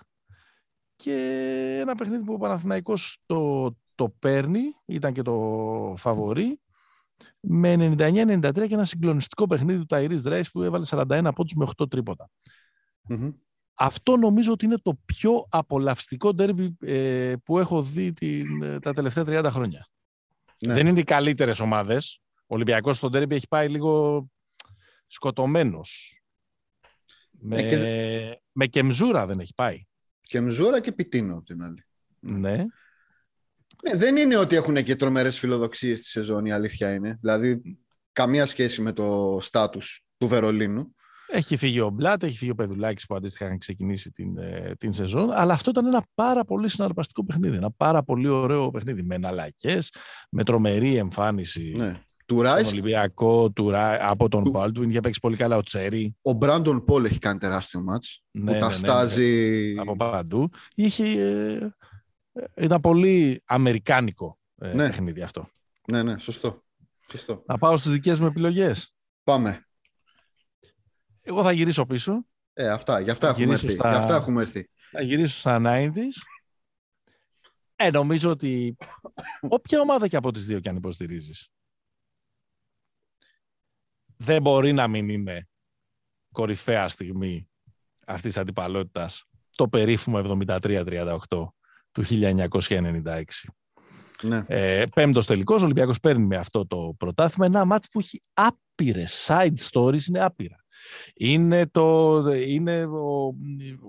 Και 0.96 1.78
ένα 1.82 1.96
παιχνίδι 1.96 2.24
που 2.24 2.34
ο 2.34 2.38
Παναθηναϊκός 2.38 3.18
το, 3.26 3.72
το 3.96 4.10
παίρνει. 4.10 4.62
Ήταν 4.86 5.14
και 5.14 5.22
το 5.22 5.94
φαβορή 5.98 6.60
με 7.40 7.96
99-93 7.98 8.68
και 8.68 8.74
ένα 8.74 8.86
συγκλονιστικό 8.86 9.48
παιχνίδι 9.48 9.80
του 9.80 9.86
Ταϊρής 9.86 10.22
Δρέης 10.22 10.52
που 10.52 10.62
έβαλε 10.62 10.86
41 10.90 11.30
πόντους 11.36 11.54
με 11.54 11.68
8 11.78 11.90
τριποτα 11.90 12.30
Αυτό 13.74 14.18
νομίζω 14.18 14.52
ότι 14.52 14.66
είναι 14.66 14.78
το 14.78 15.00
πιο 15.06 15.46
απολαυστικό 15.50 16.34
ντέρμπι 16.34 16.78
ε, 16.82 17.34
που 17.44 17.60
έχω 17.60 17.82
δει 17.82 18.14
την, 18.14 18.64
ε, 18.64 18.80
τα 18.80 18.94
τελευταία 18.94 19.24
30 19.28 19.48
χρόνια. 19.52 19.88
Ναι. 20.66 20.74
Δεν 20.74 20.88
είναι 20.88 21.00
οι 21.00 21.04
καλύτερες 21.04 21.60
ομάδες. 21.60 22.22
Ο 22.36 22.56
Ολυμπιακός 22.56 22.98
στο 22.98 23.10
ντέρμπι 23.10 23.36
έχει 23.36 23.48
πάει 23.48 23.70
λίγο 23.70 24.26
σκοτωμένος. 25.08 26.22
Με, 27.46 27.58
ε, 27.58 27.68
και... 27.68 28.42
με 28.52 28.66
κεμζούρα 28.66 29.26
δεν 29.26 29.40
έχει 29.40 29.54
πάει. 29.56 29.82
Κεμζούρα 30.22 30.82
και 30.82 30.92
πιτίνο 30.92 31.42
την 31.42 31.64
άλλη. 31.64 31.86
Ναι. 32.20 32.66
Ναι, 33.84 33.96
δεν 33.98 34.16
είναι 34.16 34.38
ότι 34.38 34.56
έχουν 34.56 34.84
και 34.84 34.96
τρομερές 34.96 35.40
φιλοδοξίες 35.40 36.00
στη 36.00 36.08
σεζόν, 36.08 36.46
η 36.46 36.52
αλήθεια 36.52 36.94
είναι. 36.94 37.18
Δηλαδή, 37.22 37.62
καμία 38.12 38.46
σχέση 38.46 38.82
με 38.82 38.92
το 38.92 39.38
στάτου 39.42 39.80
του 40.18 40.28
Βερολίνου. 40.28 40.96
Έχει 41.28 41.58
φύγει 41.58 41.80
ο 41.80 41.90
Μπλάτ, 41.90 42.24
έχει 42.24 42.38
φύγει 42.38 42.52
ο 42.52 42.56
Πεδουλάκης 42.56 43.06
που 43.06 43.16
αντίστοιχα 43.16 43.46
είχαν 43.46 43.58
ξεκινήσει 43.58 44.12
την, 44.12 44.38
ε, 44.38 44.74
την 44.78 44.94
σεζόν. 44.94 45.32
Αλλά 45.32 45.54
αυτό 45.54 45.70
ήταν 45.70 45.86
ένα 45.86 46.06
πάρα 46.14 46.44
πολύ 46.44 46.70
συναρπαστικό 46.70 47.26
παιχνίδι. 47.26 47.56
Ένα 47.56 47.72
πάρα 47.72 48.04
πολύ 48.04 48.28
ωραίο 48.28 48.72
παιχνίδι. 48.72 49.04
Με 49.04 49.16
εναλλακέ, 49.16 49.80
με 50.30 50.44
τρομερή 50.44 50.96
εμφάνιση. 50.96 51.72
Ναι. 51.78 52.02
Του 52.26 52.42
Ράις, 52.42 52.72
Ολυμπιακό, 52.72 53.50
του 53.52 53.72
από 54.00 54.30
τον 54.30 54.50
Μπάλτουιν, 54.50 54.90
είχε 54.90 55.00
παίξει 55.00 55.20
πολύ 55.20 55.36
καλά 55.36 55.58
ο 55.58 55.62
Τσέρι. 55.62 56.16
Ο 56.22 56.32
Μπράντον 56.32 56.84
Πολ 56.84 57.06
έχει 57.06 57.20
κάνει 57.20 57.40
τεράστιο 57.40 57.82
μάτς. 57.82 58.24
Ναι, 58.32 58.46
που 58.46 58.52
ναι, 58.52 58.60
καστάζει... 58.60 59.66
Ναι, 59.68 59.74
ναι, 59.74 59.82
από 59.82 59.96
παντού. 59.96 60.50
Είχε, 60.76 61.04
ε, 61.04 61.70
ήταν 62.56 62.82
πολύ 62.82 63.42
αμερικάνικο 63.46 64.40
ε, 64.62 64.68
ναι. 64.68 64.88
παιχνίδι 64.88 65.22
αυτό. 65.22 65.48
Ναι, 65.92 66.04
ναι, 66.04 66.18
σωστό. 66.18 66.64
σωστό. 67.10 67.44
Να 67.46 67.58
πάω 67.58 67.78
στις 67.78 67.92
δικές 67.92 68.20
μου 68.20 68.26
επιλογές. 68.26 68.94
Πάμε. 69.24 69.66
Εγώ 71.22 71.44
θα 71.44 71.52
γυρίσω 71.52 71.86
πίσω. 71.86 72.26
Ε, 72.54 72.70
αυτά, 72.70 73.00
για 73.00 73.12
αυτά, 73.12 73.30
έχουμε 73.30 73.54
έρθει. 73.54 73.74
Στα... 73.74 73.90
αυτά 73.90 74.16
έχουμε 74.16 74.42
έρθει. 74.42 74.70
Θα 74.92 75.02
γυρίσω 75.02 75.40
στα 75.40 75.62
90's. 75.64 76.22
Ε, 77.76 77.92
νομίζω 77.92 78.30
ότι 78.30 78.78
όποια 79.42 79.80
ομάδα 79.80 80.08
και 80.08 80.16
από 80.16 80.32
τις 80.32 80.46
δύο 80.46 80.60
και 80.60 80.70
αν 80.70 80.76
υποστηρίζεις 80.76 81.50
δεν 84.24 84.42
μπορεί 84.42 84.74
να 84.74 84.88
μην 84.88 85.10
είναι 85.10 85.48
κορυφαία 86.32 86.88
στιγμή 86.88 87.50
αυτής 88.06 88.34
της 88.34 88.42
αντιπαλότητας 88.42 89.24
το 89.56 89.68
περίφημο 89.68 90.22
73-38 90.46 91.16
του 91.92 92.04
1996. 92.10 93.24
Ναι. 94.22 94.44
Ε, 94.48 94.86
Πέμπτος 94.96 95.26
τελικός, 95.26 95.62
ο 95.62 95.64
Ολυμπιακός 95.64 96.00
παίρνει 96.00 96.26
με 96.26 96.36
αυτό 96.38 96.68
το 96.68 96.96
πρωτάθλημα. 96.98 97.46
Ένα 97.46 97.66
μάτσο 97.66 97.90
που 97.92 98.00
έχει 98.00 98.22
άπειρες 98.34 99.26
side 99.28 99.70
stories, 99.72 100.04
είναι 100.08 100.20
άπειρα. 100.20 100.56
Είναι, 101.14 101.68
το, 101.68 102.18
είναι 102.28 102.86
ο, 102.86 103.26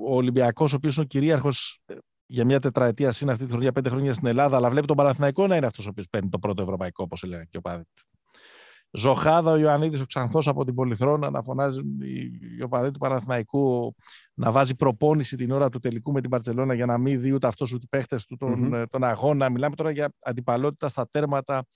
ο 0.06 0.14
Ολυμπιακός, 0.14 0.72
ο 0.72 0.76
οποίος 0.76 0.94
είναι 0.94 1.04
ο 1.04 1.08
κυρίαρχος 1.08 1.80
ε, 1.86 1.94
για 2.26 2.44
μια 2.44 2.60
τετραετία 2.60 3.12
συν 3.12 3.30
αυτή 3.30 3.44
τη 3.44 3.50
χρονιά, 3.50 3.72
πέντε 3.72 3.88
χρόνια 3.88 4.14
στην 4.14 4.26
Ελλάδα, 4.26 4.56
αλλά 4.56 4.70
βλέπει 4.70 4.86
τον 4.86 4.96
Παναθηναϊκό 4.96 5.46
να 5.46 5.56
είναι 5.56 5.66
αυτός 5.66 5.86
ο 5.86 5.88
οποίος 5.88 6.06
παίρνει 6.10 6.28
το 6.28 6.38
πρώτο 6.38 6.62
ευρωπαϊκό, 6.62 7.02
όπως 7.02 7.22
έλεγα 7.22 7.44
και 7.44 7.56
ο 7.56 7.60
πάδι 7.60 7.82
του. 7.94 8.04
Ζωχάδα 8.96 9.50
ο 9.50 9.56
Ιωαννίδης 9.56 10.00
ο 10.00 10.04
Ξανθός 10.04 10.48
από 10.48 10.64
την 10.64 10.74
Πολυθρόνα 10.74 11.30
να 11.30 11.42
φωνάζει 11.42 11.80
η 12.58 12.62
οπαδή 12.62 12.90
του 12.90 12.98
Παναθηναϊκού 12.98 13.94
να 14.34 14.50
βάζει 14.50 14.74
προπόνηση 14.74 15.36
την 15.36 15.50
ώρα 15.50 15.68
του 15.68 15.78
τελικού 15.78 16.12
με 16.12 16.20
την 16.20 16.30
Παρσελώνα 16.30 16.74
για 16.74 16.86
να 16.86 16.98
μην 16.98 17.20
δει 17.20 17.32
ούτε 17.32 17.46
αυτός 17.46 17.72
ούτε 17.72 17.82
οι 17.84 17.88
παίχτες 17.88 18.24
του 18.24 18.36
τον, 18.36 18.70
mm-hmm. 18.72 18.84
τον 18.90 19.04
αγώνα. 19.04 19.48
Μιλάμε 19.48 19.74
τώρα 19.74 19.90
για 19.90 20.12
αντιπαλότητα 20.22 20.88
στα 20.88 21.08
τέρματα. 21.10 21.66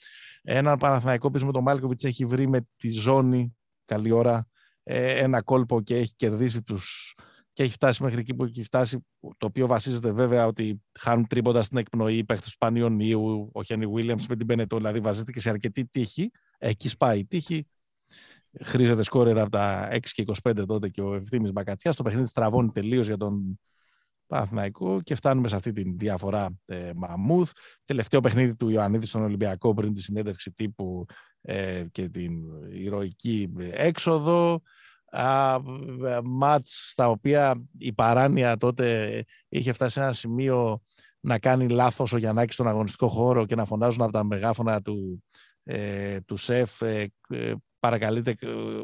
Έναν 0.43 0.79
Παναθηναϊκό 0.79 1.31
πίσω 1.31 1.47
με 1.47 1.53
τον 1.53 1.63
Μάλκοβιτς 1.63 2.05
έχει 2.05 2.25
βρει 2.25 2.49
με 2.49 2.67
τη 2.77 2.91
ζώνη 2.91 3.57
καλή 3.85 4.13
ώρα 4.13 4.47
ε, 4.83 5.19
ένα 5.19 5.43
κόλπο 5.43 5.81
και 5.81 5.97
έχει 5.97 6.15
κερδίσει 6.15 6.63
τους 6.63 7.15
και 7.53 7.63
έχει 7.63 7.73
φτάσει 7.73 8.03
μέχρι 8.03 8.21
εκεί 8.21 8.35
που 8.35 8.45
έχει 8.45 8.63
φτάσει, 8.63 9.07
το 9.21 9.47
οποίο 9.47 9.67
βασίζεται 9.67 10.13
βέβαια 10.13 10.47
ότι 10.47 10.83
χάνουν 10.99 11.27
τρίποτα 11.27 11.63
στην 11.63 11.79
εκπνοή 11.79 12.17
οι 12.17 12.25
παίχτες 12.25 12.51
του 12.51 12.59
Πανιωνίου, 12.59 13.51
ο 13.53 13.63
Χένι 13.63 13.87
Βίλιαμς 13.87 14.27
με 14.27 14.37
την 14.37 14.47
Πενετό, 14.47 14.77
δηλαδή 14.77 15.01
βασίζεται 15.01 15.33
και 15.33 15.41
σε 15.41 15.51
αρκετή 15.51 15.87
τύχη. 15.87 16.31
Εκεί 16.59 16.89
σπάει 16.89 17.19
η 17.19 17.27
τύχη. 17.27 17.67
Χρήζεται 18.61 19.03
σκόρερα 19.03 19.41
από 19.41 19.51
τα 19.51 19.89
6 19.93 19.99
και 20.01 20.25
25 20.43 20.65
τότε 20.67 20.89
και 20.89 21.01
ο 21.01 21.15
Ευθύμης 21.15 21.53
Μπακατσιάς. 21.53 21.97
Το 21.97 22.03
παιχνίδι 22.03 22.27
στραβώνει 22.27 22.71
τελείως 22.71 23.07
για 23.07 23.17
τον 23.17 23.61
Παναθηναϊκό 24.27 25.01
και 25.01 25.15
φτάνουμε 25.15 25.49
σε 25.49 25.57
αυτή 25.57 25.73
τη 25.73 25.83
διαφορά 25.83 26.49
ε, 26.67 26.91
Μαμούθ. 26.95 27.51
Τελευταίο 27.85 28.21
παιχνίδι 28.21 28.57
του 28.57 28.69
Ιωαννίδη 28.69 29.07
στον 29.07 29.23
Ολυμπιακό 29.23 29.75
πριν 29.75 29.95
τη 29.95 30.03
συνέντευξη 30.03 30.53
τύπου 30.53 31.07
ε, 31.41 31.85
και 31.93 32.09
την 32.09 32.33
ηρωική 32.71 33.53
έξοδο. 33.71 34.63
Α, 35.11 35.59
μάτς 36.25 36.91
στα 36.91 37.09
οποία 37.09 37.63
η 37.79 37.93
παράνοια 37.93 38.57
τότε 38.57 39.25
είχε 39.49 39.73
φτάσει 39.73 39.93
σε 39.93 40.01
ένα 40.01 40.13
σημείο 40.13 40.83
να 41.21 41.39
κάνει 41.39 41.69
λάθος 41.69 42.13
ο 42.13 42.19
Γιαννάκης 42.19 42.55
στον 42.55 42.69
αγωνιστικό 42.69 43.09
χώρο 43.09 43.47
και 43.47 43.55
να 43.55 43.65
φωνάζουν 43.65 44.03
από 44.03 44.13
τα 44.13 44.25
μεγάφωνα 44.25 44.83
του 44.83 45.25
ε, 45.71 46.21
τους 46.21 46.43
ΣΕΦ 46.43 46.83
ε, 46.83 47.13
ε, 47.29 47.55
παρακαλείται 47.79 48.37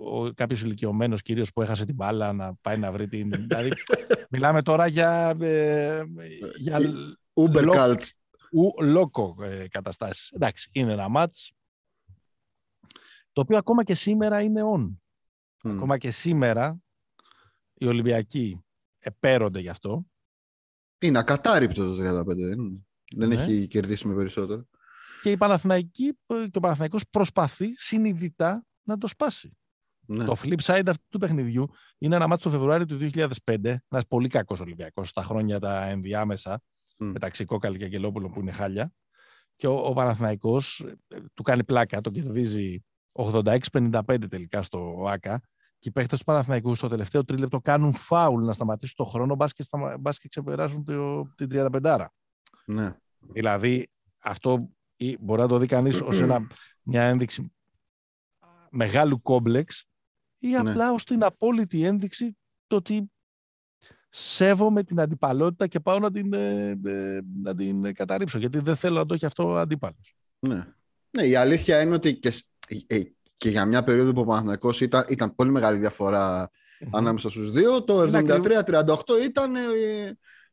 ο, 0.05 0.33
κάποιος 0.35 0.63
ηλικιωμένος 0.63 1.23
κυρίως 1.23 1.53
που 1.53 1.63
έχασε 1.63 1.85
την 1.85 1.95
μπάλα 1.95 2.33
να 2.33 2.55
πάει 2.55 2.79
να 2.79 2.93
βρει 2.93 3.09
την... 3.09 3.31
δηλαδή, 3.31 3.71
μιλάμε 4.31 4.63
τώρα 4.63 4.87
για... 4.87 5.37
για 6.59 6.79
Uber 7.35 7.75
cult. 7.75 8.03
Λόκο 8.81 9.37
καταστάσεις. 9.71 10.31
Εντάξει, 10.31 10.71
είναι 10.73 10.93
ένα 10.93 11.09
μάτς 11.09 11.53
το 13.33 13.41
οποίο 13.41 13.57
ακόμα 13.57 13.85
και 13.85 13.95
σήμερα 13.95 14.41
είναι 14.41 14.61
on. 14.75 14.95
Ακόμα 15.63 15.99
και 15.99 16.11
σήμερα 16.11 16.79
οι 17.75 17.87
Ολυμπιακοί 17.87 18.65
επέρονται 18.99 19.61
γι' 19.61 19.69
αυτό. 19.69 20.07
Είναι 20.99 21.19
ακατάρρυπτο 21.19 21.95
το 21.95 22.21
35, 22.21 22.25
δεν, 22.25 22.87
δεν 23.17 23.29
ναι. 23.29 23.35
έχει 23.35 23.67
κερδίσει 23.67 24.09
με 24.09 24.15
περισσότερο 24.15 24.67
και 25.25 25.31
η 25.31 25.37
Παναθηναϊκή 25.37 26.19
και 26.27 26.59
ο 26.59 26.61
Παναθηναϊκός 26.61 27.09
προσπαθεί 27.11 27.75
συνειδητά 27.77 28.65
να 28.83 28.99
το 28.99 29.07
σπάσει. 29.07 29.57
Ναι. 30.07 30.25
Το 30.25 30.35
flip 30.43 30.61
side 30.63 30.83
αυτού 30.87 31.09
του 31.09 31.19
παιχνιδιού 31.19 31.69
είναι 31.99 32.17
ένα 32.17 32.27
μάτι 32.27 32.43
το 32.43 32.51
Φεβρουάριο 32.51 32.87
του 32.87 33.11
2005, 33.13 33.29
ένας 33.65 34.07
πολύ 34.09 34.29
κακός 34.29 34.61
Ολυμπιακός 34.61 35.09
στα 35.09 35.23
χρόνια 35.23 35.59
τα 35.59 35.85
ενδιάμεσα, 35.85 36.63
mm. 36.99 37.11
μεταξύ 37.13 37.45
Κόκαλη 37.45 37.79
και 37.79 37.85
Αγγελόπουλο 37.85 38.31
που 38.31 38.41
είναι 38.41 38.53
χάλια. 38.53 38.93
και 39.57 39.67
ο, 39.67 39.87
ο 39.87 39.93
Παναθηναϊκός 39.93 40.81
ε, 41.09 41.21
του 41.35 41.43
κάνει 41.43 41.65
πλάκα, 41.65 42.01
το 42.01 42.11
κερδίζει 42.11 42.85
86-55 43.13 44.03
τελικά 44.31 44.63
στο 44.63 45.05
ΆΚΑ 45.09 45.41
και 45.79 45.89
οι 45.89 45.93
παίχτες 45.93 46.19
του 46.19 46.25
Παναθηναϊκού 46.25 46.75
στο 46.75 46.89
τελευταίο 46.89 47.25
τρίλεπτο 47.25 47.61
κάνουν 47.61 47.93
φάουλ 47.93 48.45
να 48.45 48.53
σταματήσουν 48.53 48.95
το 48.97 49.05
χρόνο 49.05 49.35
μπας 49.35 49.53
και, 49.53 49.65
και 50.21 50.29
ξεπεράσουν 50.29 50.85
το, 50.85 51.23
την 51.35 51.49
35 51.53 52.07
Ναι. 52.67 52.97
Δηλαδή 53.19 53.89
αυτό 54.19 54.69
μπορεί 55.21 55.41
να 55.41 55.49
το 55.49 55.59
δει 55.59 55.67
κανείς 55.67 56.01
ως 56.01 56.21
ένα, 56.21 56.47
μια 56.83 57.03
ένδειξη 57.03 57.53
μεγάλου 58.71 59.23
κόμπλεξ 59.23 59.87
ή 60.39 60.49
Ναι. 60.49 60.57
απλά 60.57 60.93
ως 60.93 61.05
την 61.05 61.23
απόλυτη 61.25 61.83
ένδειξη 61.85 62.37
το 62.67 62.77
ότι 62.77 63.11
σέβομαι 64.11 64.83
την 64.83 65.01
αντιπαλότητα 65.01 65.67
και 65.67 65.81
πάω 65.81 65.99
να 65.99 66.11
την, 66.11 66.33
ε, 66.33 66.79
ε, 66.85 67.21
να 67.43 67.55
την 67.55 67.95
καταρρύψω 67.95 68.39
γιατί 68.39 68.59
δεν 68.59 68.77
θέλω 68.77 68.97
να 68.99 69.07
το 69.07 69.15
έχει 69.15 69.27
αυτό 69.27 69.57
αντίπαλος. 69.57 70.15
Ναι. 70.39 70.67
ναι, 71.11 71.23
η 71.23 71.37
αλήθεια 71.37 71.81
είναι 71.81 71.95
ότι 71.95 72.15
και, 72.19 72.31
σ- 72.31 72.47
ε, 72.69 72.97
ε, 72.97 73.03
και 73.37 73.49
για 73.49 73.65
μια 73.65 73.85
περίοδο 73.85 74.13
που 74.13 74.21
ο 74.21 74.25
Παναθηναϊκός 74.25 74.81
ήταν, 74.81 75.05
ήταν 75.09 75.35
πολύ 75.35 75.51
μεγάλη 75.51 75.79
διαφορά 75.79 76.51
ανάμεσα 76.91 77.31
στους 77.31 77.51
δύο. 77.51 77.85
Το 77.85 78.05
Είναι 78.05 78.19
73-38 78.19 78.95
ήταν 79.25 79.55
ε, 79.57 79.61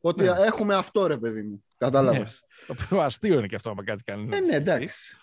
ότι 0.00 0.22
Ναι. 0.24 0.30
έχουμε 0.30 0.74
αυτό 0.74 1.06
ρε 1.06 1.18
παιδί 1.18 1.42
μου. 1.42 1.64
Κατάλαβες. 1.84 2.44
Το 2.66 2.74
οποίο 2.84 3.00
αστείο 3.00 3.38
είναι 3.38 3.46
και 3.46 3.54
αυτό, 3.54 3.70
άμα 3.70 3.84
κάτσει 3.84 4.04
κανείς. 4.04 4.30
να 4.30 4.36
Ε, 4.36 4.40
το 4.40 4.46
ναι, 4.46 4.52
σκεφτεί. 4.52 4.70
εντάξει. 4.70 5.16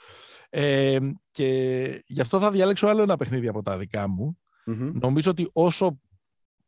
Ε, 0.50 0.98
και 1.32 2.04
γι' 2.08 2.22
αυτό 2.22 2.40
θα 2.40 2.52
διαλέξω 2.52 2.88
άλλο 2.88 3.02
ένα 3.02 3.18
παιχνίδι 3.18 3.48
από 3.48 3.62
τα 3.62 3.78
δικά 3.78 4.08
μου. 4.08 4.40
Μμμ. 4.66 4.92
Νομίζω 4.94 5.32
ότι 5.32 5.50
όσο 5.54 6.00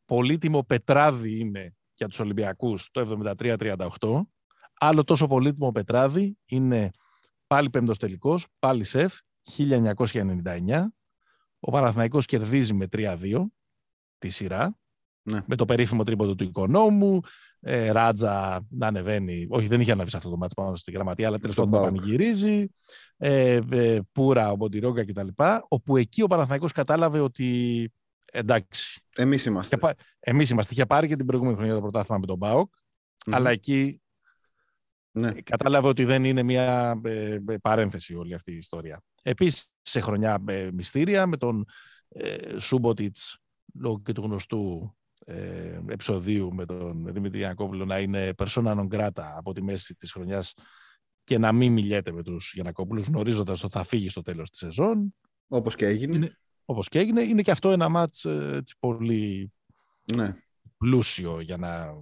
πολύτιμο 0.05 0.63
πετράδι 0.63 1.39
είναι 1.39 1.75
για 1.93 2.07
τους 2.07 2.19
Ολυμπιακούς 2.19 2.89
το 2.91 3.01
73-38, 3.37 4.21
άλλο 4.73 5.03
τόσο 5.03 5.27
πολύτιμο 5.27 5.71
πετράδι 5.71 6.37
είναι 6.45 6.91
πάλι 7.47 7.69
πέμπτος 7.69 7.97
τελικός, 7.97 8.47
πάλι 8.59 8.83
σεφ, 8.83 9.13
1999. 9.57 10.93
Ο 11.59 11.71
Παναθηναϊκός 11.71 12.25
κερδίζει 12.25 12.73
με 12.73 12.87
3-2 12.91 13.45
τη 14.17 14.29
σειρά, 14.29 14.79
Ναι. 15.23 15.39
με 15.47 15.55
το 15.55 15.65
περίφημο 15.65 16.03
τρίποντο 16.03 16.35
του 16.35 16.43
οικονόμου, 16.43 17.19
ε, 17.59 17.91
Ράτζα 17.91 18.65
να 18.69 18.87
ανεβαίνει, 18.87 19.47
όχι 19.49 19.67
δεν 19.67 19.81
είχε 19.81 19.91
ανέβει 19.91 20.09
σε 20.09 20.17
αυτό 20.17 20.29
το 20.29 20.37
μάτς 20.37 20.53
πάνω 20.53 20.75
στη 20.75 20.91
γραμματεία, 20.91 21.27
αλλά 21.27 21.37
τέλος 21.39 21.53
Στον 21.55 21.69
πάντων 21.69 21.85
το 21.85 21.91
Πάοκ. 21.91 22.01
πανηγυρίζει, 22.01 22.67
ε, 23.17 23.59
ε, 23.71 23.99
Πούρα, 24.11 24.51
ο 24.51 24.55
Μποντιρόγκα 24.55 25.05
κτλ. 25.05 25.27
Όπου 25.67 25.97
εκεί 25.97 26.21
ο 26.21 26.27
Παναθηναϊκός 26.27 26.71
κατάλαβε 26.71 27.19
ότι 27.19 27.89
εντάξει, 28.31 29.01
Εμείς 29.15 29.45
είμαστε. 29.45 29.75
Είχε 29.75 29.85
πά- 29.85 29.99
Εμείς 30.19 30.49
είμαστε. 30.49 30.73
Είχε 30.73 30.85
πάρει 30.85 31.07
και 31.07 31.15
την 31.15 31.25
προηγούμενη 31.25 31.57
χρονιά 31.57 31.73
το 31.73 31.81
πρωτάθλημα 31.81 32.19
με 32.19 32.25
τον 32.25 32.39
ΠΑΟΚ, 32.39 32.73
Μμμ. 33.25 33.35
αλλά 33.35 33.49
εκεί 33.49 34.01
Ναι. 35.11 35.31
κατάλαβε 35.31 35.87
ότι 35.87 36.03
δεν 36.05 36.23
είναι 36.23 36.43
μια 36.43 36.99
ε, 37.03 37.33
ε, 37.47 37.57
παρένθεση 37.61 38.15
όλη 38.15 38.33
αυτή 38.33 38.51
η 38.51 38.57
ιστορία. 38.57 39.01
Επίσης, 39.21 39.69
σε 39.81 39.99
χρονιά 39.99 40.43
ε, 40.47 40.69
μυστήρια 40.73 41.27
με 41.27 41.37
τον 41.37 41.65
ε, 42.09 42.59
Σούμποτιτς, 42.59 43.37
λόγω 43.73 44.01
και 44.01 44.13
του 44.13 44.21
γνωστού 44.21 44.95
ε, 45.25 45.79
επεισοδίου 45.87 46.53
με 46.53 46.65
τον 46.65 47.13
Δημήτρη 47.13 47.37
Γιανακόπουλο 47.37 47.85
να 47.85 47.99
είναι 47.99 48.33
persona 48.37 48.75
non 48.77 48.87
grata 48.87 49.23
από 49.35 49.53
τη 49.53 49.61
μέση 49.63 49.95
της 49.95 50.11
χρονιάς 50.11 50.53
και 51.23 51.37
να 51.37 51.51
μην 51.51 51.71
μιλιέται 51.73 52.11
με 52.11 52.23
τους 52.23 52.51
Γιανακόπουλους 52.53 53.05
γνωρίζοντας 53.05 53.63
ότι 53.63 53.73
θα 53.73 53.83
φύγει 53.83 54.09
στο 54.09 54.21
τέλος 54.21 54.49
της 54.49 54.59
σεζόν. 54.59 55.15
Όπως 55.47 55.75
και 55.75 55.85
έγινε. 55.85 56.15
Είναι- 56.15 56.35
Όπως 56.65 56.87
και 56.87 56.99
έγινε, 56.99 57.21
είναι 57.21 57.41
και 57.41 57.51
αυτό 57.51 57.71
ένα 57.71 57.89
μάτς 57.89 58.25
ε, 58.25 58.51
έτσι, 58.55 58.75
πολύ 58.79 59.53
Ναι. 60.15 60.35
πλούσιο 60.77 61.39
για 61.39 61.57
να 61.57 61.93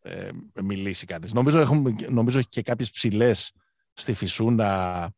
ε, 0.00 0.30
μιλήσει 0.62 1.06
κανείς. 1.06 1.32
Νομίζω, 1.32 1.60
έχουμε, 1.60 1.90
νομίζω 2.10 2.38
έχει 2.38 2.48
και 2.48 2.62
κάποιες 2.62 2.90
ψηλές 2.90 3.52
στη 3.92 4.12
Φυσούνα, 4.12 5.10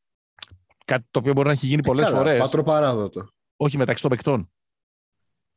κάτι 0.85 1.07
το 1.11 1.19
οποίο 1.19 1.33
μπορεί 1.33 1.47
να 1.47 1.53
έχει 1.53 1.67
γίνει 1.67 1.83
πολλές 1.83 2.07
Ε, 2.07 2.11
Καλά, 2.11 2.23
φορές, 2.23 2.39
Πατροπαράδοτο. 2.39 3.29
όχι 3.57 3.77
μεταξύ 3.77 4.03
των 4.03 4.11
παικτών. 4.11 4.51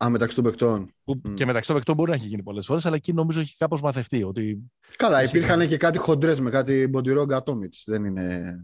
Α, 0.04 0.10
μεταξύ 0.10 0.36
των 0.36 0.44
παικτών. 0.44 0.94
Που 1.04 1.22
Μμ. 1.24 1.34
Και 1.34 1.46
μεταξύ 1.46 1.68
των 1.68 1.76
παικτών 1.78 1.96
μπορεί 1.96 2.10
να 2.10 2.16
έχει 2.16 2.28
γίνει 2.28 2.44
πολλές 2.44 2.66
φορές, 2.66 2.86
αλλά 2.86 2.96
εκεί 2.96 3.14
νομίζω 3.14 3.40
έχει 3.40 3.56
κάπως 3.58 3.82
μαθευτεί. 3.82 4.24
Ότι, 4.24 4.58
Καλά, 4.96 5.20
Φυσικά. 5.20 5.38
υπήρχαν 5.38 5.68
και 5.68 5.78
κάτι 5.78 5.98
χοντρές 5.98 6.40
με 6.40 6.50
κάτι 6.50 6.88
Μποντιρόγκα 6.88 7.44
Τόμιτς. 7.44 7.84
Δεν 7.88 8.06
είναι... 8.06 8.56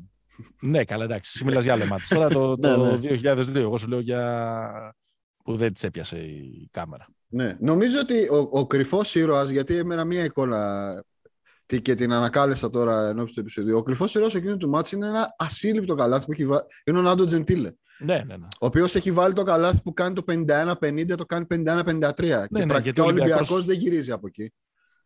ναι, 0.61 0.83
καλά, 0.85 1.03
εντάξει, 1.03 1.31
εσύ 1.35 1.45
μιλάς 1.45 1.63
για 1.63 1.73
άλλο 1.73 1.85
μάτς. 1.85 2.07
Τώρα 2.07 2.27
το, 2.29 2.55
Ναι, 2.59 2.73
το 2.73 2.97
ναι. 2.97 3.19
2002, 3.43 3.55
εγώ 3.55 3.77
σου 3.77 3.87
λέω 3.87 3.99
για 3.99 4.93
που 5.43 5.55
δεν 5.55 5.73
της 5.73 5.83
έπιασε 5.83 6.17
η 6.17 6.67
κάμερα. 6.71 7.07
Ναι. 7.27 7.57
Νομίζω 7.59 7.99
ότι 7.99 8.27
ο, 8.29 8.47
ο 8.51 8.67
κρυφός 8.67 9.15
ήρωας, 9.15 9.49
γιατί 9.49 9.75
εμένα 9.75 10.03
μία 10.05 10.23
εικόνα 10.23 11.03
τι- 11.65 11.81
και 11.81 11.95
την 11.95 12.11
ανακάλεσα 12.13 12.69
τώρα 12.69 13.07
ενώπιση 13.07 13.33
του 13.33 13.39
επεισοδίου. 13.39 13.77
Ο 13.77 13.83
κρυφός 13.83 14.15
ήρωας 14.15 14.35
εκείνου 14.35 14.57
του 14.57 14.69
μάτς 14.69 14.91
είναι 14.91 15.07
ένα 15.07 15.35
ασύλληπτο 15.37 15.95
καλάθι 15.95 16.25
που 16.25 16.31
έχει 16.31 16.45
βάλει. 16.45 16.63
Είναι 16.85 16.97
ο 16.97 17.01
Νάντο 17.01 17.25
Τζεντίλε. 17.25 17.71
Ναι, 18.00 18.16
ναι, 18.18 18.38
ναι. 18.38 18.45
Ο 18.60 18.66
οποίος 18.66 18.95
έχει 18.95 19.12
βάλει 19.12 19.34
το 19.34 19.43
καλάθι 19.43 19.82
που 19.82 19.93
κάνει 19.93 20.16
το 20.16 20.24
51-50, 20.28 21.14
το 21.18 21.26
κάνει 21.26 21.45
51-53. 21.50 22.14
και 22.16 22.34
ναι, 22.50 22.66
πρακτικά 22.66 22.80
γιατί 22.80 23.00
ο 23.00 23.04
ο 23.04 23.08
Ολυμπιακός 23.08 23.50
Ολυμπιακός- 23.52 23.66
δεν 23.66 23.78
γυρίζει 23.78 24.12
από 24.12 24.28
εκεί. 24.28 24.54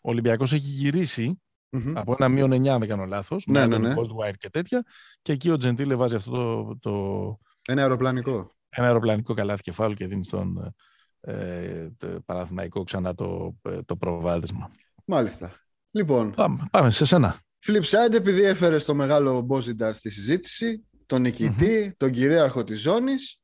Ο 0.01 0.09
Ολυμπιακός 0.09 0.53
έχει 0.53 0.67
γυρίσει 0.67 1.41
Μμμ. 1.69 1.97
από 1.97 2.15
ένα 2.19 2.29
μείον 2.29 2.51
9, 2.53 2.67
αν 2.73 2.79
δεν 2.79 2.87
κάνω 2.89 3.05
λάθος, 3.05 3.45
Ναι, 3.47 3.59
με 3.59 3.65
ναι, 3.65 3.87
ναι. 3.87 3.93
τον 3.93 4.03
Goldwire 4.05 4.33
και 4.37 4.49
τέτοια, 4.49 4.83
και 5.21 5.31
εκεί 5.31 5.49
ο 5.49 5.57
Τζεντίλε 5.57 5.95
βάζει 5.95 6.15
αυτό 6.15 6.31
το, 6.31 6.77
το, 6.79 7.39
Ένα 7.67 7.81
αεροπλανικό. 7.81 8.55
ένα 8.69 8.87
αεροπλανικό 8.87 9.33
καλάθι 9.33 9.61
κεφάλου 9.61 9.93
και 9.93 10.07
δίνει 10.07 10.25
στον 10.25 10.73
ε, 11.21 11.89
το 11.97 12.07
Παναθηναϊκό 12.25 12.83
ξανά 12.83 13.15
το, 13.15 13.55
ε, 13.61 13.81
το 13.81 13.95
προβάδισμα. 13.95 14.69
Μάλιστα. 15.05 15.51
Λοιπόν, 15.91 16.33
Πάμε, 16.33 16.67
πάμε 16.71 16.89
σε 16.89 17.05
σένα. 17.05 17.39
flip 17.65 17.81
side, 17.83 18.13
επειδή 18.13 18.43
έφερε 18.43 18.77
το 18.79 18.93
μεγάλο 18.95 19.41
Μπόζινταρ 19.41 19.93
στη 19.93 20.09
συζήτηση, 20.09 20.87
τον 21.05 21.21
νικητη 21.21 21.93
τον 21.97 22.11
κυρίαρχο 22.11 22.63
της 22.63 22.81
ζώνης, 22.81 23.41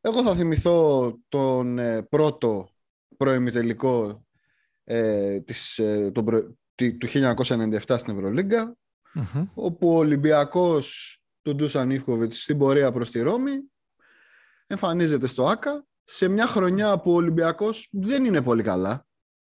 εγώ 0.00 0.22
θα 0.22 0.34
θυμηθώ 0.34 1.18
τον 1.28 1.78
ε, 1.78 2.02
πρώτο 2.02 2.68
προημιτελικό 3.16 4.24
ε, 4.84 5.40
της, 5.40 5.78
ε, 5.78 6.10
τον 6.14 6.24
προ- 6.24 6.54
τη- 6.74 6.96
του 6.96 7.06
1997 7.08 7.98
στην 7.98 8.14
Ευρωλίγκα, 8.16 8.76
Μμμ. 9.14 9.46
όπου 9.54 9.88
ο 9.94 9.96
Ολυμπιακός 9.98 11.18
του 11.42 11.54
Ντούσαν 11.54 11.90
Ιβκοβιτς 11.90 12.42
στην 12.42 12.58
πορεία 12.58 12.92
προς 12.92 13.10
τη 13.10 13.20
Ρώμη 13.20 13.52
εμφανίζεται 14.66 15.26
στο 15.26 15.46
ΆΚΑ 15.46 15.84
σε 16.04 16.28
μια 16.28 16.46
χρονιά 16.46 16.98
που 17.00 17.10
ο 17.10 17.14
Ολυμπιακός 17.14 17.88
δεν 17.92 18.24
είναι 18.24 18.42
πολύ 18.42 18.62
καλά. 18.62 19.06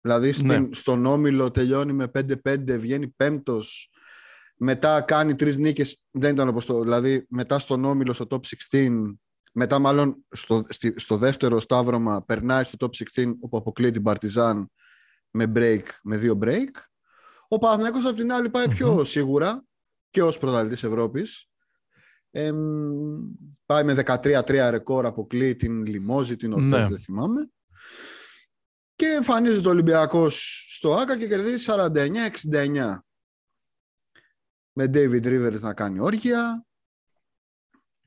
Δηλαδή 0.00 0.32
στην, 0.32 0.46
Ναι. 0.46 0.68
στον 0.72 1.06
Όμιλο 1.06 1.50
τελειώνει 1.50 1.92
με 1.92 2.08
5-5, 2.08 2.78
βγαίνει 2.78 3.08
πέμπτος, 3.08 3.90
μετά 4.62 5.00
κάνει 5.00 5.34
τρεις 5.34 5.56
νίκες, 5.56 6.00
δεν 6.10 6.32
ήταν 6.32 6.48
όπως 6.48 6.66
το, 6.66 6.82
δηλαδή 6.82 7.26
μετά 7.28 7.58
στον 7.58 7.84
Όμιλο 7.84 8.12
στο 8.12 8.26
top 8.30 8.40
16, 8.70 8.88
μετά 9.52 9.78
μάλλον 9.78 10.24
στο, 10.30 10.64
στη- 10.68 10.94
στο 11.00 11.16
δεύτερο 11.16 11.60
σταύρωμα 11.60 12.22
περνάει 12.24 12.64
στο 12.64 12.76
top 12.86 13.20
16 13.22 13.32
όπου 13.40 13.56
αποκλείει 13.56 13.90
την 13.90 14.02
Παρτιζάν 14.02 14.70
με 15.30 15.52
break, 15.54 15.82
με 16.02 16.16
δύο 16.16 16.38
break. 16.42 16.68
Ο 17.48 17.58
Παναθηναϊκός 17.58 18.04
από 18.04 18.16
την 18.16 18.32
άλλη 18.32 18.50
πάει 18.50 18.68
πιο 18.68 19.04
σίγουρα 19.04 19.64
και 20.10 20.22
ως 20.22 20.38
πρωταθλητής 20.38 20.82
Ευρώπης. 20.84 21.48
Εμ, 22.30 22.56
πάει 23.66 23.84
με 23.84 23.94
13-3 24.06 24.68
ρεκόρ, 24.70 25.06
αποκλείει 25.06 25.56
την 25.56 25.86
Λιμόζη, 25.86 26.36
την 26.36 26.52
Ορτές, 26.52 26.68
Ναι. 26.68 26.86
δεν 26.88 26.98
θυμάμαι. 26.98 27.50
Και 28.94 29.06
εμφανίζεται 29.06 29.68
ο 29.68 29.70
Ολυμπιακός 29.70 30.64
στο 30.76 30.94
ΆΚΑ 30.94 31.18
και 31.18 31.26
κερδίζει 31.26 31.58
49-69. 31.58 32.98
Με 34.72 34.84
David 34.84 35.24
Rivers 35.24 35.60
να 35.60 35.74
κάνει 35.74 35.98
όργια. 35.98 36.64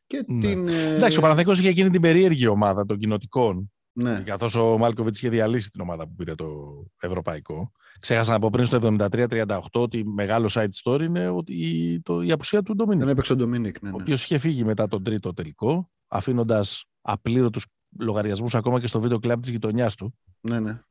Και 0.08 0.24
Ναι. 0.28 0.40
την... 0.48 0.68
ε, 0.68 0.96
Εντάξει, 0.96 1.18
ο 1.18 1.22
Παναθηναϊκός 1.22 1.60
είχε 1.60 1.70
εκείνη 1.70 1.90
την 1.90 2.02
περίεργη 2.02 2.48
ομάδα 2.48 2.86
των 2.86 2.98
κοινοτικών, 2.98 3.72
ναι. 3.94 4.22
καθώς 4.22 4.56
ο 4.56 4.78
Μάλκοβιτς 4.78 5.18
είχε 5.18 5.30
διαλύσει 5.30 5.70
την 5.70 5.82
ομάδα 5.82 6.08
που 6.08 6.14
πήρε 6.16 6.36
το 6.36 6.48
ευρωπαϊκό. 7.00 7.72
Ξέχασα 8.00 8.32
να 8.32 8.40
πω 8.40 8.50
πριν 8.50 8.66
στο 8.66 8.96
73-38 9.00 9.60
ότι 9.72 10.06
μεγάλο 10.06 10.50
side 10.54 10.68
story 10.84 11.02
είναι 11.02 11.30
ότι 11.30 11.54
η, 11.54 12.02
το, 12.02 12.22
η 12.22 12.32
απουσία 12.32 12.62
του 12.64 12.76
Ντομίνικ. 12.76 13.00
Δεν 13.02 13.10
έπαιξε 13.10 13.34
ο 13.34 13.36
Ντομίνικ. 13.36 13.82
Ναι, 13.82 13.90
ο 13.90 13.92
ναι. 13.96 14.02
οποίος 14.02 14.24
είχε 14.24 14.38
φύγει 14.38 14.64
μετά 14.64 14.88
τον 14.88 15.04
τρίτο 15.04 15.34
τελικό, 15.34 15.90
αφήνοντας 16.08 16.86
απλήρωτους 17.02 17.66
λογαριασμούς 18.00 18.56
ακόμα 18.56 18.80
και 18.80 18.88
στο 18.88 19.00
βίντεο 19.00 19.20
κλαμπ 19.20 19.42
της 19.42 19.50
γειτονιάς 19.50 19.96
του. 19.96 20.18
ναι, 20.42 20.60
ναι. 20.60 20.82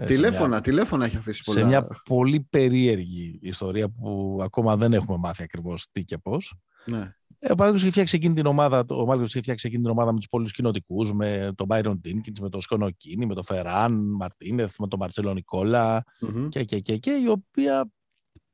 Ε, 0.00 0.06
σε 0.06 0.14
Τηλέφωνα, 0.14 0.48
μια- 0.48 0.60
τηλέφωνα 0.60 1.04
έχει 1.04 1.16
αφήσει 1.16 1.44
πολλά. 1.44 1.60
Σε 1.60 1.66
μια 1.66 1.86
πολύ 2.04 2.46
περίεργη 2.50 3.38
ιστορία 3.42 3.88
που 3.88 4.38
ακόμα 4.42 4.76
δεν 4.76 4.92
έχουμε 4.92 5.16
μάθει 5.16 5.42
ακριβώς 5.42 5.86
τι 5.92 6.04
και 6.04 6.18
πώς. 6.18 6.54
Ναι. 6.84 7.12
Ε, 7.38 7.52
ο 7.52 7.54
Παναγιώτης 7.54 7.82
είχε 7.82 7.90
φτιάξει 7.90 8.16
εκείνη 8.16 8.34
την 8.34 8.46
ομάδα, 8.46 8.84
ο 8.88 9.06
Μάλκος 9.06 9.28
είχε 9.28 9.40
φτιάξει 9.40 9.66
εκείνη 9.66 9.82
την 9.82 9.90
ομάδα 9.90 10.12
με 10.12 10.18
τους 10.18 10.28
πολλούς 10.28 10.52
κοινοτικούς, 10.52 11.12
με 11.12 11.52
τον 11.54 11.66
Μπάιρον 11.66 11.98
Ντίνκιν, 12.00 12.34
με 12.40 12.48
τον 12.48 12.60
Σκονοκίνη, 12.60 13.26
με 13.26 13.34
τον 13.34 13.44
Φεράν 13.44 13.92
Μαρτίνεθ, 13.92 14.78
με 14.78 14.88
τον 14.88 14.98
Μαρτσέλο 14.98 15.34
Νικόλα 15.34 16.04
Μμμ. 16.20 16.48
και, 16.48 16.64
και, 16.64 16.80
και, 16.80 16.96
και, 16.96 17.10
η 17.10 17.28
οποία 17.28 17.90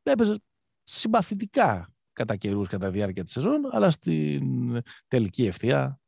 έπαιζε 0.03 0.43
συμπαθητικά 0.83 1.93
κατά 2.13 2.37
καιρούς 2.37 2.69
κατά 2.69 2.87
τη 2.91 2.93
διάρκεια 2.97 3.25
της 3.25 3.33
σεζόν, 3.33 3.61
αλλά 3.71 3.91
στην 3.91 4.83
τελική 5.09 5.47
ευθεία 5.47 6.01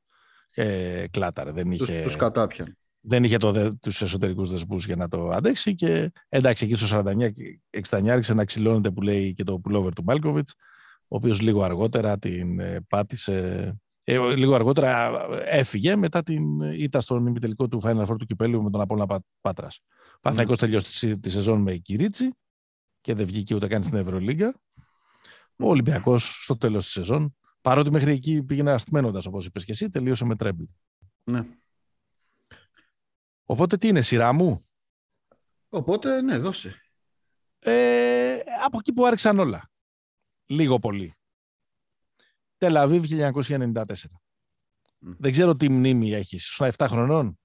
ε, 0.50 1.04
κλάταρε. 1.10 1.52
Δεν 1.52 1.76
Τους, 1.76 1.88
είχε, 1.88 2.02
τους 2.02 2.16
κατάπιαν. 2.16 2.76
Δεν 3.08 3.24
είχε 3.24 3.36
το, 3.36 3.52
δε- 3.52 3.72
τους 3.72 4.02
εσωτερικούς 4.02 4.50
δεσμούς 4.50 4.86
για 4.86 4.96
να 4.96 5.08
το 5.08 5.28
αντέξει 5.30 5.74
και 5.74 6.12
εντάξει 6.28 6.64
εκεί 6.64 6.76
στο 6.76 7.02
49-69 7.90 8.08
άρχισε 8.08 8.34
να 8.34 8.44
ξυλώνεται 8.44 8.90
που 8.90 9.02
λέει 9.02 9.34
και 9.34 9.44
το 9.44 9.60
pullover 9.64 9.92
του 9.94 10.04
Μάλκοβιτς 10.04 10.54
ο 11.08 11.16
οποίος 11.16 11.40
λίγο 11.40 11.62
αργότερα 11.62 12.18
την 12.18 12.60
ε, 12.60 12.80
πάτησε, 12.88 13.74
ε, 14.04 14.34
λίγο 14.34 14.54
αργότερα 14.54 15.12
έφυγε 15.44 15.96
μετά 15.96 16.22
την 16.22 16.60
ήττα 16.60 17.00
στον 17.00 17.26
ημιτελικό 17.26 17.68
του 17.68 17.80
Final 17.84 18.06
Four 18.06 18.16
του 18.18 18.26
Κυπέλου 18.26 18.62
με 18.62 18.70
τον 18.70 18.80
Απόλλωνα 18.80 19.20
Πάτρας. 19.40 19.80
Ο 20.14 20.18
Παναθηναϊκός 20.20 20.58
τελειώσει 20.58 21.18
τη 21.18 21.30
σεζόν 21.30 21.60
με 21.60 21.76
Κυρίτσι 21.76 22.30
και 23.00 23.14
δεν 23.14 23.26
βγήκε 23.26 23.54
ούτε 23.54 23.66
καν 23.66 23.82
στην 23.82 23.98
Ευρωλίγκα. 23.98 24.60
Ο 25.58 25.68
Ολυμπιακός 25.68 26.40
στο 26.42 26.56
τέλος 26.56 26.84
της 26.84 26.92
σεζόν, 26.92 27.36
παρότι 27.60 27.90
μέχρι 27.90 28.12
εκεί 28.12 28.42
πήγαινε 28.42 28.70
αστημένοντας 28.70 29.26
όπως 29.26 29.46
είπες 29.46 29.64
και 29.64 29.72
εσύ, 29.72 29.90
τελείωσε 29.90 30.24
με 30.24 30.36
τρέμπλ. 30.36 30.62
Ναι. 31.24 31.40
Οπότε 33.46 33.76
τι 33.76 33.88
είναι, 33.88 34.02
σειρά 34.02 34.32
μου; 34.32 34.60
Οπότε, 35.68 36.20
ναι, 36.20 36.38
δώσε. 36.38 36.80
Ε, 37.58 38.38
από 38.64 38.78
εκεί 38.78 38.92
που 38.92 39.06
άρχισαν 39.06 39.38
όλα. 39.38 39.70
Λίγο 40.46 40.78
πολύ. 40.78 41.14
Τελαβίβ 42.56 43.04
1994. 43.04 43.84
Δεν 44.98 45.32
ξέρω 45.32 45.56
τι 45.56 45.68
μνήμη 45.68 46.12
έχεις. 46.12 46.44
Σου 46.46 46.64
7 46.76 46.86
χρονών; 46.88 47.38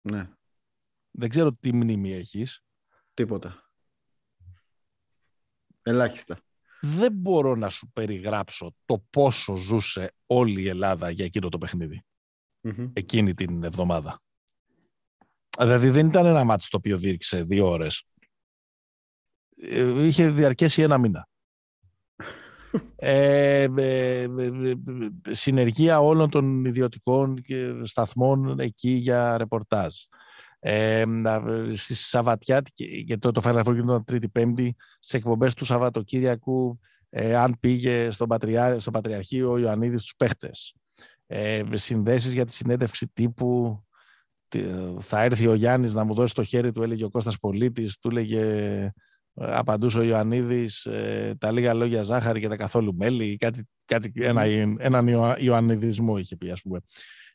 Ναι. 0.00 0.30
Δεν 1.10 1.28
ξέρω 1.28 1.52
τι 1.54 1.74
μνήμη 1.74 2.12
έχεις. 2.12 2.62
Τίποτα. 3.14 3.70
Ελάχιστα. 5.82 6.38
Δεν 6.80 7.12
μπορώ 7.12 7.54
να 7.54 7.68
σου 7.68 7.90
περιγράψω 7.92 8.74
το 8.84 8.98
πόσο 9.10 9.54
ζούσε 9.56 10.14
όλη 10.26 10.62
η 10.62 10.68
Ελλάδα 10.68 11.10
για 11.10 11.24
εκείνο 11.24 11.48
το 11.48 11.58
παιχνιδι 11.58 12.04
Εκείνη 12.92 13.34
την 13.34 13.64
εβδομάδα. 13.64 14.20
Δηλαδή 15.58 15.90
δεν 15.90 16.06
ήταν 16.06 16.26
ένα 16.26 16.44
μάτι 16.44 16.66
το 16.68 16.76
οποίο 16.76 16.98
δίρξε 16.98 17.42
δύο 17.42 17.68
ώρες. 17.68 18.04
Ε, 19.56 20.04
είχε 20.06 20.30
διαρκέσει 20.30 20.82
ένα 20.82 20.98
μήνα. 20.98 21.28
ε, 22.96 23.66
ε, 23.76 24.28
συνεργεία 25.30 26.00
όλων 26.00 26.30
των 26.30 26.64
ιδιωτικών 26.64 27.42
σταθμών 27.82 28.60
εκεί 28.60 28.90
για 28.90 29.36
ρεπορτάζ. 29.36 29.94
Ε, 30.62 31.04
στη 31.72 31.94
Σαββατιάτικη, 31.94 33.04
και 33.04 33.16
το, 33.16 33.30
το 33.30 33.40
Final 33.44 33.64
Four 33.64 33.74
γινόταν 33.74 34.04
Τρίτη 34.04 34.28
Πέμπτη, 34.28 34.76
σε 35.00 35.16
εκπομπές 35.16 35.54
του 35.54 35.64
Σαββατοκύριακου, 35.64 36.80
ε, 37.10 37.36
αν 37.36 37.56
πήγε 37.60 38.10
στον, 38.10 38.28
Πατριά, 38.28 38.78
στο 38.78 38.90
Πατριαρχείο 38.90 39.50
ο 39.50 39.58
Ιωαννίδης 39.58 40.02
τους 40.02 40.14
παίχτες. 40.16 40.74
Ε, 41.26 41.62
συνδέσεις 41.72 42.32
για 42.32 42.44
τη 42.44 42.52
συνέντευξη 42.52 43.08
τύπου 43.12 43.82
θα 45.00 45.22
έρθει 45.22 45.46
ο 45.46 45.54
Γιάννης 45.54 45.94
να 45.94 46.04
μου 46.04 46.14
δώσει 46.14 46.34
το 46.34 46.44
χέρι 46.44 46.72
του, 46.72 46.82
έλεγε 46.82 47.04
ο 47.04 47.10
Κώστας 47.10 47.38
Πολίτης, 47.38 47.98
του 47.98 48.08
έλεγε, 48.08 48.40
ε, 48.40 48.92
απαντούσε 49.34 49.98
ο 49.98 50.02
Ιωαννίδης, 50.02 50.86
ε, 50.86 51.36
τα 51.38 51.50
λίγα 51.50 51.74
λόγια 51.74 52.02
ζάχαρη 52.02 52.40
και 52.40 52.48
τα 52.48 52.56
καθόλου 52.56 52.94
μέλι, 52.94 53.36
κάτι, 53.36 53.68
κάτι, 53.84 54.12
ένα, 54.14 54.42
έναν 54.78 55.06
Ιωαννιδισμό 55.38 56.18
είχε 56.18 56.36
πει, 56.36 56.50
ας 56.50 56.62
πούμε, 56.62 56.80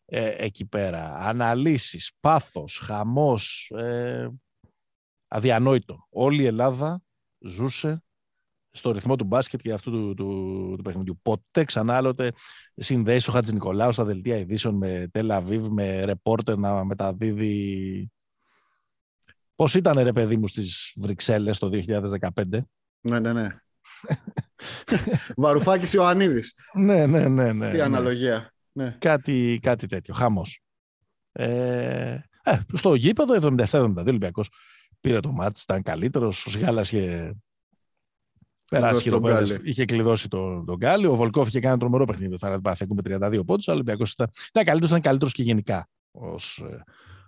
ε, 0.06 0.36
εκεί 0.38 0.66
πέρα. 0.66 1.16
Αναλύσεις, 1.16 2.12
πάθος, 2.20 2.78
χαμός, 2.84 3.72
ε, 3.76 4.30
αδιανόητο. 5.28 6.08
Όλη 6.10 6.42
η 6.42 6.46
Ελλάδα 6.46 7.02
ζούσε 7.40 8.04
στο 8.76 8.92
ρυθμό 8.92 9.16
του 9.16 9.24
μπάσκετ 9.24 9.62
και 9.62 9.74
αυτού 9.74 9.92
του, 9.92 10.14
του, 10.14 10.74
του 10.78 10.84
παιχνιδιού. 10.84 11.20
Ποτέ 11.22 11.64
ξανά 11.64 11.96
άλλοτε 11.96 12.32
συνδέσει 12.76 13.30
ο 13.30 13.34
Χατζης 13.34 13.54
Νικολάου 13.54 13.92
στα 13.92 14.04
δελτία 14.04 14.38
ειδήσεων 14.38 14.76
με 14.76 15.08
Τελαβίβ, 15.12 15.68
με 15.68 16.06
ρεπόρτερ 16.06 16.58
να 16.58 16.86
μεταδίδει. 16.86 18.12
Πώς 19.56 19.76
ήταν 19.76 20.04
ρε 20.04 20.12
παιδί 20.12 20.38
μου 20.38 20.48
στις 20.48 20.94
Βρυξέλλες 20.96 21.58
το 21.58 21.70
2015. 22.34 22.44
Ναι, 23.02 23.20
ναι, 23.20 23.34
ναι. 23.34 23.48
Βαρουφάκης 25.36 25.94
Ιωαννίδης. 25.94 26.54
ναι, 26.74 27.06
ναι, 27.06 27.28
ναι, 27.28 27.54
ναι. 27.54 27.70
Τι 27.70 27.78
ναι. 27.78 27.84
αναλογία. 27.84 28.54
Ναι. 28.72 28.96
Κάτι, 29.00 29.60
κάτι 29.62 29.88
τέτοιο, 29.88 30.14
χαμός. 30.14 30.62
Ε, 31.32 32.20
ε, 32.44 32.58
στο 32.74 32.96
γήπεδο 32.96 33.36
77-72 33.42 34.06
Ολυμπιακός 34.08 34.50
πήρε 35.00 35.20
το 35.20 35.32
μάτς, 35.32 35.62
ήταν 35.62 35.82
καλύτερος, 35.82 36.46
ο 36.46 36.50
Σιγάλας 36.50 36.92
είχε 36.92 37.36
Περάσει 38.70 39.10
και 39.10 39.20
πέρα. 39.20 39.60
Είχε 39.64 39.86
κλειδώσει 39.86 40.28
τον, 40.28 40.66
τον 40.66 40.76
Γκάλι. 40.76 41.06
Ο 41.06 41.16
Βολκόφ 41.16 41.48
είχε 41.48 41.60
κάνει 41.60 41.72
ένα 41.72 41.80
τρομερό 41.80 42.06
παιχνίδι. 42.06 42.38
Θα 42.38 42.50
με 42.50 43.02
32 43.04 43.42
πόντους. 43.46 43.68
Ο 43.68 43.72
Ολυμπιακός 43.72 44.12
ήταν, 44.12 44.30
ήταν 44.50 44.64
καλύτερος, 44.64 44.90
ήταν 44.90 45.02
καλύτερος 45.02 45.34
και 45.34 45.44
γενικά 45.44 45.90
ως 46.12 46.66
ε, 46.70 46.84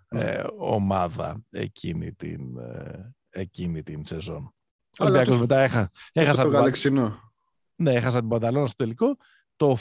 ε, 0.09 0.43
ομάδα 0.57 1.43
εκείνη 1.49 2.13
την, 2.13 2.57
ε, 2.57 3.13
εκείνη 3.29 3.83
την 3.83 4.05
σεζόν. 4.05 4.53
Ο 4.99 5.03
Ολυμπιακός 5.03 5.39
μετά 5.39 5.59
έχα, 5.59 5.89
έχασα, 6.11 6.43
το 6.43 6.71
την, 6.71 7.11
ναι, 7.75 7.93
έχασα 7.93 8.19
την 8.19 8.27
Πανταλώνα 8.27 8.67
στο 8.67 8.75
τελικό. 8.75 9.17
Το, 9.55 9.77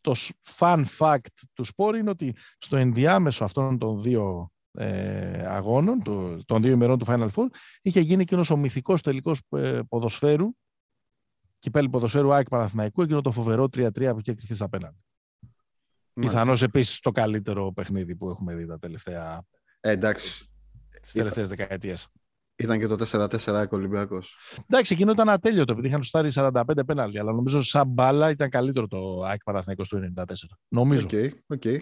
το 0.00 0.14
fun 0.58 0.84
fact 0.98 1.26
του 1.52 1.64
σπόρ 1.64 1.96
είναι 1.96 2.10
ότι 2.10 2.36
στο 2.58 2.76
ενδιάμεσο 2.76 3.44
αυτών 3.44 3.78
των 3.78 4.02
δύο 4.02 4.50
ε, 4.72 5.46
αγώνων, 5.46 6.02
το, 6.02 6.44
των 6.44 6.62
δύο 6.62 6.72
ημερών 6.72 6.98
του 6.98 7.06
Final 7.08 7.28
Four, 7.34 7.46
είχε 7.82 8.00
γίνει 8.00 8.22
εκείνο 8.22 8.44
ο 8.50 8.56
μυθικός 8.56 9.02
τελικός 9.02 9.42
ε, 9.48 9.80
ποδοσφαίρου 9.88 10.48
κυπέλι 11.58 11.88
ποδοσφαίρου 11.88 12.32
ΑΕΚ 12.32 12.48
Παναθηναϊκού, 12.48 13.02
εκείνο 13.02 13.20
το 13.20 13.30
φοβερό 13.30 13.64
3-3 13.64 13.90
που 13.92 14.18
είχε 14.18 14.34
κρυφθεί 14.34 14.54
στα 14.54 14.68
πέναντι. 14.68 14.98
Πιθανώς 16.12 16.62
επίσης 16.62 17.00
το 17.00 17.10
καλύτερο 17.10 17.72
παιχνίδι 17.72 18.16
που 18.16 18.28
έχουμε 18.28 18.54
δει 18.54 18.66
τα 18.66 18.78
τελευταία. 18.78 19.42
Ε, 19.80 19.90
εντάξει. 19.90 20.44
Τις 21.02 21.12
τελευταίες 21.12 21.48
δεκαετίες. 21.48 22.08
Ήταν 22.56 22.78
και 22.78 22.86
το 22.86 23.06
4-4 23.12 23.54
ΑΕΚ 23.54 23.72
Ολυμπιακός. 23.72 24.36
Εντάξει, 24.68 24.94
εκείνο 24.94 25.12
ήταν 25.12 25.28
ατέλειωτο 25.28 25.72
επειδή 25.72 25.88
είχαν 25.88 26.02
στάρει 26.02 26.30
45 26.34 26.62
πέναλτι. 26.86 27.18
Αλλά 27.18 27.32
νομίζω 27.32 27.62
σαν 27.62 27.88
μπάλα 27.88 28.30
ήταν 28.30 28.50
καλύτερο 28.50 28.86
το 28.86 29.22
ΑΕΚ 29.22 29.42
Παναθηναϊκός 29.44 29.88
του 29.88 30.12
94. 30.16 30.24
Νομίζω. 30.68 31.06
Okay, 31.10 31.30
okay. 31.56 31.78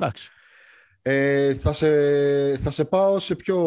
Ε, 1.03 1.55
θα, 1.55 1.73
σε, 1.73 2.57
θα 2.57 2.71
σε 2.71 2.85
πάω 2.85 3.19
σε 3.19 3.35
πιο. 3.35 3.59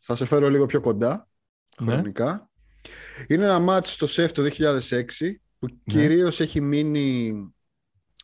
Θα 0.00 0.16
σε 0.16 0.26
φέρω 0.26 0.48
λίγο 0.48 0.66
πιο 0.66 0.80
κοντά. 0.80 1.28
Ναι. 1.80 2.02
Χρονικά. 2.88 3.34
Είναι 3.34 3.44
ένα 3.44 3.58
μάτι 3.58 3.88
στο 3.88 4.06
ΣΕΦ 4.06 4.32
το 4.32 4.42
2006 4.42 5.02
που 5.58 5.66
ναι. 5.66 5.76
κυρίως 5.84 6.40
έχει 6.40 6.60
μείνει 6.60 7.34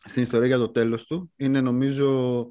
στην 0.03 0.23
ιστορία 0.23 0.47
για 0.47 0.57
το 0.57 0.69
τέλος 0.69 1.05
του. 1.05 1.31
Είναι 1.35 1.61
νομίζω... 1.61 2.47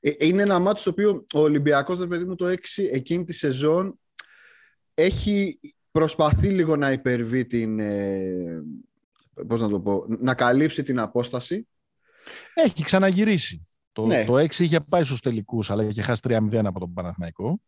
Ε, 0.00 0.10
είναι 0.18 0.42
ένα 0.42 0.58
μάτι 0.58 0.80
στο 0.80 0.90
οποίο 0.90 1.24
ο 1.34 1.38
Ολυμπιακός, 1.40 1.98
δεν 1.98 2.08
παιδί 2.08 2.24
μου, 2.24 2.34
το 2.34 2.46
6 2.46 2.54
εκείνη 2.92 3.24
τη 3.24 3.32
σεζόν 3.32 3.98
έχει 4.94 5.60
προσπαθεί 5.90 6.48
λίγο 6.48 6.76
να 6.76 6.92
υπερβεί 6.92 7.46
την... 7.46 7.78
Ε, 7.78 8.62
πώς 9.46 9.60
να 9.60 9.68
το 9.68 9.80
πω, 9.80 10.04
να 10.08 10.34
καλύψει 10.34 10.82
την 10.82 10.98
απόσταση. 10.98 11.68
Έχει 12.54 12.84
ξαναγυρίσει. 12.84 13.66
Το, 13.92 14.06
ναι. 14.06 14.24
το 14.24 14.34
6 14.34 14.58
είχε 14.58 14.80
πάει 14.80 15.04
στους 15.04 15.20
τελικούς, 15.20 15.70
αλλά 15.70 15.84
είχε 15.84 16.02
χάσει 16.02 16.20
3-0 16.24 16.60
από 16.64 16.78
τον 16.78 16.92
παναθηναικο 16.92 17.60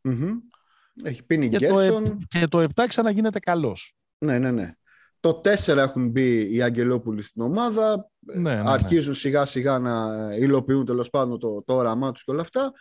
Έχει 1.03 1.25
πίνει 1.25 1.49
και 1.49 1.69
Το, 1.69 2.17
και 2.29 2.47
το 2.47 2.67
7 2.75 2.85
ξαναγίνεται 2.89 3.39
καλός. 3.39 3.97
Ναι, 4.19 4.39
ναι, 4.39 4.51
ναι. 4.51 4.75
Το 5.21 5.41
4 5.45 5.77
έχουν 5.77 6.09
μπει 6.09 6.55
οι 6.55 6.63
Αγγελόπουλοι 6.63 7.23
στην 7.23 7.43
ομάδα. 7.43 8.11
Ναι, 8.21 8.35
ναι, 8.35 8.63
ναι. 8.63 8.71
Αρχίζουν 8.71 9.15
σιγά 9.15 9.45
σιγά 9.45 9.79
να 9.79 10.29
υλοποιούν 10.39 10.85
τέλος 10.85 11.11
πάντων 11.11 11.39
το, 11.39 11.63
το 11.63 11.75
όραμά 11.75 12.13
τους 12.13 12.25
και 12.25 12.31
όλα 12.31 12.41
αυτά. 12.41 12.73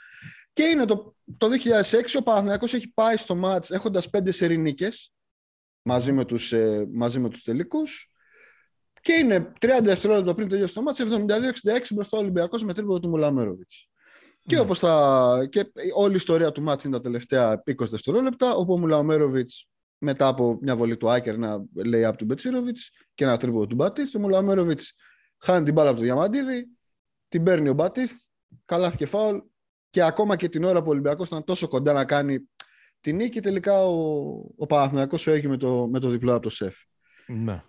Και 0.54 0.64
είναι 0.64 0.86
το, 0.86 1.16
το 1.38 1.48
2006 1.92 2.00
ο 2.20 2.24
Παναθηναϊκός 2.24 2.74
έχει 2.74 2.94
πάει 2.94 3.18
στο 3.18 3.36
μάτς 3.36 3.72
έχοντας 3.72 4.10
πέντε 4.10 4.32
σερινίκες 4.32 5.14
μαζί 5.82 6.12
με 6.12 6.26
τους, 6.26 6.54
ε, 6.54 6.88
μαζί 6.94 7.20
με 7.20 7.30
τους 7.30 7.44
τελικούς 7.44 8.12
και 9.02 9.14
είναι 9.14 9.54
30 9.60 9.68
δευτερόλεπτα 9.84 10.34
πριν 10.34 10.48
τελειώσει 10.48 10.74
το 10.74 10.82
μάτς 10.82 11.00
72-66 11.00 11.94
μπροστά 11.94 12.18
ο 12.18 12.20
Ολυμπιακός 12.20 12.64
με 12.64 12.74
τρίποδο 12.74 13.00
του 13.00 13.10
Μουλαμέροβιτς. 13.10 13.90
Και, 14.46 14.60
όπως 14.60 14.80
θα, 14.80 15.48
και 15.50 15.72
όλη 15.96 16.14
η 16.14 16.16
ιστορία 16.16 16.52
του 16.52 16.62
μάτς 16.62 16.84
είναι 16.84 16.96
τα 16.96 17.02
τελευταία 17.02 17.64
20 17.66 17.74
δευτερόλεπτα 17.78 18.56
όπου 18.56 18.74
ο 18.74 18.78
Μουλαμέροβιτς 18.78 19.68
μετά 19.98 20.28
από 20.28 20.58
μια 20.62 20.76
βολή 20.76 20.98
του 20.98 21.12
Άκερ 21.12 21.38
να 21.38 21.64
λέει 21.86 22.06
από 22.06 22.18
του 22.18 22.26
Μπετσίροβιτ 22.26 22.78
και 23.14 23.24
ένα 23.24 23.38
τρίποδο 23.38 23.68
του 23.68 23.76
Μπατίστ. 23.76 24.16
Ο 24.16 24.20
Μουλαμέροβιτς 24.20 24.94
χάνει 25.38 25.66
την 25.66 25.74
μπάλα 25.74 25.90
από 25.90 25.98
το 25.98 26.04
Διαμαντίδη, 26.04 26.68
την 27.28 27.44
παίρνει 27.44 27.70
ο 27.70 27.74
Μπατίστ, 27.74 28.22
καλά 28.66 28.96
και 28.96 29.06
φάουλ. 29.06 29.38
Και 29.90 30.04
ακόμα 30.04 30.36
και 30.36 30.50
την 30.50 30.64
ώρα 30.64 30.80
που 30.80 30.88
ο 30.88 30.92
Ολυμπιακός 30.92 31.28
ήταν 31.28 31.44
τόσο 31.44 31.68
κοντά 31.68 31.94
να 31.94 32.06
κάνει 32.06 32.50
την 33.02 33.16
νίκη, 33.16 33.40
τελικά 33.40 33.86
ο, 33.86 33.96
ο 34.58 34.66
Παναθηναϊκός 34.66 35.22
σου 35.22 35.50
με 35.50 35.58
το, 35.58 35.88
με 35.88 36.00
το 36.00 36.10
διπλό 36.10 36.34
από 36.34 36.42
το 36.42 36.50
ΣΕΦ. 36.50 36.76
Ναι. 37.28 37.64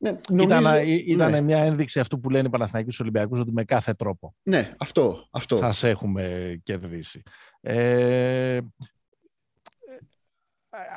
Ναι, 0.00 0.18
νομίζω, 0.28 0.58
ήταν, 0.58 0.86
ήταν 0.86 1.30
ναι. 1.30 1.40
μια 1.40 1.58
ένδειξη 1.58 2.00
αυτού 2.00 2.20
που 2.20 2.30
λένε 2.30 2.46
οι 2.46 2.50
Παναθηναϊκοί 2.50 3.02
Ολυμπιακούς 3.02 3.40
ότι 3.40 3.52
με 3.52 3.64
κάθε 3.64 3.94
τρόπο. 3.94 4.34
Ναι, 4.42 4.74
αυτό. 4.78 5.28
αυτό. 5.30 5.56
Σας 5.56 5.82
έχουμε 5.82 6.56
κερδίσει. 6.62 7.22
Ε, 7.60 8.60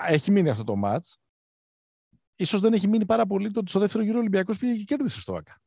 έχει 0.07 0.31
μείνει 0.31 0.49
αυτό 0.49 0.63
το 0.63 0.75
μάτς. 0.75 1.19
Ίσως 2.35 2.59
δεν 2.59 2.73
έχει 2.73 2.87
μείνει 2.87 3.05
πάρα 3.05 3.25
πολύ 3.25 3.51
το 3.51 3.59
ότι 3.59 3.69
στο 3.69 3.79
δεύτερο 3.79 4.03
γύρο 4.03 4.15
ο 4.15 4.19
Ολυμπιακός 4.19 4.57
πήγε 4.57 4.73
και 4.73 4.83
κέρδισε 4.83 5.21
στο 5.21 5.33
ΆΚΑ. 5.33 5.61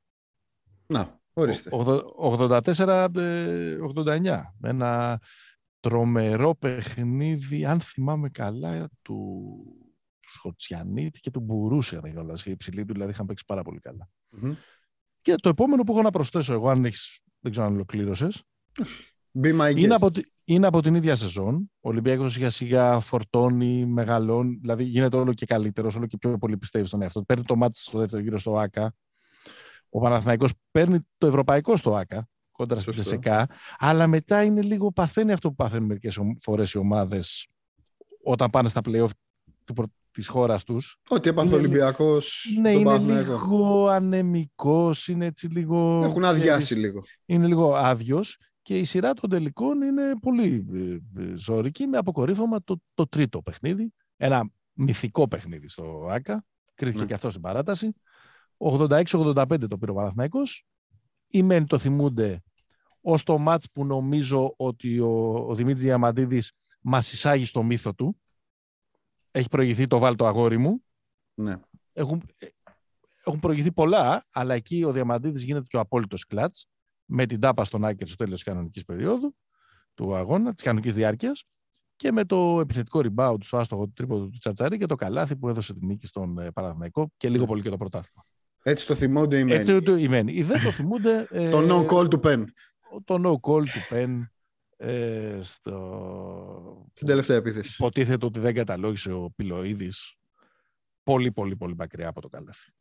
Να, 0.87 1.20
ορίστε. 1.32 1.70
84-89. 1.72 3.16
Ε, 3.16 4.43
με 4.59 4.68
ένα 4.68 5.20
τρομερό 5.80 6.55
παιχνίδι, 6.55 7.64
αν 7.64 7.80
θυμάμαι 7.80 8.28
καλά, 8.28 8.89
του 9.03 9.55
Σχοτσιανίτη 10.35 11.20
και 11.20 11.30
του 11.30 11.41
Μπουρούση, 11.41 11.95
αν 11.95 12.01
δεν 12.03 12.12
κάνω 12.14 12.26
λάθος. 12.26 12.47
Οι 12.47 12.51
υψηλοί 12.51 12.85
του 12.85 12.93
δηλαδή 12.93 13.11
είχαν 13.11 13.26
παίξει 13.26 13.45
πάρα 13.47 13.62
πολύ 13.62 13.78
καλά. 13.80 14.09
Μμμ. 14.30 14.55
Και 15.20 15.35
το 15.35 15.49
επόμενο 15.49 15.82
που 15.82 15.93
έχω 15.93 16.03
να 16.03 16.11
προσθέσω 16.11 16.53
εγώ, 16.53 16.68
αν 16.68 16.85
έχεις, 16.85 17.20
δεν 17.41 17.51
ξέρω 17.53 17.66
αν 17.66 17.72
ολοκλήρωσες, 17.74 18.43
Be 19.43 19.61
my 19.61 19.70
guest. 19.70 19.76
είναι, 19.76 19.95
από, 19.95 20.11
τη- 20.11 20.22
είναι 20.45 20.66
από 20.66 20.82
την 20.82 20.95
ίδια 20.95 21.16
σεζόν. 21.16 21.70
Ο 21.80 21.89
Ολυμπιακός 21.89 22.32
σιγά 22.32 22.51
σιγά 22.51 23.01
φορτώνει, 23.01 23.87
μεγαλώνει, 23.87 24.55
δηλαδή 24.61 24.85
γίνεται 24.85 25.16
όλο 25.16 25.32
και 25.35 25.47
καλύτερος, 25.47 25.95
όλο 25.97 26.07
και 26.07 26.16
πιο 26.18 26.39
πολύ 26.39 26.57
πιστεύει 26.57 26.87
στον 26.87 27.03
εαυτό 27.03 27.18
του. 27.20 27.26
Παίρνει 27.26 27.45
το 27.45 27.57
μάτι 27.57 27.78
στο 27.78 27.99
δεύτερο 27.99 28.22
γύρο 28.22 28.39
στο 28.39 28.59
ΆΚΑ. 28.59 28.95
Ο 29.89 30.01
Παναθηναϊκός 30.01 30.53
παίρνει 30.70 30.99
το 31.18 31.26
ευρωπαϊκό 31.26 31.76
στο 31.76 31.95
ΆΚΑ, 31.97 32.28
κόντρα 32.51 32.80
στην 32.80 32.93
Σωστό. 32.93 33.11
ΤΣΕΚΑ. 33.11 33.49
Αλλά 33.78 34.07
μετά 34.07 34.43
είναι 34.43 34.62
λίγο 34.62 34.93
παθαίνει 34.93 35.32
αυτό 35.32 35.49
που 35.49 35.55
παθαίνουν 35.55 35.87
μερικές 35.87 36.18
φορές 36.41 36.72
οι 36.72 36.78
ομάδες 36.78 37.47
όταν 38.22 38.51
πάνε 38.51 38.68
στα 38.68 38.80
playoff 38.85 39.09
του 39.64 39.93
προ- 40.15 40.25
της 40.25 40.29
χώρας 40.29 40.65
τους. 40.65 40.99
Ό,τι 41.09 41.29
έπαθε 41.29 41.47
ο 41.47 41.51
είναι- 41.51 41.67
Ολυμπιακός 41.67 42.57
Ναι, 42.61 42.71
τον 42.73 42.81
είναι 42.81 42.91
Παναθηναϊκό. 42.91 43.33
λίγο 43.33 43.89
ανεμικός, 43.89 45.09
είναι 45.09 45.27
έτσι 45.27 45.47
λίγο... 45.47 46.01
Έχουν 46.05 46.25
αδειάσει 46.25 46.62
ξέρεις, 46.65 46.83
λίγο. 46.85 47.03
είναι 47.27 47.47
λίγο 47.47 47.75
άδειος 47.75 48.37
και 48.62 48.79
η 48.79 48.85
σειρά 48.85 49.12
των 49.12 49.31
τελικών 49.31 49.83
είναι 49.83 50.12
πολύ 50.21 50.67
ε, 50.75 51.23
ε, 51.23 51.35
ζώρικη 51.35 51.87
με 51.87 51.97
αποκορύφωμα 51.99 52.62
το, 52.65 52.81
το 52.95 53.09
τρίτο 53.09 53.43
παιχνίδι. 53.43 53.93
Ένα 54.17 54.51
μυθικό 54.73 55.29
παιχνίδι 55.29 55.69
στο 55.69 56.07
ΆΚΑ. 56.11 56.45
Κρίθηκε 56.75 57.01
Ναι. 57.01 57.07
και 57.07 57.15
αυτό 57.15 57.31
στην 57.31 57.43
παράταση. 57.43 57.93
86-85 58.59 59.69
το 59.69 59.79
πήρε 59.79 59.91
ο 59.91 59.95
Παναθηναϊκός. 59.95 60.65
Οι 61.29 61.43
μεν 61.43 61.67
το 61.67 61.79
θυμούνται 61.79 62.43
ως 63.01 63.23
το 63.23 63.39
μάτς 63.39 63.71
που 63.73 63.85
νομίζω 63.85 64.55
ότι 64.57 64.99
ο, 65.01 65.35
ο 65.49 65.55
Δημήτρης 65.55 65.83
Διαμαντίδης 65.83 66.53
μας 66.81 67.12
εισάγει 67.12 67.45
στο 67.45 67.62
μύθο 67.62 67.95
του. 67.95 68.17
Έχει 69.37 69.49
προηγηθεί 69.49 69.87
το 69.87 69.99
βάλτο 69.99 70.26
αγόρι 70.26 70.59
μου 70.59 70.85
Ναι. 71.35 71.55
έχουν, 71.93 72.22
ε, 72.39 72.47
έχουν 73.24 73.41
προηγηθεί 73.41 73.72
πολλά, 73.72 74.26
αλλά 74.32 74.55
εκεί 74.55 74.85
ο 74.85 74.93
Διαμαντίδης 74.93 75.43
γίνεται 75.43 75.66
και 75.68 75.76
ο 75.76 75.80
απόλυτος 75.80 76.24
κλατς 76.26 76.68
με 77.05 77.26
την 77.26 77.41
τάπα 77.41 77.64
στον 77.64 77.85
Άκερ 77.85 78.07
στο 78.07 78.16
τέλος 78.16 78.35
της 78.35 78.43
κανονικής 78.43 78.85
περίοδου 78.85 79.35
του 79.95 80.14
αγώνα, 80.14 80.53
της 80.55 80.62
κανονικής 80.62 80.95
διάρκειας 80.95 81.45
και 81.97 82.12
με 82.12 82.24
το 82.24 82.61
επιθετικό 82.61 83.01
rebound 83.05 83.37
στο 83.43 83.57
άστοχο 83.59 83.85
του 83.85 83.93
τρίποδο 83.93 84.24
του 84.28 84.39
Τσατσαρή 84.39 84.78
και 84.78 84.87
το 84.87 84.95
καλάθι 84.95 85.37
που 85.37 85.49
έδωσε 85.49 85.74
τη 85.74 85.87
νίκη 85.87 86.07
στον 86.07 86.39
ε, 86.39 86.51
Παναθηναϊκό 86.51 87.11
και 87.16 87.28
λίγο 87.28 87.41
Ναι. 87.43 87.47
πολύ 87.49 87.62
και 87.62 87.70
το 87.70 87.76
πρωτάθλημα. 87.76 88.24
Έτσι 88.62 88.87
το 88.87 88.95
θυμούνται 88.95 89.39
οι 89.39 89.53
Έτσι 89.53 89.70
μένοι. 89.72 89.85
το 89.85 89.97
ημένει. 89.97 90.32
Οι 90.32 90.43
δεν 90.43 90.62
το 90.62 90.72
θυμούνται 90.72 91.26
ε, 91.30 91.49
Το 91.51 91.59
no 91.87 91.87
call 91.93 92.11
του 92.11 92.20
Pen. 92.24 92.45
το 93.05 93.14
no 93.24 93.51
call 93.51 93.64
του 93.64 93.78
Πεν 93.89 94.32
ε, 94.77 95.39
στο... 95.43 96.87
Την 96.95 97.07
τελευταία 97.07 97.37
επίθεση. 97.37 97.75
Υποτίθεται 97.79 98.27
ότι 98.27 98.41
δεν 98.41 98.55
καταλόγησε 98.55 99.12
ο 99.12 99.31
Πιλοίδης 99.37 100.14
πολύ 101.03 101.33
πολύ 101.33 101.57
πολύ 101.57 101.75
μακριά 101.77 102.09
από 102.09 102.20
το 102.20 102.29
καλάθι. 102.29 102.72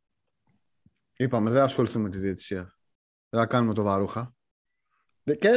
Είπαμε, 1.18 1.50
δεν 1.50 1.64
ασχοληθούμε 1.64 2.04
με 2.04 2.10
τη 2.10 2.18
διαιτησία. 2.18 2.78
Δεν 3.30 3.42
θα 3.42 3.46
κάνουμε 3.48 3.74
το 3.74 3.84
βαρούχα. 3.84 4.34
Δε- 5.24 5.36
Και 5.36 5.50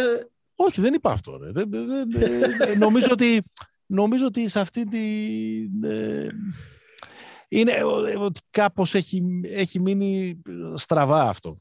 Όχι, 0.54 0.80
δεν 0.80 0.94
είπα 0.94 1.10
αυτό. 1.12 1.36
Ρε. 1.36 1.50
Δεν, 1.52 1.70
δεν- 1.70 2.10
δεν- 2.10 2.78
νομίζω, 2.78 3.08
ότι, 3.10 3.42
νομίζω 3.86 4.26
ότι 4.26 4.48
σε 4.48 4.60
αυτή 4.60 4.84
τη... 4.84 5.06
ε, 5.88 6.28
είναι 7.48 7.72
ε, 7.72 7.84
ότι 8.16 8.40
κάπως 8.50 8.94
έχει, 8.94 9.40
έχει 9.44 9.80
μείνει 9.80 10.42
στραβά 10.74 11.28
αυτό 11.28 11.54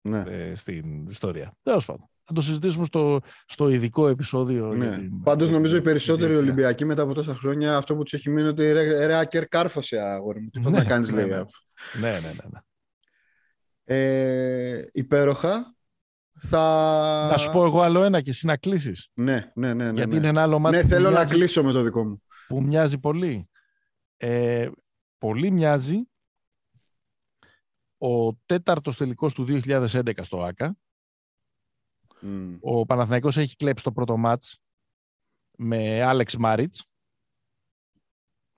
ναι. 0.00 0.20
ε, 0.20 0.54
στην 0.54 1.06
ιστορία. 1.06 1.56
Τέλος 1.62 1.84
πάντων. 1.84 2.10
Θα 2.30 2.34
το 2.34 2.40
συζητήσουμε 2.40 2.84
στο, 2.84 3.20
στο 3.46 3.68
ειδικό 3.68 4.08
επεισόδιο. 4.08 4.74
για 4.74 4.86
Ναι. 4.86 4.96
την- 4.96 5.22
Πάντως 5.22 5.48
για 5.48 5.56
νομίζω 5.56 5.74
οι 5.76 5.78
την 5.80 5.88
περισσότεροι 5.88 6.26
διετησία. 6.26 6.52
Ολυμπιακοί 6.52 6.84
μετά 6.84 7.02
από 7.02 7.14
τόσα 7.14 7.34
χρόνια 7.34 7.76
αυτό 7.76 7.96
που 7.96 8.02
τους 8.02 8.12
έχει 8.12 8.28
μείνει 8.28 8.40
είναι 8.40 8.50
ότι 8.50 8.72
ρε, 8.72 9.06
ρε 9.06 9.14
Άκερ 9.18 9.48
κάρφωσε 9.48 9.98
αγόρι 9.98 10.40
μου. 10.40 10.48
Τι 10.48 10.60
πας 10.60 10.72
Ναι, 10.72 10.78
να 10.78 10.84
κάνεις, 10.84 11.10
ναι, 11.10 11.16
λέει. 11.20 11.30
ναι. 11.30 11.36
Ναι, 12.00 12.10
ναι, 12.10 12.18
ναι. 12.20 12.48
ναι. 12.50 12.58
Ε, 13.84 14.88
υπέροχα. 14.92 15.72
Θα... 16.40 17.28
Να 17.30 17.36
σου 17.38 17.50
πω 17.52 17.64
εγώ 17.64 17.80
άλλο 17.82 18.02
ένα 18.04 18.20
και 18.20 18.30
εσύ 18.30 18.46
να 18.46 18.56
κλείσεις. 18.56 19.08
Ναι, 19.14 19.50
ναι, 19.54 19.74
ναι. 19.74 19.84
ναι, 19.84 19.92
γιατί 19.92 20.10
ναι. 20.10 20.16
είναι 20.16 20.28
ένα 20.28 20.42
άλλο 20.42 20.58
μάτι 20.58 20.76
Ναι, 20.76 20.82
που, 20.82 20.88
θέλω 20.88 21.04
να 21.10 21.10
μοιάζει, 21.10 21.34
κλείσω 21.34 21.64
με 21.64 21.72
το 21.72 21.82
δικό 21.82 22.04
μου. 22.04 22.22
που 22.48 22.62
μοιάζει 22.62 22.98
πολύ. 22.98 23.48
Ε, 24.16 24.68
πολύ 25.18 25.50
μοιάζει 25.50 25.98
ο 27.98 28.34
τέταρτος 28.34 28.96
τελικός 28.96 29.34
του 29.34 29.44
2011 29.64 30.10
στο 30.20 30.42
ΟΑΚΑ. 30.42 30.76
Μμ. 32.20 32.56
Ο 32.60 32.86
Παναθηναϊκός 32.86 33.36
έχει 33.36 33.56
κλέψει 33.56 33.84
το 33.84 33.92
πρώτο 33.92 34.16
ματς 34.16 34.60
με 35.56 36.02
Άλεξ 36.02 36.36
Μάριτς. 36.36 36.84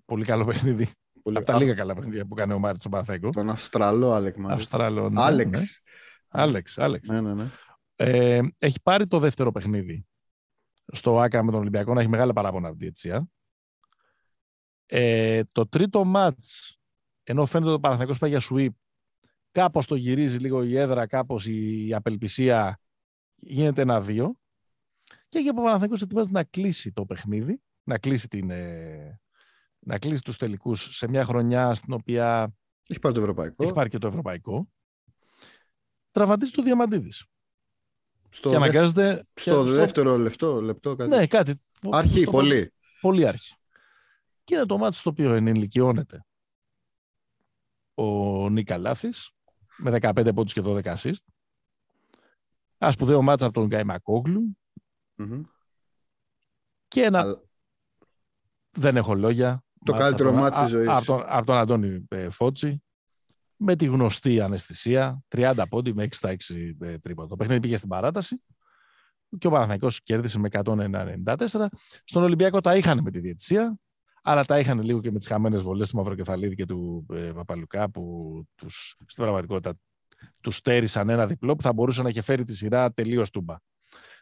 Πολύ 0.05 0.25
καλό 0.25 0.45
παιχνίδι. 0.45 0.89
Πολύ- 1.23 1.37
Από 1.37 1.47
τα 1.47 1.55
Α, 1.55 1.59
λίγα 1.59 1.75
καλά 1.75 1.95
παιχνίδια 1.95 2.27
που 2.27 2.35
κάνει 2.35 2.53
ο 2.53 2.59
Μάριτς 2.59 2.79
στον 2.79 2.91
Παναθηναϊκό. 2.91 3.31
Τον 3.31 3.51
Αυστραλό 3.51 4.13
Άλεκ 4.13 4.37
Μάριτς. 4.37 4.63
Αυστραλό. 4.63 5.09
ναι, 5.11 5.21
Άλεξ. 5.23 5.61
ναι. 5.61 6.43
Άλεξ, 6.43 6.79
Άλεξ. 6.79 7.09
Ναι, 7.09 7.21
ναι, 7.21 7.35
ναι. 7.35 7.51
Ε, 7.97 8.41
έχει 8.59 8.81
πάρει 8.83 9.07
το 9.07 9.19
δεύτερο 9.19 9.53
παιχνίδι 9.53 10.07
στο 10.93 11.21
ΆΚΑ 11.21 11.43
με 11.45 11.51
τον 11.51 11.61
Ολυμπιακό, 11.61 11.95
να 11.95 12.01
έχει 12.01 12.09
μεγάλα 12.09 12.33
παράπονα 12.33 12.67
από 12.69 12.77
τη 12.77 12.83
διετησία. 12.83 13.29
Ε, 14.87 15.43
το 15.53 15.69
τρίτο 15.69 16.05
μάτς, 16.05 16.79
ενώ 17.23 17.47
φαίνεται 17.47 17.69
ότι 17.71 17.77
ο 17.79 17.81
Παναθηναϊκός 17.81 18.19
πάει 18.19 18.31
για 18.31 18.41
sweep, 18.51 18.69
κάπως 19.51 19.87
το 19.87 19.95
γυρίζει 19.95 20.39
λίγο 20.39 20.63
η 20.63 20.77
έδρα, 20.77 21.07
κάπως 21.07 21.47
η 21.47 21.95
απελπισία, 21.95 22.81
γίνεται 23.41 23.83
ένα-δύο. 23.83 24.35
Και 25.29 25.39
εκεί 25.39 25.49
ο 25.49 25.55
Παναθηναϊκός 25.55 26.03
ετοιμάζεται 26.03 26.35
να 26.39 26.45
κλείσει 26.45 26.93
το 26.93 27.07
παιχνίδι, 27.07 27.61
να 27.83 27.99
κλείσει, 27.99 28.29
την, 28.29 28.51
ε, 28.51 29.21
να 29.79 29.99
κλείσει 29.99 30.23
τους 30.23 30.37
τελικούς 30.37 30.97
σε 30.97 31.09
μια 31.09 31.25
χρονιά 31.25 31.75
στην 31.75 31.93
οποία 31.93 32.55
Έχει 32.89 32.99
πάρει 32.99 33.15
το 33.15 33.21
ευρωπαϊκό. 33.21 33.65
έχει 33.65 33.73
πάρει 33.73 33.89
και 33.89 33.99
το 33.99 34.07
ευρωπαϊκό. 34.07 34.69
Τραυματίζει 36.11 36.51
το 36.51 36.63
Διαμαντίδης. 36.63 37.25
Στο, 38.29 38.49
και 38.51 38.59
δεύ- 38.59 38.69
αναγκάζεται... 38.71 39.27
στο 39.35 39.65
και- 39.65 39.71
δεύτερο 39.71 40.17
λεπτό, 40.17 40.61
λεπτό 40.61 40.95
κάτι. 40.95 41.11
Ναι, 41.11 41.27
κάτι. 41.27 41.61
Αρχή, 41.91 42.21
στο- 42.23 42.31
πολύ. 42.31 42.73
Πολύ 43.01 43.27
αρχή. 43.27 43.55
Και 44.45 44.55
είναι 44.55 44.67
το 44.67 44.79
μάτι 44.79 44.97
στο 44.97 45.11
οποίο 45.11 45.35
ενηλικιώνεται 45.35 46.25
ο 47.95 48.49
Νίκα 48.51 48.79
Λάθης 48.79 49.31
με 49.79 49.91
15 50.01 50.31
πόντους 50.35 50.53
και 50.53 50.61
12 50.65 50.83
assist. 50.97 51.25
Ένα 52.83 52.91
σπουδαίο 52.93 53.23
μάτς 53.23 53.43
από 53.43 53.53
τον 53.53 53.67
Γκαϊμακόγλου 53.67 54.59
Μμμ. 55.17 55.43
και 56.89 57.03
ένα 57.03 57.21
Αλλά- 57.21 57.43
δεν 58.71 58.97
έχω 58.97 59.15
λόγια. 59.15 59.65
Το 59.85 59.93
μάτς 59.93 60.01
καλύτερο 60.05 60.29
από 60.29 60.39
τον- 60.39 60.47
μάτς 60.49 60.57
της 60.59 60.67
α- 60.67 60.69
ζωής. 60.69 60.89
Από 60.89 61.05
τον, 61.05 61.23
από 61.27 61.47
τον 61.47 61.57
Αντώνη 61.57 62.05
ε, 62.09 62.31
Φώτση 62.31 62.83
με 63.57 63.77
τη 63.77 63.85
γνωστή 63.87 64.41
αναισθησία 64.41 65.25
30 65.29 65.65
πόντι 65.69 65.95
με 65.95 66.03
6 66.03 66.15
στα 66.17 66.29
6 66.31 66.77
ε, 66.81 66.99
τρίποτα. 66.99 67.29
Το 67.29 67.37
παιχνίδι 67.37 67.61
πήγε 67.61 67.77
στην 67.77 67.89
παράταση 67.89 68.43
και 69.39 69.47
ο 69.47 69.51
Παναθηναϊκός 69.51 70.03
κέρδισε 70.03 70.39
με 70.39 70.49
194. 70.53 71.67
Στον 72.05 72.23
Ολυμπιακό 72.23 72.61
τα 72.61 72.77
είχαν 72.77 73.01
με 73.03 73.11
τη 73.11 73.19
διαιτησία, 73.19 73.77
αλλά 74.23 74.45
τα 74.45 74.59
είχαν 74.59 74.83
λίγο 74.83 75.01
και 75.01 75.11
με 75.11 75.19
τις 75.19 75.27
χαμένες 75.27 75.63
βολές 75.63 75.89
του 75.89 75.97
Μαυροκεφαλίδη 75.97 76.55
και 76.55 76.67
του 76.67 77.07
ε, 77.13 77.27
Παπαλουκά 77.35 77.91
που 77.91 78.03
τους, 78.55 78.97
στην 79.07 79.23
πραγματικότητα 79.25 79.75
τους 80.41 80.57
στέρισαν 80.57 81.09
ένα 81.09 81.27
διπλό 81.27 81.57
που 81.57 81.63
θα 81.63 81.73
μπορούσε 81.73 82.03
να 82.03 82.09
είχε 82.09 82.23
φέρει 82.23 82.45
τη 82.45 82.57
σειρά 82.57 82.93
τελείως 82.93 83.31
τούμπα. 83.31 83.55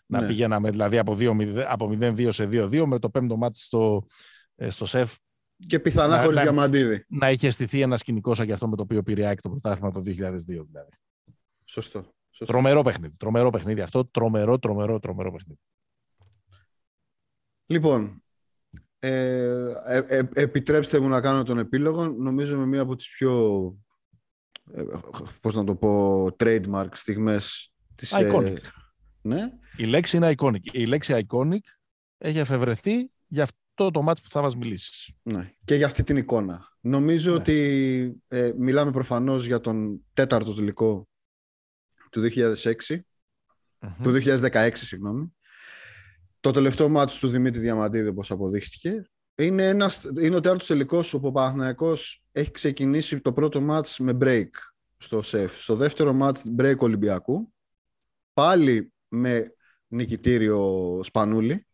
Να 0.06 0.20
Ναι. 0.20 0.26
πηγαίναμε 0.26 0.70
δηλαδή 0.70 0.98
από 0.98 1.14
2-0 1.18 1.64
από 1.68 1.88
0-2 2.00 2.28
σε 2.32 2.44
2-2 2.46 2.86
με 2.86 2.98
το 2.98 3.10
πέμπτο 3.10 3.36
μάτι 3.36 3.58
στο, 3.58 4.06
ε, 4.56 4.70
στο 4.70 4.86
ΣΕΦ 4.86 5.16
Και 5.66 5.80
πιθανά 5.80 6.16
Να- 6.16 6.22
χωρίς 6.22 6.36
να- 6.36 6.42
διαμαντίδη. 6.42 7.04
να 7.08 7.30
είχε 7.30 7.50
στηθεί 7.50 7.80
ένα 7.80 7.96
σκηνικό 7.96 8.34
σαν 8.34 8.46
και 8.46 8.52
αυτό 8.52 8.68
με 8.68 8.76
το 8.76 8.82
οποίο 8.82 9.02
πήρε 9.02 9.20
η 9.20 9.24
ΑΕΚ 9.24 9.40
το 9.40 9.48
πρωτάθλημα 9.50 9.92
το 9.92 10.00
2002 10.00 10.64
δηλαδή. 10.64 10.90
Σωστό. 11.64 12.12
Σωστό. 12.30 12.52
Τρομερό 12.52 12.82
παιχνίδι. 12.82 13.14
Τρομερό 13.16 13.50
παιχνίδι 13.50 13.80
αυτό. 13.80 14.06
Τρομερό, 14.06 14.58
τρομερό, 14.58 14.98
τρομερό 14.98 15.32
παιχνίδι. 15.32 15.60
Λοιπόν, 17.66 18.22
ε, 18.98 19.72
ε, 19.86 20.04
ε, 20.06 20.28
επιτρέψτε 20.34 20.98
μου 20.98 21.08
να 21.08 21.20
κάνω 21.20 21.42
τον 21.42 21.58
επίλογο. 21.58 22.06
Νομίζω 22.08 22.58
με 22.58 22.66
μία 22.66 22.80
από 22.80 22.96
τις 22.96 23.08
πιο, 23.08 23.32
ε, 23.86 23.87
πώς 25.40 25.54
να 25.54 25.64
το 25.64 25.74
πω, 25.74 26.24
trademark 26.38 26.88
στιγμές 26.92 27.72
της... 27.94 28.12
ε, 28.12 28.30
Iconic. 28.32 28.56
ναι, 29.20 29.42
Η 29.76 29.84
λέξη 29.84 30.16
είναι 30.16 30.34
iconic. 30.38 30.62
Η 30.72 30.86
λέξη 30.86 31.26
iconic 31.28 31.58
έχει 32.18 32.38
εφευρεθεί 32.38 33.10
για 33.26 33.42
αυτό 33.42 33.90
το 33.90 34.02
μάτς 34.02 34.20
που 34.20 34.30
θα 34.30 34.40
μας 34.42 34.56
μιλήσεις. 34.56 35.10
ναι, 35.22 35.52
και 35.64 35.74
για 35.74 35.86
αυτή 35.86 36.02
την 36.02 36.16
εικόνα. 36.16 36.76
Νομίζω 36.80 37.30
Ναι. 37.30 37.36
ότι 37.36 38.22
ε, 38.28 38.52
μιλάμε 38.56 38.90
προφανώς 38.90 39.46
για 39.46 39.60
τον 39.60 40.04
τέταρτο 40.12 40.54
τελικό 40.54 41.08
του 42.10 42.20
2006, 42.20 42.98
του 44.02 44.10
2016, 44.24 44.70
συγγνώμη. 44.74 45.32
Το 46.40 46.50
τελευταίο 46.50 46.88
μάτι 46.88 47.18
του 47.18 47.28
Δημήτρη 47.28 47.60
Διαμαντίδη, 47.60 48.08
όπως 48.08 48.30
αποδείχτηκε. 48.30 49.02
Είναι, 49.38 49.68
ένας, 49.68 50.04
είναι 50.04 50.36
ο 50.36 50.40
τέταρτος 50.40 50.66
τελικός 50.66 51.14
όπου 51.14 51.26
ο 51.26 51.32
Παναθηναϊκός 51.32 52.22
έχει 52.32 52.50
ξεκινήσει 52.50 53.20
το 53.20 53.32
πρώτο 53.32 53.60
μάτς 53.60 53.98
με 53.98 54.16
break 54.20 54.48
στο 54.96 55.22
ΣΕΦ. 55.22 55.60
Στο 55.60 55.74
δεύτερο 55.74 56.12
μάτς 56.12 56.46
break 56.58 56.76
Ολυμπιακού. 56.76 57.52
Πάλι 58.34 58.92
με 59.08 59.54
νικητήριο 59.88 61.00
Σπανούλη 61.02 61.66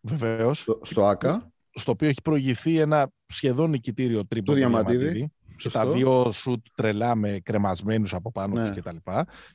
Βεβαίως. 0.00 0.58
στο, 0.58 0.80
στο 0.82 1.04
ΆΚΑ. 1.04 1.52
στο 1.70 1.90
οποίο 1.90 2.08
έχει 2.08 2.22
προηγηθεί 2.22 2.78
ένα 2.78 3.10
σχεδόν 3.26 3.70
νικητήριο 3.70 4.26
τρίπο 4.26 4.50
του 4.50 4.56
Διαμαντίδη. 4.56 5.32
Και 5.56 5.70
τα 5.70 5.86
δύο 5.86 6.32
σουτ 6.32 6.66
τρελά 6.74 7.14
με 7.14 7.40
κρεμασμένους 7.42 8.14
από 8.14 8.32
πάνω 8.32 8.54
ναι. 8.54 8.72
τους 8.72 8.82
και 8.82 8.90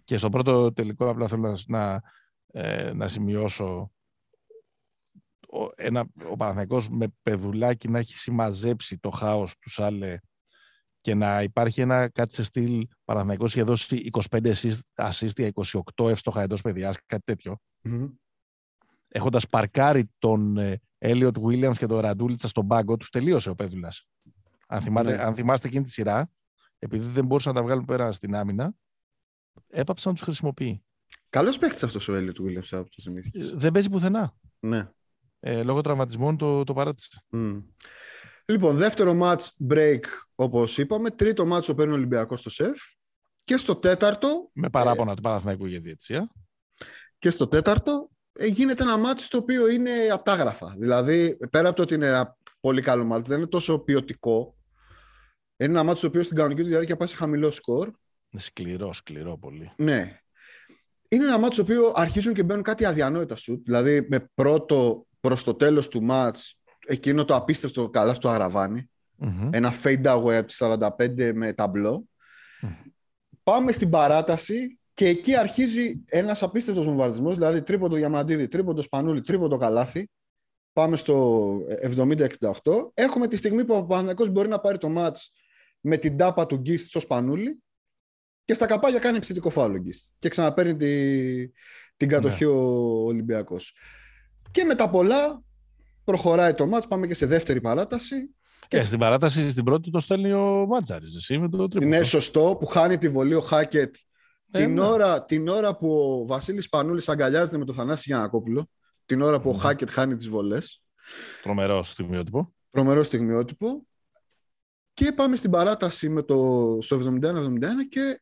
Και 0.03 0.17
στο 0.17 0.29
πρώτο 0.29 0.73
τελικό 0.73 1.09
απλά 1.09 1.27
θέλω 1.27 1.59
να, 1.67 2.01
ε, 2.51 2.93
να 2.93 3.07
σημειώσω 3.07 3.91
ο, 5.51 5.69
ένα, 5.75 6.07
ο 6.29 6.35
Παναθηναϊκός 6.35 6.89
με 6.89 7.07
παιδουλάκι 7.23 7.89
να 7.89 7.99
έχει 7.99 8.17
συμμαζέψει 8.17 8.97
το 8.97 9.09
χάος 9.09 9.57
τους 9.57 9.73
Σάλε 9.73 10.17
και 11.01 11.13
να 11.13 11.41
υπάρχει 11.41 11.81
ένα 11.81 12.09
κάτι 12.09 12.33
σε 12.33 12.43
στυλ 12.43 12.87
Παναθηναϊκός 13.05 13.53
είχε 13.53 13.63
δώσει 13.63 14.09
25 14.29 14.53
assist 14.95 15.37
για 15.37 15.51
28 15.95 16.09
εύστοχα 16.09 16.41
εντός 16.41 16.61
παιδιάς, 16.61 16.95
κάτι 17.05 17.23
τέτοιο. 17.23 17.59
Mm-hmm. 17.83 18.09
Έχοντας 19.07 19.47
παρκάρει 19.47 20.11
τον 20.17 20.57
Έλιοτ 20.97 21.37
ε, 21.37 21.39
Williams 21.43 21.77
και 21.77 21.85
τον 21.85 21.99
Ραντούλιτσα 21.99 22.47
στον 22.47 22.67
πάγκο 22.67 22.97
τους, 22.97 23.09
τελείωσε 23.09 23.49
ο 23.49 23.55
Πέδουλας. 23.55 24.07
Αν, 24.67 24.81
θυμάστε, 24.81 25.15
ναι. 25.15 25.23
αν 25.23 25.35
θυμάστε 25.35 25.67
εκείνη 25.67 25.83
τη 25.83 25.89
σειρά, 25.89 26.31
επειδή 26.79 27.07
δεν 27.07 27.25
μπορούσαν 27.25 27.53
να 27.53 27.59
τα 27.59 27.65
βγάλουν 27.65 27.85
πέρα 27.85 28.11
στην 28.11 28.35
άμυνα, 28.35 28.73
έπαψαν 29.67 30.11
να 30.11 30.17
τους 30.17 30.25
χρησιμοποιεί. 30.25 30.83
Καλός 31.29 31.57
παίχτης 31.57 31.83
αυτός 31.83 32.07
ο 32.07 32.15
Έλιοτ 32.15 32.37
Williams 32.39 32.67
από 32.71 32.89
το 32.89 33.01
θυμήθηκες. 33.01 33.55
Δεν 33.55 33.71
παίζει 33.71 33.89
πουθενά. 33.89 34.33
Ναι. 34.59 34.89
Ε, 35.39 35.63
λόγω 35.63 35.81
τραυματισμών 35.81 36.37
το, 36.37 36.63
το 36.63 36.73
παράτησε. 36.73 37.23
Mm. 37.33 37.63
Λοιπόν, 38.45 38.75
δεύτερο 38.75 39.19
match 39.21 39.47
break, 39.69 39.99
όπως 40.35 40.77
είπαμε. 40.77 41.09
Τρίτο 41.09 41.55
match 41.55 41.63
το 41.63 41.75
παίρνει 41.75 41.91
ο 41.91 41.95
Ολυμπιακός 41.95 42.39
στο 42.39 42.49
ΣΕΦ. 42.49 42.79
Και 43.43 43.57
στο 43.57 43.75
τέταρτο... 43.75 44.49
Με 44.53 44.69
παράπονα 44.69 45.11
ε, 45.11 45.15
του 45.15 45.21
Παναθηναϊκού 45.21 45.65
για 45.65 45.79
διετησία. 45.79 46.29
Και 47.19 47.29
στο 47.29 47.47
τέταρτο 47.47 48.09
ε, 48.31 48.45
γίνεται 48.45 48.83
ένα 48.83 48.97
μάτι 48.97 49.27
το 49.27 49.37
οποίο 49.37 49.69
είναι 49.69 49.91
απτάγραφα. 50.11 50.75
Δηλαδή, 50.77 51.37
πέρα 51.49 51.67
από 51.67 51.75
το 51.75 51.81
ότι 51.81 51.93
είναι 51.93 52.07
ένα 52.07 52.37
πολύ 52.59 52.81
καλό 52.81 53.03
μάτι, 53.03 53.29
δεν 53.29 53.37
είναι 53.37 53.47
τόσο 53.47 53.79
ποιοτικό. 53.79 54.57
Είναι 55.57 55.71
ένα 55.71 55.83
μάτι 55.83 55.99
το 55.99 56.07
οποίο 56.07 56.23
στην 56.23 56.35
κανονική 56.35 56.61
του 56.61 56.67
διάρκεια 56.67 56.97
πάει 56.97 57.07
σε 57.07 57.15
χαμηλό 57.15 57.51
σκορ. 57.51 57.91
Είναι 58.29 58.41
σκληρό, 58.41 58.93
σκληρό 58.93 59.37
πολύ. 59.37 59.71
Ναι. 59.77 60.19
Είναι 61.09 61.23
ένα 61.23 61.37
μάτι 61.37 61.55
το 61.55 61.61
οποίο 61.61 61.91
αρχίζουν 61.95 62.33
και 62.33 62.43
μπαίνουν 62.43 62.63
κάτι 62.63 62.85
αδιανόητα 62.85 63.35
σου. 63.35 63.61
Δηλαδή, 63.65 64.07
με 64.09 64.29
πρώτο 64.33 65.07
προς 65.19 65.43
το 65.43 65.53
τέλος 65.53 65.87
του 65.87 66.03
μάτς 66.03 66.59
εκείνο 66.85 67.25
το 67.25 67.35
απίστευτο 67.35 67.89
καλά 67.89 68.13
στο 68.13 68.29
αραβανι 68.29 68.89
Ένα 69.51 69.73
fade 69.83 70.05
away 70.05 70.33
από 70.33 70.45
τις 70.45 70.61
45 70.63 71.31
με 71.33 71.53
ταμπλο 71.53 72.07
Πάμε 73.43 73.71
στην 73.71 73.89
παράταση 73.89 74.79
και 74.93 75.07
εκεί 75.07 75.35
αρχίζει 75.35 76.03
ένας 76.09 76.43
απίστευτος 76.43 76.85
βομβαρδισμός, 76.85 77.35
δηλαδή 77.35 77.61
τρίποντο 77.61 77.95
Διαμαντίδη, 77.95 78.47
τρίποντο 78.47 78.81
Σπανούλη, 78.81 79.21
τρίποντο 79.21 79.57
Καλάθι. 79.57 80.09
Πάμε 80.73 80.97
στο 80.97 81.49
70-68. 81.97 82.27
Έχουμε 82.93 83.27
τη 83.27 83.37
στιγμή 83.37 83.65
που 83.65 83.73
ο 83.73 83.85
Παναθηναϊκός 83.85 84.29
μπορεί 84.29 84.47
να 84.47 84.59
πάρει 84.59 84.77
το 84.77 84.89
μάτς 84.89 85.31
με 85.79 85.97
την 85.97 86.17
τάπα 86.17 86.45
του 86.45 86.55
Γκίστ 86.55 86.89
στο 86.89 86.99
Σπανούλη 86.99 87.63
και 88.45 88.53
στα 88.53 88.65
καπάγια 88.65 88.99
κάνει 88.99 89.17
επιθετικό 89.17 89.49
φάουλο 89.49 89.77
Γκίστ 89.77 90.11
και 90.19 90.29
ξαναπαίρνει 90.29 90.75
τη, 90.75 91.51
την 91.97 92.07
κατοχή 92.07 92.45
ναι. 92.45 92.51
ο 92.51 92.57
Ολυμπιακός. 93.05 93.75
Και 94.51 94.63
με 94.63 94.75
τα 94.75 94.89
πολλά 94.89 95.43
προχωράει 96.03 96.53
το 96.53 96.67
μάτς, 96.67 96.87
πάμε 96.87 97.07
και 97.07 97.13
σε 97.13 97.25
δεύτερη 97.25 97.61
παράταση. 97.61 98.35
Και 98.67 98.77
ε, 98.77 98.83
στην 98.83 98.99
παράταση 98.99 99.51
στην 99.51 99.63
πρώτη 99.63 99.91
το 99.91 99.99
στέλνει 99.99 100.33
ο 100.33 100.65
Μάτζαρης, 100.67 101.15
εσύ 101.15 101.37
με 101.37 101.49
το 101.49 101.67
Είναι 101.79 102.03
σωστό 102.03 102.57
που 102.59 102.65
χάνει 102.65 102.97
τη 102.97 103.09
βολή 103.09 103.33
ο 103.33 103.41
Χάκετ 103.41 103.95
ε, 104.51 104.59
την, 104.59 104.73
ναι. 104.73 104.81
ώρα, 104.81 105.25
την 105.25 105.47
ώρα 105.47 105.75
που 105.75 105.89
ο 105.91 106.27
Βασίλης 106.27 106.69
Πανούλης 106.69 107.09
αγκαλιάζεται 107.09 107.57
με 107.57 107.65
τον 107.65 107.75
Θανάση 107.75 108.03
Γιανακόπουλο, 108.05 108.69
την 109.05 109.21
ώρα 109.21 109.41
που 109.41 109.49
ο 109.49 109.53
ναι. 109.53 109.59
Χάκετ 109.59 109.89
χάνει 109.89 110.15
τις 110.15 110.29
βολές. 110.29 110.83
Τρομερό 111.43 111.83
στιγμιότυπο. 111.83 112.53
Τρομερό 112.71 113.03
στιγμιότυπο. 113.03 113.87
Και 114.93 115.11
πάμε 115.11 115.35
στην 115.35 115.51
παράταση 115.51 116.09
με 116.09 116.21
το, 116.23 116.77
στο 116.81 116.99
71-71 117.21 117.59
και 117.89 118.21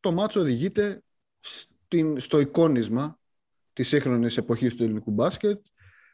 το 0.00 0.12
μάτσο 0.12 0.40
οδηγείται 0.40 1.02
στην, 1.40 2.20
στο 2.20 2.40
εικόνισμα 2.40 3.18
της 3.76 3.88
σύγχρονης 3.88 4.36
εποχής 4.36 4.76
του 4.76 4.82
ελληνικού 4.82 5.10
μπάσκετ. 5.10 5.66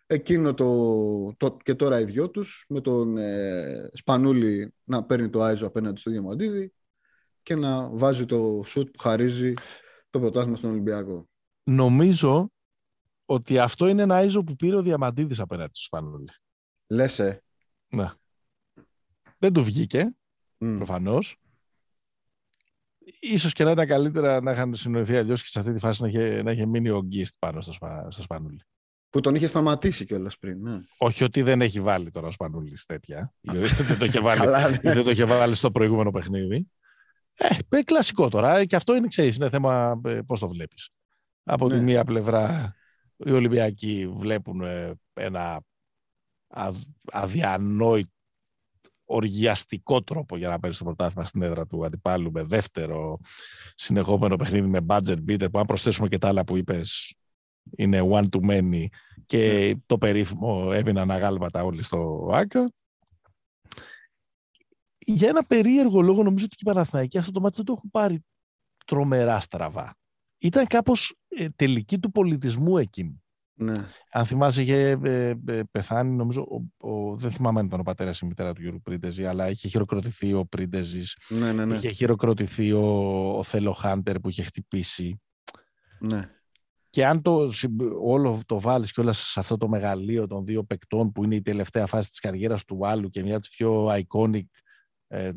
Εκείνο 0.06 0.54
το, 0.54 1.34
το, 1.36 1.56
και 1.62 1.74
τώρα 1.74 2.00
οι 2.00 2.04
δυο 2.04 2.30
τους 2.30 2.64
με 2.68 2.80
τον 2.80 3.16
ε, 3.16 3.90
Σπανούλη 3.92 4.74
να 4.84 5.04
παίρνει 5.04 5.30
το 5.30 5.42
Άιζο 5.42 5.66
απέναντι 5.66 6.00
στο 6.00 6.10
Διαμαντίδη 6.10 6.72
και 7.42 7.54
να 7.54 7.88
βάζει 7.88 8.26
το 8.26 8.62
σουτ 8.66 8.90
που 8.90 8.98
χαρίζει 8.98 9.54
το 10.10 10.20
πρωτάθλημα 10.20 10.56
στον 10.56 10.70
Ολυμπιακό. 10.70 11.28
Νομίζω 11.62 12.50
ότι 13.24 13.58
αυτό 13.58 13.86
είναι 13.86 14.02
ένα 14.02 14.16
Άιζο 14.16 14.42
που 14.42 14.56
πήρε 14.56 14.76
ο 14.76 14.82
Διαμαντίδης 14.82 15.40
απέναντι 15.40 15.70
στο 15.74 15.84
Σπανούλη. 15.84 16.28
Λες, 16.86 17.18
ε. 17.18 17.42
Ναι. 17.88 18.10
Δεν 19.38 19.52
του 19.52 19.64
βγήκε, 19.64 20.14
mm. 20.58 20.74
προφανώς 20.76 21.41
ίσως 23.20 23.52
και 23.52 23.64
να 23.64 23.70
ήταν 23.70 23.86
καλύτερα 23.86 24.40
να 24.40 24.52
είχαν 24.52 24.74
συνοηθεί 24.74 25.16
αλλιώς 25.16 25.42
και 25.42 25.48
σε 25.48 25.58
αυτή 25.58 25.72
τη 25.72 25.78
φάση 25.78 26.02
να 26.02 26.08
είχε, 26.08 26.42
να 26.42 26.50
είχε 26.50 26.66
μείνει 26.66 26.88
ο 26.88 27.00
Γκίστ 27.00 27.34
πάνω 27.38 27.60
στο, 27.60 27.72
σπα, 27.72 28.10
στο 28.10 28.22
Σπανούλη. 28.22 28.60
Που 29.10 29.20
τον 29.20 29.34
είχε 29.34 29.46
σταματήσει 29.46 30.04
κιόλας 30.04 30.38
πριν. 30.38 30.62
Ναι. 30.62 30.80
Όχι 30.98 31.24
ότι 31.24 31.42
δεν 31.42 31.60
έχει 31.60 31.80
βάλει 31.80 32.10
τώρα 32.10 32.26
ο 32.26 32.30
Σπανούλης 32.30 32.84
τέτοια. 32.84 33.34
δεν, 33.40 33.98
το 33.98 34.04
είχε 34.04 34.20
βάλει, 34.26 34.40
ναι. 34.82 34.92
δεν 34.92 35.04
το 35.04 35.10
είχε 35.10 35.24
βάλει 35.24 35.54
στο 35.54 35.70
προηγούμενο 35.70 36.10
παιχνίδι. 36.10 36.70
Ε, 37.68 37.82
κλασικό 37.82 38.28
τώρα. 38.28 38.64
Και 38.64 38.76
αυτό 38.76 38.94
είναι, 38.94 39.06
ξέρεις, 39.06 39.36
είναι 39.36 39.48
θέμα 39.48 40.00
ε, 40.04 40.20
πώς 40.26 40.40
το 40.40 40.48
βλέπεις. 40.48 40.90
Από 41.44 41.68
ναι. 41.68 41.78
τη 41.78 41.84
μία 41.84 42.04
πλευρά 42.04 42.74
οι 43.16 43.30
Ολυμπιακοί 43.30 44.12
βλέπουν 44.16 44.60
ε, 44.60 44.94
ένα 45.14 45.62
αδιανόητο 47.12 48.10
οργιαστικό 49.12 50.02
τρόπο 50.02 50.36
για 50.36 50.48
να 50.48 50.58
παίρνεις 50.58 50.78
το 50.78 50.84
πρωτάθλημα 50.84 51.24
στην 51.24 51.42
έδρα 51.42 51.66
του 51.66 51.84
αντιπάλου 51.84 52.30
με 52.32 52.42
δεύτερο 52.42 53.18
συνεχόμενο 53.74 54.36
παιχνίδι 54.36 54.68
με 54.68 54.80
budget 54.88 55.18
beater 55.28 55.50
που 55.52 55.58
αν 55.58 55.64
προσθέσουμε 55.64 56.08
και 56.08 56.18
τα 56.18 56.28
άλλα 56.28 56.44
που 56.44 56.56
είπες 56.56 57.14
είναι 57.76 58.00
one 58.10 58.28
to 58.28 58.50
many 58.50 58.86
και 59.26 59.72
ναι. 59.74 59.80
το 59.86 59.98
περίφημο 59.98 60.70
έμειναν 60.74 61.10
αγάλματα 61.10 61.64
όλοι 61.64 61.82
στο 61.82 62.30
ΆΚΑ. 62.32 62.72
Για 64.98 65.28
ένα 65.28 65.44
περίεργο 65.44 66.00
λόγο 66.00 66.22
νομίζω 66.22 66.44
ότι 66.44 66.56
οι 66.58 66.64
Παναθηναϊκοί 66.64 67.18
αυτό 67.18 67.32
το 67.32 67.40
μάτι 67.40 67.56
δεν 67.56 67.64
το 67.64 67.72
έχουν 67.72 67.90
πάρει 67.90 68.24
τρομερά 68.86 69.40
στραβά. 69.40 69.96
Ήταν 70.38 70.66
κάπως 70.66 71.14
ε, 71.28 71.48
τελική 71.48 71.98
του 71.98 72.10
πολιτισμού 72.10 72.78
εκείνη. 72.78 73.21
Ναι. 73.54 73.72
Αν 74.12 74.26
θυμάσαι, 74.26 74.62
είχε 74.62 74.98
ε, 75.02 75.34
ε, 75.46 75.62
πεθάνει, 75.70 76.16
νομίζω, 76.16 76.46
ο, 76.80 76.88
ο, 76.88 77.16
δεν 77.16 77.30
θυμάμαι 77.30 77.60
αν 77.60 77.66
ήταν 77.66 77.80
ο 77.80 77.82
πατέρας 77.82 78.16
ή 78.16 78.20
η 78.24 78.26
μητέρα 78.26 78.52
του 78.52 78.60
Γιώργου 78.60 78.80
Πρίντεζη, 78.82 79.24
αλλά 79.24 79.50
είχε 79.50 79.68
χειροκροτηθεί 79.68 80.32
ο 80.32 80.46
Πρίντεζης. 80.46 81.16
Ναι, 81.28 81.52
ναι, 81.52 81.64
ναι. 81.64 81.74
Είχε 81.74 81.90
χειροκροτηθεί 81.90 82.72
ο, 82.72 82.84
ο 83.38 83.42
Θέλο 83.42 83.72
Χάντερ 83.72 84.18
που 84.18 84.28
είχε 84.28 84.42
χτυπήσει. 84.42 85.20
Ναι. 85.98 86.30
Και 86.90 87.06
αν 87.06 87.22
το, 87.22 87.50
όλο 88.02 88.40
το 88.46 88.60
βάλεις 88.60 88.92
και 88.92 89.00
όλα 89.00 89.12
σε 89.12 89.40
αυτό 89.40 89.56
το 89.56 89.68
μεγαλείο 89.68 90.26
των 90.26 90.44
δύο 90.44 90.64
παικτών 90.64 91.12
που 91.12 91.24
είναι 91.24 91.34
η 91.34 91.42
τελευταία 91.42 91.86
φάση 91.86 92.10
της 92.10 92.20
καριέρας 92.20 92.64
του 92.64 92.86
άλλου 92.86 93.10
και 93.10 93.22
μια 93.22 93.38
της 93.38 93.48
πιο 93.48 93.88
iconic 93.88 94.46
ε, 95.06 95.32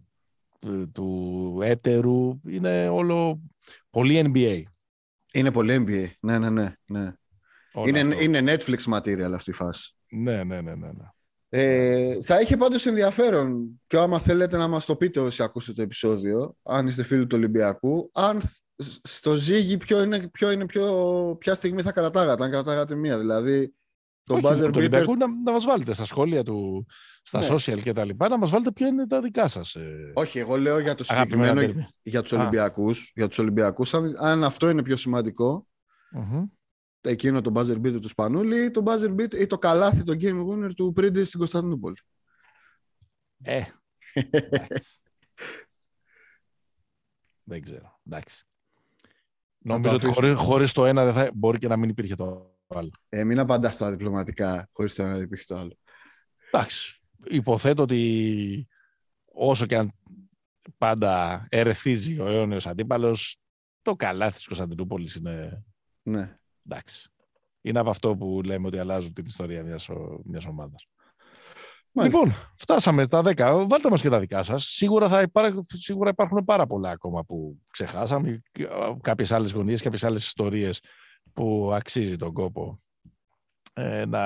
του 0.92 1.60
έτερου, 1.62 2.42
είναι 2.48 2.88
όλο 2.88 3.42
πολύ 3.90 4.32
NBA. 4.34 4.64
Είναι 5.34 5.52
πολύ 5.52 5.86
NBA, 5.88 6.08
ναι, 6.20 6.40
ναι, 6.40 6.50
ναι. 6.50 6.74
ναι. 6.86 7.14
Είναι, 7.86 8.16
είναι 8.22 8.56
Netflix 8.56 8.94
material 8.94 9.32
αυτή 9.34 9.50
η 9.50 9.54
φάση. 9.54 9.96
Ναι, 10.10 10.44
ναι, 10.44 10.62
ναι, 10.62 10.76
ναι. 10.76 10.88
ναι. 10.88 11.10
Ε, 11.50 12.22
θα 12.22 12.40
είχε 12.40 12.58
πάντως 12.58 12.86
ενδιαφέρον 12.86 13.82
και 13.88 13.98
άμα 13.98 14.20
θέλετε 14.20 14.58
να 14.58 14.68
μας 14.68 14.86
το 14.86 14.96
πείτε 14.96 15.20
όσοι 15.20 15.44
ακούσετε 15.44 15.74
το 15.74 15.82
επεισόδιο, 15.82 16.56
αν 16.64 16.88
είστε 16.88 17.04
φίλοι 17.04 17.28
του 17.28 17.36
Ολυμπιακού, 17.38 18.10
αν 18.14 18.42
στο 19.04 19.34
ζύγι 19.34 19.78
ποιο 19.78 20.04
είναι, 20.04 20.28
ποιο 20.28 20.52
είναι 20.52 20.66
πιο, 20.66 21.36
ποια 21.40 21.56
στιγμή 21.56 21.82
θα 21.82 21.92
κρατάγατε, 21.92 22.44
αν 22.44 22.52
κρατάγατε 22.52 22.96
μία. 22.96 23.18
Δηλαδή, 23.18 23.74
το 24.24 24.34
Όχι, 24.34 24.46
buzzer 24.46 24.74
beater... 24.74 25.06
να, 25.18 25.28
να 25.44 25.52
μας 25.52 25.66
βάλετε 25.66 25.94
στα 25.94 26.06
σχόλια 26.06 26.44
του, 26.44 26.86
στα 27.22 27.40
ναι. 27.40 27.48
social 27.50 27.82
και 27.82 27.94
τα 27.94 28.06
λοιπά, 28.06 28.30
να 28.30 28.38
μας 28.38 28.50
βάλετε 28.50 28.72
ποια 28.72 28.88
είναι 28.88 29.08
τα 29.08 29.22
δικά 29.22 29.48
σας. 29.48 29.76
Ε... 29.76 30.12
Όχι, 30.14 30.40
εγώ 30.40 30.56
λέω 30.56 30.80
για 30.80 30.96
το 30.96 31.04
συγκεκριμένο, 31.04 31.62
για 32.02 32.22
τους 32.22 32.32
Ολυμπιακούς, 32.32 33.12
για 33.16 33.28
τους 33.28 33.40
Ολυμπιακούς 33.40 33.94
αν, 33.94 34.16
αν 34.20 34.44
αυτό 34.44 34.70
είναι 34.70 34.84
πιο 34.84 34.96
σημαντικό, 34.96 35.68
mm-hmm 36.18 36.44
εκείνο 37.10 37.42
το 37.42 37.52
buzzer 37.56 37.82
beat 37.82 38.02
του 38.02 38.08
Σπανούλη 38.08 38.66
ή 38.66 38.72
το 38.72 38.84
buzzer 38.86 39.16
beat 39.20 39.34
ή 39.34 39.48
το 39.48 39.58
καλάθι, 39.58 40.04
το 40.04 40.14
game 40.20 40.48
winner 40.48 40.74
του 40.76 40.92
Πρίντι 40.94 41.24
στην 41.24 41.40
Κωνσταντινούπολη. 41.40 41.98
Ε, 43.42 43.64
δεν 47.44 47.62
ξέρω, 47.62 48.00
εντάξει. 48.08 48.46
Νομίζω 49.58 49.96
ότι 49.96 50.06
χωρίς, 50.06 50.34
χωρίς 50.36 50.72
το 50.72 50.86
ένα 50.86 51.04
δεν 51.04 51.14
θα, 51.14 51.32
μπορεί 51.34 51.58
και 51.58 51.68
να 51.68 51.78
μην 51.78 51.90
υπήρχε 51.90 52.16
το 52.16 52.56
άλλο. 52.68 52.90
Ε, 53.10 53.24
μην 53.24 53.40
απαντάς 53.40 53.74
στα 53.74 53.92
διπλωματικά, 53.92 54.70
χωρίς 54.72 54.96
το 54.96 55.04
ένα 55.04 55.14
δεν 55.14 55.24
υπήρχε 55.24 55.46
το 55.48 55.56
άλλο. 55.56 55.78
Εντάξει. 56.52 57.02
Υποθέτω 57.24 57.82
ότι 57.82 58.68
όσο 59.26 59.66
και 59.66 59.78
αν 59.78 59.92
πάντα 60.78 61.46
ερεθίζει 61.50 62.20
ο 62.20 62.28
αιώνιος 62.28 62.68
αντίπαλος, 62.68 63.38
το 63.82 63.96
καλάθι 63.96 64.36
της 64.36 64.48
Κωνσταντινούπολης 64.48 65.16
είναι... 65.16 65.64
Εντάξει. 66.70 67.10
Είναι 67.62 67.80
από 67.80 67.90
αυτό 67.90 68.16
που 68.16 68.42
λέμε 68.46 68.68
ότι 68.68 68.78
αλλάζουν 68.78 69.14
την 69.14 69.26
ιστορία 69.26 69.64
μιας, 69.64 69.90
μιας 70.24 70.46
ομάδας. 70.46 70.88
Μάλιστα. 71.92 72.20
Λοιπόν, 72.20 72.36
φτάσαμε 72.56 73.08
τα 73.08 73.22
10. 73.22 73.66
Βάλτε 73.68 73.90
μας 73.90 74.02
και 74.02 74.10
τα 74.10 74.20
δικά 74.20 74.44
σας. 74.44 74.64
Σίγουρα, 74.64 75.10
θα 75.10 75.22
υπάρχουν, 75.22 75.66
σίγουρα 75.68 76.10
υπάρχουν 76.10 76.46
πάρα 76.46 76.68
πολλά 76.68 76.90
ακόμα 76.90 77.24
που 77.24 77.62
ξεχάσαμε. 77.72 78.42
Κάποιες 79.02 79.32
άλλες 79.32 79.52
γωνίες, 79.52 79.82
κάποιες 79.82 80.04
άλλες 80.04 80.26
ιστορίες 80.26 80.80
που 81.34 81.72
αξίζει 81.74 82.16
τον 82.16 82.34
κόπο 82.34 82.80
ε, 83.78 84.06
να 84.06 84.22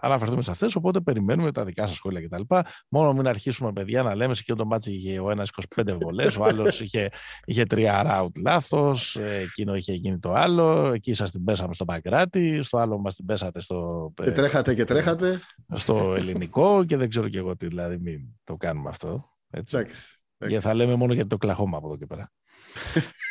αναφερθούμε 0.00 0.42
σε 0.42 0.50
αυτές, 0.50 0.74
οπότε 0.74 1.00
περιμένουμε 1.00 1.52
τα 1.52 1.64
δικά 1.64 1.86
σας 1.86 1.96
σχόλια 1.96 2.20
κτλ. 2.20 2.54
Μόνο 2.88 3.12
μην 3.12 3.26
αρχίσουμε, 3.26 3.72
παιδιά, 3.72 4.02
να 4.02 4.14
λέμε 4.14 4.34
σε 4.34 4.40
εκείνο 4.40 4.56
το 4.56 4.66
ματς 4.66 4.92
είχε 4.92 5.20
ο 5.20 5.30
ένας 5.30 5.50
25 5.76 5.96
βολές, 6.00 6.36
ο 6.36 6.44
άλλος 6.44 6.80
είχε, 6.82 7.08
είχε 7.44 7.64
3 7.70 8.04
round 8.04 8.28
λάθος, 8.42 9.16
ε, 9.16 9.38
εκείνο 9.38 9.74
είχε 9.74 9.92
γίνει 9.92 10.18
το 10.18 10.32
άλλο, 10.32 10.92
εκεί 10.92 11.12
σας 11.12 11.30
την 11.30 11.44
πέσαμε 11.44 11.74
στο 11.74 11.84
Παγκράτι, 11.84 12.62
στο 12.62 12.78
άλλο 12.78 12.98
μας 12.98 13.14
την 13.14 13.24
πέσατε 13.24 13.60
στο, 13.60 14.12
Και 14.22 14.30
τρέχατε 14.30 14.74
και 14.74 14.84
τρέχατε. 14.84 15.40
στο 15.74 16.14
ελληνικό 16.14 16.84
και 16.84 16.96
δεν 16.96 17.08
ξέρω 17.08 17.28
και 17.28 17.38
εγώ 17.38 17.56
τι, 17.56 17.66
δηλαδή 17.66 17.98
μην 17.98 18.20
το 18.44 18.56
κάνουμε 18.56 18.88
αυτό. 18.88 19.30
Έτσι. 19.50 19.76
Εντάξει. 19.76 20.18
Γιατί 20.38 20.64
θα 20.64 20.74
λέμε 20.74 20.94
μόνο 20.94 21.12
για 21.12 21.26
το 21.26 21.36
κλαχώμα 21.36 21.76
από 21.76 21.86
εδώ 21.86 21.96
και 21.96 22.06
πέρα. 22.06 22.32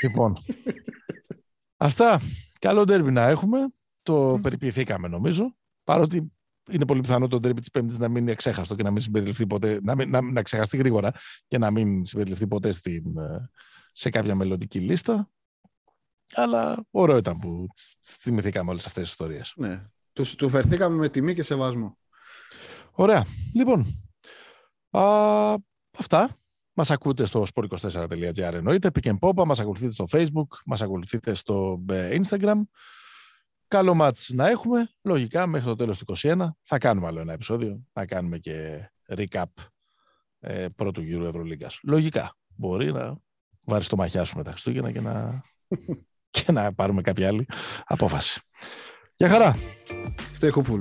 λοιπόν, 0.04 0.36
αυτά. 1.88 2.20
Καλό 2.60 2.84
ντέρμπι 2.84 3.12
να 3.12 3.28
έχουμε. 3.28 3.60
Το 4.08 4.40
περιποιηθήκαμε 4.42 5.08
νομίζω. 5.08 5.56
Παρότι 5.84 6.32
είναι 6.70 6.86
πολύ 6.86 7.02
πιθανό 7.02 7.28
το 7.28 7.40
ντέρμπι 7.40 7.60
της 7.60 7.72
Πέμπτης 7.72 7.98
να 7.98 8.08
μην 8.08 8.22
είναι 8.22 8.36
ξέχαστο 8.36 8.76
και 8.76 8.84
να 8.84 8.92
μην 8.92 9.02
συμπεριληφθεί 9.02 9.48
ποτέ, 9.48 9.80
να, 9.84 9.96
μην, 9.96 10.10
να, 10.10 10.22
να 10.22 10.42
ξεχαστεί 10.42 10.78
γρήγορα 10.78 11.12
και 11.48 11.58
να 11.58 11.72
μην 11.72 12.06
συμπεριληφθεί 12.06 12.48
ποτέ 12.48 12.72
στην, 12.72 13.18
ε, 13.18 13.50
σε 13.92 14.10
κάποια 14.10 14.36
μελλοντική 14.36 14.80
λίστα. 14.80 15.30
Αλλά 16.34 16.86
ωραίο 16.92 17.18
ήταν 17.18 17.38
που 17.38 17.68
θυμηθήκαμε 18.02 18.70
όλες 18.70 18.86
αυτές 18.86 19.04
τις 19.04 19.12
ιστορίες. 19.12 19.54
Ναι. 19.56 19.86
Του, 20.14 20.36
του 20.38 20.50
φερθήκαμε 20.50 20.96
με 20.96 21.10
τιμή 21.10 21.34
και 21.34 21.44
σεβασμό. 21.44 21.98
Ωραία. 22.92 23.26
Λοιπόν, 23.54 23.86
α, 24.90 25.54
αυτά. 25.98 26.38
Μας 26.74 26.92
ακούτε 26.92 27.26
στο 27.26 27.46
sport24.gr 27.54 28.54
εννοείται. 28.54 28.92
Pick 28.94 29.08
and 29.08 29.20
Popa, 29.20 29.46
μας 29.46 29.60
ακολουθείτε 29.60 29.92
στο 29.92 30.06
Facebook, 30.12 30.48
μας 30.66 30.82
ακολουθείτε 30.82 31.34
στο 31.34 31.86
ε, 31.90 32.20
Instagram. 32.22 32.62
Καλό 33.68 33.94
μάτς 33.94 34.30
να 34.34 34.50
έχουμε. 34.50 34.90
Λογικά 35.02 35.48
μέχρι 35.48 35.68
το 35.68 35.76
τέλος 35.76 35.98
του 35.98 36.16
2021 36.18 36.48
θα 36.64 36.78
κάνουμε 36.78 37.08
άλλο 37.08 37.20
ένα 37.20 37.34
επεισόδιο. 37.34 37.84
Να 37.94 38.06
κάνουμε 38.06 38.38
και 38.38 38.90
recap 39.16 39.44
ε, 40.40 40.68
πρώτου 40.76 41.02
γύρου 41.02 41.26
Ευρωλίγκας. 41.26 41.80
Λογικά. 41.84 42.36
Μπορεί 42.56 42.92
να 42.92 43.18
βάρεις 43.62 43.88
το 43.88 43.96
μαχιάσουμε 43.96 44.44
τα 44.44 44.52
Χριστούγεννα 44.52 44.92
και 44.92 45.02
να, 45.02 45.44
και 46.36 46.52
να 46.52 46.74
πάρουμε 46.74 47.02
κάποια 47.02 47.28
άλλη 47.28 47.46
απόφαση. 47.86 48.42
Γεια 49.16 49.28
χαρά. 49.28 49.56
Stay 50.40 50.52
hopeful. 50.52 50.80